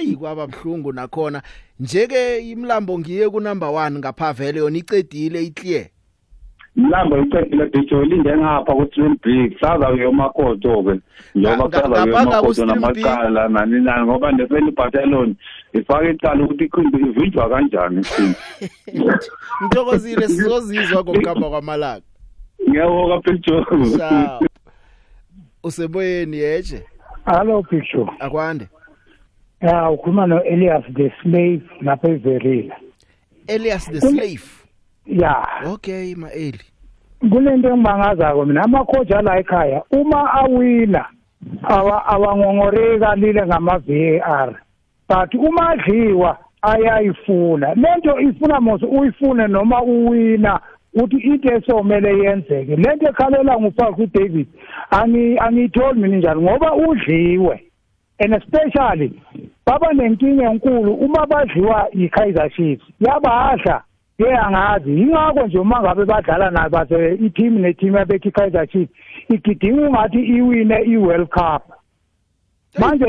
eyi 0.00 0.16
kwaba 0.16 0.46
buhlungu 0.46 0.92
nakhona 0.92 1.42
nje-ke 1.80 2.38
imlambo 2.50 2.98
ngiye 2.98 3.28
kunumber 3.28 3.68
one 3.68 3.98
ngapha 3.98 4.32
vele 4.32 4.58
yona 4.58 4.78
icedile 4.78 5.42
iclear 5.44 5.93
mlambo 6.76 7.18
icebile 7.18 7.66
bhijo 7.66 7.98
ulinde 7.98 8.36
ngapha 8.36 8.74
ku-streambrick 8.74 9.58
sazawuye 9.60 10.06
umakoto-ke 10.06 10.94
njengoba 11.34 11.80
sazawuye 11.82 12.16
umakoto 12.22 12.66
namacala 12.66 13.48
nani 13.48 13.80
nani 13.80 14.02
ngoba 14.04 14.32
neselibateloni 14.32 15.34
ifake 15.72 16.10
icala 16.10 16.44
ukuthi 16.44 16.64
ikhumbi 16.64 16.98
ivinjwa 16.98 17.48
kanjani 17.48 18.00
ikhumbi 18.00 18.36
ngithokozile 19.64 20.28
sizozizwa 20.28 21.02
ngokuhamba 21.04 21.48
kwamalanga 21.50 22.04
ngiyaboka 22.68 23.32
bhijo 23.32 23.56
useboyeni 25.64 26.36
yeje 26.36 26.82
hallo 27.24 27.62
bhijo 27.62 28.08
akwande 28.18 28.68
ya 29.60 29.90
ukhuluma 29.90 30.26
no-elias 30.26 30.84
the 30.94 31.12
slave 31.22 31.62
ngapha 31.82 32.08
everila 32.08 32.76
elias 33.46 33.90
the 33.92 34.00
slave 34.00 34.63
ya 35.06 35.44
okay 35.66 36.14
ma-eli 36.14 36.58
kunento 37.20 37.68
engibangazako 37.68 38.44
mina 38.44 38.62
amakhoja 38.62 39.22
la 39.22 39.38
ekhaya 39.38 39.82
uma 39.90 40.32
awina 40.32 41.06
awangongoreka 42.10 43.14
lile 43.16 43.46
ngama-v 43.46 44.18
a 44.20 44.20
r 44.46 44.60
but 45.08 45.34
uma 45.34 45.68
adliwa 45.70 46.38
ayayifuna 46.62 47.74
lento 47.74 48.20
ifuna 48.20 48.60
mose 48.60 48.86
uyifune 48.86 49.46
noma 49.46 49.82
uwina 49.82 50.60
uthi 50.94 51.16
into 51.16 51.54
esomele 51.54 52.18
yenzeke 52.18 52.76
lento 52.76 53.08
ekhalela 53.08 53.58
ngufaka 53.60 54.02
uDavid 54.02 54.46
angiyitholi 55.40 56.00
mina 56.00 56.16
njalo 56.16 56.40
ngoba 56.42 56.74
udliwe 56.74 57.64
and 58.18 58.34
especially 58.34 59.12
baba 59.66 59.92
nenkinga 59.92 60.50
enkulu 60.50 60.94
uma 60.94 61.26
badliwa 61.26 61.88
yiKaizer 61.92 62.50
Chiefs 62.50 62.84
yabadla 63.00 63.82
ye 64.18 64.36
angazi 64.46 64.90
yingakho 64.90 65.46
nje 65.46 65.58
uma 65.58 65.80
ngabe 65.80 66.04
badlala 66.04 66.50
nayo 66.50 66.70
base 66.70 67.14
i-team 67.18 67.58
ne-team 67.58 67.96
yabekho 67.98 68.28
i-kaizer 68.28 68.66
chief 68.70 68.88
igidinga 69.34 69.82
ungathi 69.88 70.18
iwine 70.34 70.78
i-world 70.86 71.28
cup 71.28 71.62
manje 72.78 73.04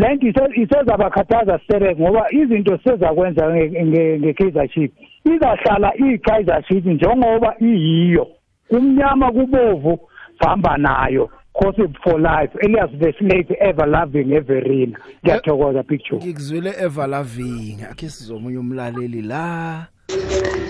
lento 0.00 0.42
isezabakhathaza 0.62 1.58
sterek 1.64 1.98
ngoba 2.00 2.22
izinto 2.32 2.78
sezakwenza 2.84 3.44
nge-kaizer 3.52 4.66
chief 4.72 4.90
izahlala 5.28 5.88
iyi-kaizer 6.00 6.64
chief 6.68 6.84
njengoba 6.86 7.50
iyiyo 7.60 8.24
kumnyama 8.68 9.32
kubovu 9.32 9.98
famba 10.38 10.76
nayo 10.76 11.28
gossip 11.60 11.92
for 12.02 12.16
life 12.20 12.52
elias 12.64 12.90
veslate 13.00 13.54
everloving 13.68 14.28
everina 14.38 14.96
ngiyathokoza 15.24 15.82
picture 15.82 16.16
ngikuzwile 16.24 16.70
everloving 16.84 17.76
akhe 17.92 18.08
sizomunye 18.08 18.58
umlaleli 18.58 19.22
la 19.22 19.44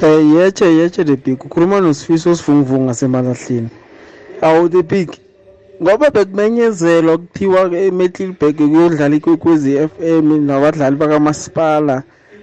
Eh, 0.03 0.23
yetshe, 0.35 0.65
yetshe 0.67 1.05
the 1.07 1.17
big, 1.17 1.39
ukhuluma 1.45 1.81
noSifiso 1.81 2.35
Sivunguvungu 2.37 2.85
ngasemalahleni. 2.85 3.69
Awu 4.41 4.69
the 4.71 4.83
big, 4.83 5.11
ngoba 5.83 6.11
bekumenyezelwa 6.11 7.19
kuthiwa 7.19 7.61
eMiddelburg 7.87 8.57
kuyodlala 8.69 9.17
ikwekwezi 9.17 9.71
i-FM 9.77 10.29
nabadlali 10.47 10.97
bakamasipala 10.97 11.95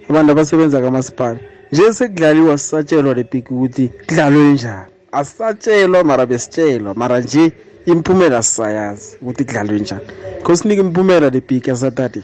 abantu 0.10 0.30
abasebenza 0.32 0.82
kamasipala 0.82 1.40
nje 1.72 1.94
sekudlaliwa 1.94 2.58
sisatshelwa 2.58 3.14
le 3.14 3.24
big 3.32 3.46
ukuthi 3.52 3.88
kudlalwe 4.08 4.44
njani 4.54 4.90
asisatshelwa 5.12 6.04
mara 6.04 6.26
besitshelwa 6.26 6.94
mara 6.94 7.20
nje 7.20 7.44
imiphumela 7.86 8.44
sisayazi 8.44 9.18
ukuthi 9.22 9.44
kudlalwe 9.46 9.80
njani 9.80 10.06
khosinike 10.44 10.82
imiphumela 10.82 11.30
le 11.30 11.42
big 11.50 11.68
yasatadi 11.68 12.22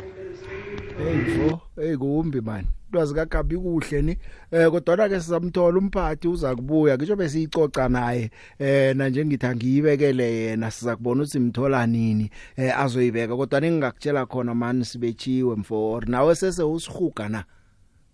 Eyivo, 1.00 1.62
eyikumbi 1.82 2.42
man. 2.42 2.66
Ulwazi 2.92 3.14
kagabi 3.14 3.58
kuhle 3.58 4.02
ni. 4.02 4.18
Eh 4.52 4.70
kodwa 4.70 5.10
ke 5.10 5.20
sizamthola 5.20 5.78
umphathi 5.80 6.28
uza 6.28 6.56
kubuya 6.56 6.98
ngisho 6.98 7.16
bese 7.16 7.42
icoca 7.42 7.90
naye. 7.90 8.30
Eh 8.60 8.96
na 8.96 9.10
nje 9.10 9.26
ngithi 9.26 9.46
angiyibekele 9.46 10.34
yena 10.36 10.72
siza 10.72 10.96
kubona 10.96 11.24
ukuthi 11.24 11.38
imthola 11.38 11.88
nini 11.88 12.30
eh 12.58 12.80
azoyibeka. 12.80 13.36
Kodwa 13.36 13.60
ningakutshela 13.60 14.26
khona 14.26 14.54
man 14.56 14.84
sibetshiwe 14.84 15.56
mfo. 15.56 16.02
Nawe 16.08 16.36
sese 16.36 16.64
usihuga 16.64 17.30
na. 17.30 17.44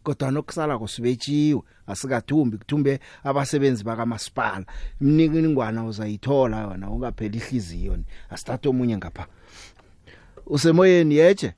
kodwa 0.03 0.31
nokusala 0.31 0.77
kusibetshiwe 0.79 1.61
asikathumbi 1.87 2.57
kuthumbe 2.57 2.99
abasebenzi 3.23 3.83
bakamasipala 3.83 4.65
imniki 5.01 5.41
ningwana 5.41 5.85
uzayithola 5.85 6.61
yona 6.61 6.89
ungapheli 6.89 7.37
ihliziyo 7.37 7.97
ni 7.97 8.05
asithathe 8.29 8.69
omunye 8.69 8.97
ngapha 8.97 9.27
usemoyeni 10.47 11.15
yeje 11.15 11.53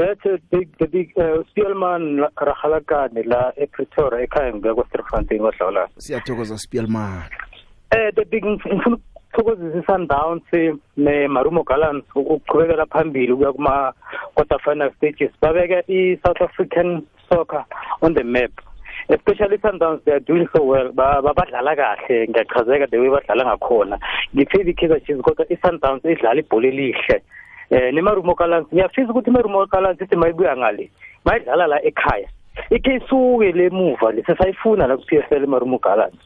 bethe 0.00 0.30
the 0.50 0.86
big 0.96 1.10
uSpielman 1.14 2.04
uh, 2.20 2.28
rahalakane 2.48 3.20
la 3.32 3.40
ePretoria 3.64 4.22
ekhaya 4.26 4.52
ngakwaSterfontein 4.58 5.42
kwadlawula 5.44 5.82
siyathokoza 6.06 6.54
uSpielman 6.54 7.22
eh 7.96 8.06
the 8.18 8.24
big 8.34 8.46
ngifuna 8.46 8.86
ukuthokozisa 8.86 9.78
iSundowns 9.82 10.54
neMarumo 11.06 11.62
Gallants 11.72 12.08
ukuqhubekela 12.20 12.86
phambili 12.94 13.36
kuya 13.36 13.52
kuma 13.58 13.76
quarter 14.38 14.60
final 14.66 14.90
stages 14.96 15.32
babeke 15.44 15.78
iSouth 15.98 16.40
African 16.48 16.90
soccer 17.28 17.64
on 18.02 18.14
the 18.14 18.24
map 18.36 18.52
especially 19.16 19.58
Sundowns 19.66 20.00
they 20.04 20.16
are 20.18 20.26
doing 20.32 20.46
so 20.56 20.60
well 20.72 20.88
babadlala 21.02 21.74
kahle 21.82 22.16
ngiyachazeka 22.30 22.86
the 22.92 22.98
way 23.02 23.10
badlala 23.16 23.42
ngakhona 23.50 23.96
ngithi 24.36 24.64
iKaizer 24.72 25.00
Chiefs 25.06 25.22
kodwa 25.28 25.44
iSundowns 25.58 26.04
idlala 26.14 26.40
ibhola 26.46 26.68
elihle 26.74 27.20
eh 27.70 27.92
nemarumo 27.92 28.34
kalansi 28.34 28.68
ngiyafisa 28.74 29.10
ukuthi 29.10 29.30
imarumo 29.30 29.66
kalansi 29.66 30.04
ithi 30.04 30.16
mayibuya 30.16 30.56
ngale 30.56 30.90
mayidlala 31.24 31.66
la 31.66 31.82
ekhaya 31.84 32.28
ikhesuke 32.70 33.52
lemuva 33.52 34.12
lesisayifuna 34.12 34.86
la 34.86 34.96
ku 34.96 35.02
PSL 35.02 35.44
imarumo 35.44 35.78
kalansi 35.78 36.18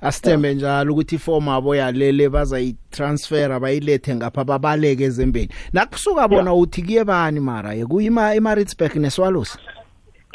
asithembe 0.00 0.54
njalo 0.54 0.92
ukuthi 0.92 1.14
ifomu 1.16 1.52
abo 1.52 1.74
yalele 1.76 2.28
bazayitransfera 2.28 3.60
bayilethe 3.60 4.14
ngapha 4.14 4.44
babaleke 4.44 5.04
ezembeni 5.04 5.48
nakusuka 5.72 6.28
bona 6.28 6.54
uthi 6.54 6.82
kuye 6.82 7.04
bani 7.04 7.40
mara 7.40 7.74
ekuyima 7.74 8.34
eMaritzburg 8.34 8.94
neSwallows 9.02 9.58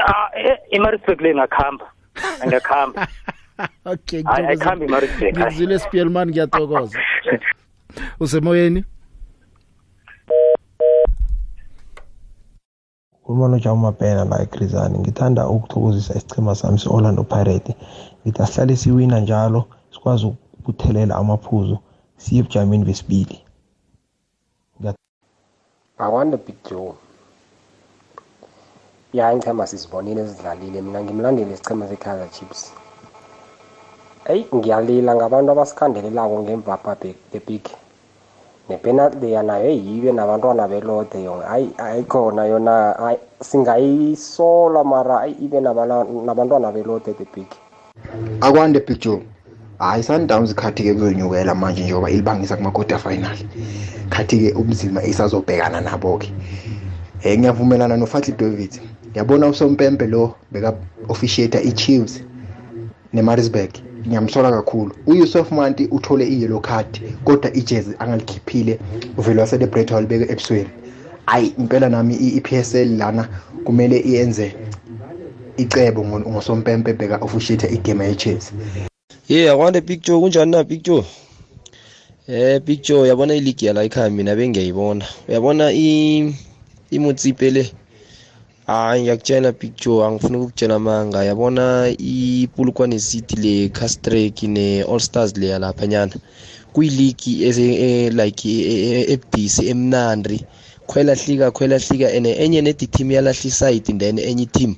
ah 0.04 0.28
eMaritzburg 0.72 1.20
eh, 1.22 1.26
lengakhamba 1.28 1.86
angakhamba 2.44 3.08
okay 3.94 4.24
ngizile 5.32 5.80
Spielman 5.80 6.30
ngiyatokoza 6.30 7.00
usemoyeni 8.24 8.84
UManotsha 13.28 13.76
Mapena 13.76 14.26
la 14.26 14.42
eGrizani 14.42 14.98
ngithanda 15.00 15.48
ukuthokozisa 15.48 16.16
isichema 16.16 16.56
sami 16.56 16.80
se-Orlando 16.80 17.24
Pirates 17.24 17.76
ngithi 18.24 18.42
asihlale 18.42 18.76
siwina 18.76 19.20
njalo 19.20 19.64
sikwazi 19.94 20.26
ukubuthelela 20.26 21.14
amaphuzu 21.16 21.78
siye 22.22 22.40
ebujameni 22.40 22.84
besibili 22.86 23.38
akwanda 25.98 26.38
big 26.38 26.56
joe 26.70 26.94
ya 29.14 29.34
ichema 29.34 29.68
sizibonile 29.68 30.26
zidlalile 30.26 30.82
mina 30.82 31.04
ngimlandeli 31.04 31.54
isichema 31.54 31.88
se-kaizer 31.88 32.30
chiefs 32.32 32.74
eyi 34.26 34.46
ngiyalila 34.56 35.16
ngabantu 35.16 35.52
abasikhandelelako 35.52 36.36
ngemvapha 36.44 36.96
bebig 37.32 37.66
nepenalty 38.70 39.32
yanayo 39.32 39.66
eyiyo 39.72 40.12
nabantwana 40.14 40.68
belode 40.68 41.18
yona 41.28 41.46
hayi 41.52 41.68
ayikhona 41.78 42.46
yona 42.52 42.74
hayi 43.04 43.20
singayisola 43.50 44.84
mara 44.84 45.16
hayi 45.18 45.34
ibe 45.42 45.60
nabantwana 46.24 46.72
belode 46.72 47.14
the 47.14 47.26
big 47.36 47.48
akwande 48.42 48.80
big 48.88 49.00
joe 49.00 49.22
hayi 49.80 50.04
sundowns 50.04 50.56
khathi-ke 50.56 50.94
kuzoyinyukela 50.94 51.56
manje 51.56 51.84
njengoba 51.84 52.10
ilibangisa 52.10 52.58
kumakwata 52.58 52.98
final 53.00 53.38
khathi-ke 54.10 54.54
umzima 54.54 55.04
isazobhekana 55.04 55.82
nabo-ke 55.82 56.32
um 57.26 57.38
ngiyavumelana 57.40 57.98
nofatli 57.98 58.34
david 58.38 58.82
ngiyabona 59.12 59.48
usompempe 59.48 60.08
lo 60.08 60.36
beka-officiator 60.52 61.62
i-chiefs 61.68 62.24
nemarisburg 63.14 63.87
ngiyamsola 64.06 64.52
kakhulu 64.52 64.92
uYusuf 65.08 65.52
Manti 65.52 65.86
uthole 65.92 66.28
iyellow 66.28 66.62
card 66.62 67.02
kodwa 67.24 67.54
ijezi 67.54 67.92
angalikhiphile 68.00 68.80
uvele 69.18 69.42
waselebrate 69.42 69.94
walibeke 69.94 70.32
ebusweni 70.34 70.70
ayi 71.26 71.48
impela 71.60 71.90
nami 71.90 72.14
iPSL 72.16 72.98
lana 72.98 73.28
kumele 73.66 73.98
iyenze 74.00 74.56
icebo 75.58 76.02
ngosompempe 76.06 76.94
bheka 76.94 77.18
ofushithe 77.26 77.68
igame 77.76 78.06
yechess 78.10 78.52
yeah 79.28 79.54
akwande 79.54 79.82
picture 79.82 80.20
kunjani 80.20 80.52
na 80.52 80.64
picture 80.64 81.04
eh 82.28 82.62
picture 82.62 83.08
yabona 83.08 83.36
iligi 83.36 83.66
yala 83.66 83.84
ekhaya 83.84 84.10
mina 84.10 84.36
bengiyayibona 84.36 85.06
uyabona 85.30 85.72
i 85.72 85.88
imotsipele 86.92 87.72
hayi 88.68 89.02
ngiyakutshela 89.02 89.52
picture 89.52 90.06
angifuni 90.06 90.38
ukukutshela 90.38 90.80
manga 90.80 91.24
yabona 91.24 91.94
ipulukwane 92.00 93.00
city 93.00 93.36
le 93.36 93.70
castrek 93.70 94.44
ne-all 94.44 95.00
stars 95.00 95.38
le 95.38 95.48
yalapha 95.48 95.88
nyana 95.88 96.14
kuyiligi 96.74 97.44
e, 97.44 98.10
like 98.10 98.50
e, 98.50 98.72
e, 98.72 99.14
ebudisi 99.14 99.68
emnandri 99.72 100.44
khwela 100.88 101.16
hlika 101.16 101.52
khwela 101.52 101.80
hlika 101.80 102.08
and 102.18 102.26
enye 102.28 102.62
nedi 102.62 102.88
team 102.88 103.12
yalahla 103.12 103.48
isayidi 103.48 103.94
then 103.94 104.20
enye 104.20 104.46
team 104.46 104.76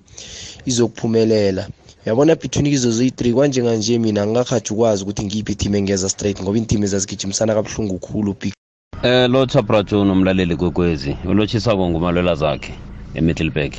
izokuphumelela 0.65 1.67
uyabona 2.05 2.35
between 2.35 2.65
izo 2.67 2.91
zoyi-three 2.91 3.33
kwanjenganje 3.33 3.99
mina 3.99 4.21
ngingakhathi 4.25 4.73
ukwazi 4.73 5.03
ukuthi 5.03 5.23
ngiyiphi 5.25 5.55
team 5.55 5.75
engeza 5.75 6.09
straight 6.09 6.41
ngoba 6.41 6.57
iintim 6.57 6.83
ezazigijimisana 6.83 7.53
kabuhlungu 7.55 7.97
khulu 7.99 8.33
pic 8.33 8.53
um 9.03 9.09
eh, 9.09 9.29
lotsha 9.29 9.61
brajo 9.61 10.05
nomlaleli 10.05 10.55
kwekwezi 10.55 11.15
ulotshisako 11.29 11.89
ngumalwela 11.89 12.35
zakhe 12.35 12.73
emiddleburg 13.15 13.73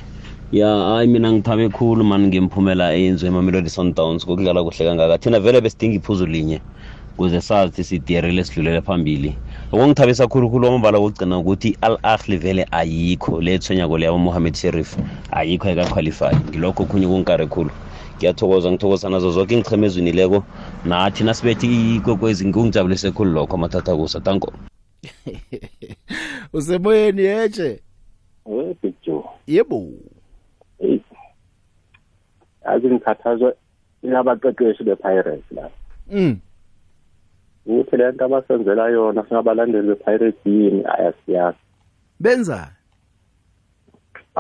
ya 0.53 0.67
hayi 0.69 1.09
mina 1.09 1.33
ngithabe 1.33 1.69
khulu 1.69 2.05
mani 2.05 2.27
ngemphumela 2.29 2.95
eyenzwe 2.95 3.27
emamelodi 3.31 3.71
sundowns 3.71 4.27
kokudlala 4.27 4.61
kuhle 4.67 4.83
kangaka 4.87 5.19
thina 5.23 5.39
vele 5.41 5.61
besidinga 5.61 5.97
iphuzu 5.99 6.27
linye 6.27 6.59
kuze 7.17 7.41
sazi 7.41 7.85
sidiyerile 7.85 8.43
sidlulele 8.45 8.83
phambili 8.83 9.31
okungithabisa 9.73 10.27
khulukhulu 10.27 10.65
amabala 10.69 10.99
kokugcina 10.99 11.37
ukuthi 11.39 11.71
al 11.83 11.95
ahli 12.03 12.37
vele 12.43 12.63
ayikho 12.75 13.39
le 13.45 13.59
thwenyako 13.63 13.95
leya 14.03 14.13
umohammed 14.19 14.55
sherif 14.59 14.97
ayikho 15.33 15.65
ayikakhwalify 15.71 16.35
ngilokho 16.51 16.81
okhunye 16.85 17.07
kunkare 17.07 17.47
khulu 17.47 17.71
ngiyathokoza 18.19 18.67
ngithokoza 18.73 19.07
nazo 19.15 19.31
zonke 19.37 19.53
ingichema 19.55 19.87
ezwinileko 19.87 20.39
nathi 20.91 21.23
nasibethi 21.29 21.67
ikwekwezi 21.99 22.43
ngikungijabulise 22.49 23.07
khulu 23.15 23.31
lokho 23.37 23.55
amathatha 23.57 23.93
kusa 23.97 24.19
tanko 24.27 24.49
usemoyeni 26.59 27.23
yetshe 27.31 27.69
Wephi 28.51 28.91
Joe? 29.07 29.23
Yebo. 29.47 29.79
Eh. 30.83 30.99
Azingikhathazwa 32.67 33.55
ingabaqeqeshi 34.03 34.83
bePirates 34.85 35.47
la. 35.55 35.71
Mm. 36.11 36.35
Ukuthi 37.67 37.97
le 38.01 38.07
nto 38.13 38.25
abasenzela 38.27 38.85
yona 38.95 39.23
singabalandeli 39.27 39.89
bePirates 39.91 40.43
yini 40.47 40.81
ayasiyazi. 40.95 41.59
Benza. 42.23 42.61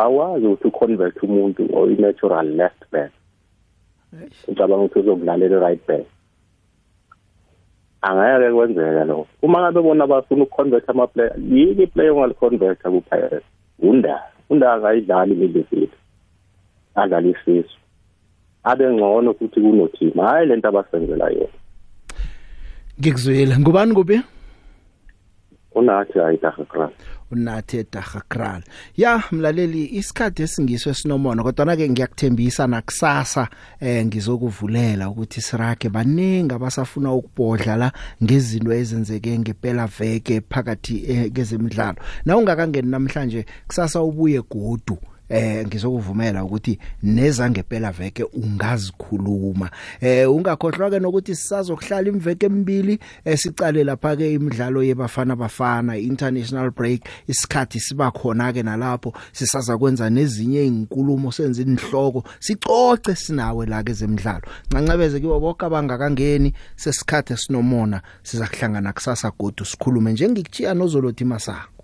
Awazi 0.02 0.46
ukuthi 0.46 0.68
uconvert 0.70 1.16
umuntu 1.26 1.62
oyi-natural 1.80 2.46
left 2.58 2.82
back. 2.92 3.12
Ngicabanga 4.48 4.84
ukuthi 4.86 4.98
uzokudlalela 5.04 5.58
right 5.66 5.84
back. 5.88 6.06
angeke 8.02 8.52
kwenzeka 8.56 9.04
lokho 9.04 9.26
uma 9.42 9.58
ngabe 9.60 9.80
bona 9.84 10.06
bafuna 10.06 10.42
ukuconvert 10.44 10.88
ama 10.88 11.06
player 11.06 11.36
yini 11.36 11.82
iplayer 11.84 12.12
ongaliconvert 12.12 12.80
ku 12.82 13.00
Pirates 13.10 13.44
unda 13.88 14.14
unda 14.50 14.72
akayidlali 14.72 15.34
midfield 15.40 15.92
adlala 17.02 17.28
isizwe 17.28 17.76
abe 18.70 18.90
ngcono 18.94 19.34
futhi 19.38 19.60
kunothima 19.60 20.28
hayi 20.28 20.46
lento 20.46 20.68
abasenzela 20.68 21.30
yona 21.36 21.54
ngikuzwile 23.00 23.54
ngubani 23.58 23.94
kuphi 23.94 24.20
unathi 25.78 26.18
hayi 26.18 26.38
takhakra 26.38 26.88
uNathe 27.30 27.86
Dagakral 27.92 28.62
ya 28.96 29.22
mlaleli 29.32 29.84
isikade 29.92 30.42
esingiso 30.42 30.90
esinomono 30.90 31.42
kodwa 31.44 31.64
na 31.68 31.76
ke 31.76 31.86
ngiyakuthembisa 31.90 32.66
nakusasa 32.66 33.44
eh 33.80 34.04
ngizokuvulela 34.06 35.08
ukuthi 35.08 35.40
sirage 35.40 35.88
baningi 35.88 36.54
abasafuna 36.54 37.12
ukubhodla 37.12 37.76
la 37.76 37.88
ngezinto 38.24 38.72
ezenzeke 38.74 39.38
ngempela 39.38 39.86
veke 39.86 40.40
phakathi 40.50 40.94
eh, 41.12 41.30
kezemidlalo 41.32 41.98
na 42.24 42.36
ungakangeni 42.36 42.90
namhlanje 42.90 43.40
kusasa 43.68 44.02
ubuye 44.02 44.42
godu 44.50 44.98
eh 45.30 45.64
ngizokuvumela 45.66 46.44
ukuthi 46.44 46.78
nezangempela 47.02 47.92
veke 47.92 48.24
ungazikhuluma 48.24 49.70
eh 50.00 50.26
ungakhohlwa 50.30 50.90
ke 50.90 50.98
nokuthi 50.98 51.34
sisazokuhlala 51.36 52.08
imveke 52.08 52.46
emibili 52.46 52.98
eh, 53.24 53.38
sicale 53.38 53.84
lapha 53.84 54.16
ke 54.16 54.32
imidlalo 54.32 54.82
yebafana 54.82 55.36
bafana 55.36 55.96
international 55.98 56.70
break 56.70 57.00
isikhathi 57.28 57.80
siba 57.80 58.10
khona 58.10 58.52
ke 58.52 58.62
nalapho 58.62 59.14
sisaza 59.32 59.78
kwenza 59.78 60.10
nezinye 60.10 60.64
izinkulumo 60.66 61.32
senze 61.32 61.62
inhloko 61.62 62.24
sicoce 62.40 63.14
sinawe 63.16 63.66
la 63.66 63.82
ke 63.86 63.92
zemidlalo 63.94 64.42
ncancebeze 64.70 65.20
kiwo 65.20 65.40
bonke 65.40 65.64
abangakangeni 65.66 66.52
sesikhathi 66.76 67.36
sinomona 67.36 68.02
siza 68.22 68.46
kuhlangana 68.46 68.92
kusasa 68.92 69.30
godu 69.38 69.64
sikhulume 69.64 70.12
njengikuchiya 70.12 70.74
nozolothi 70.74 71.24
masango 71.24 71.79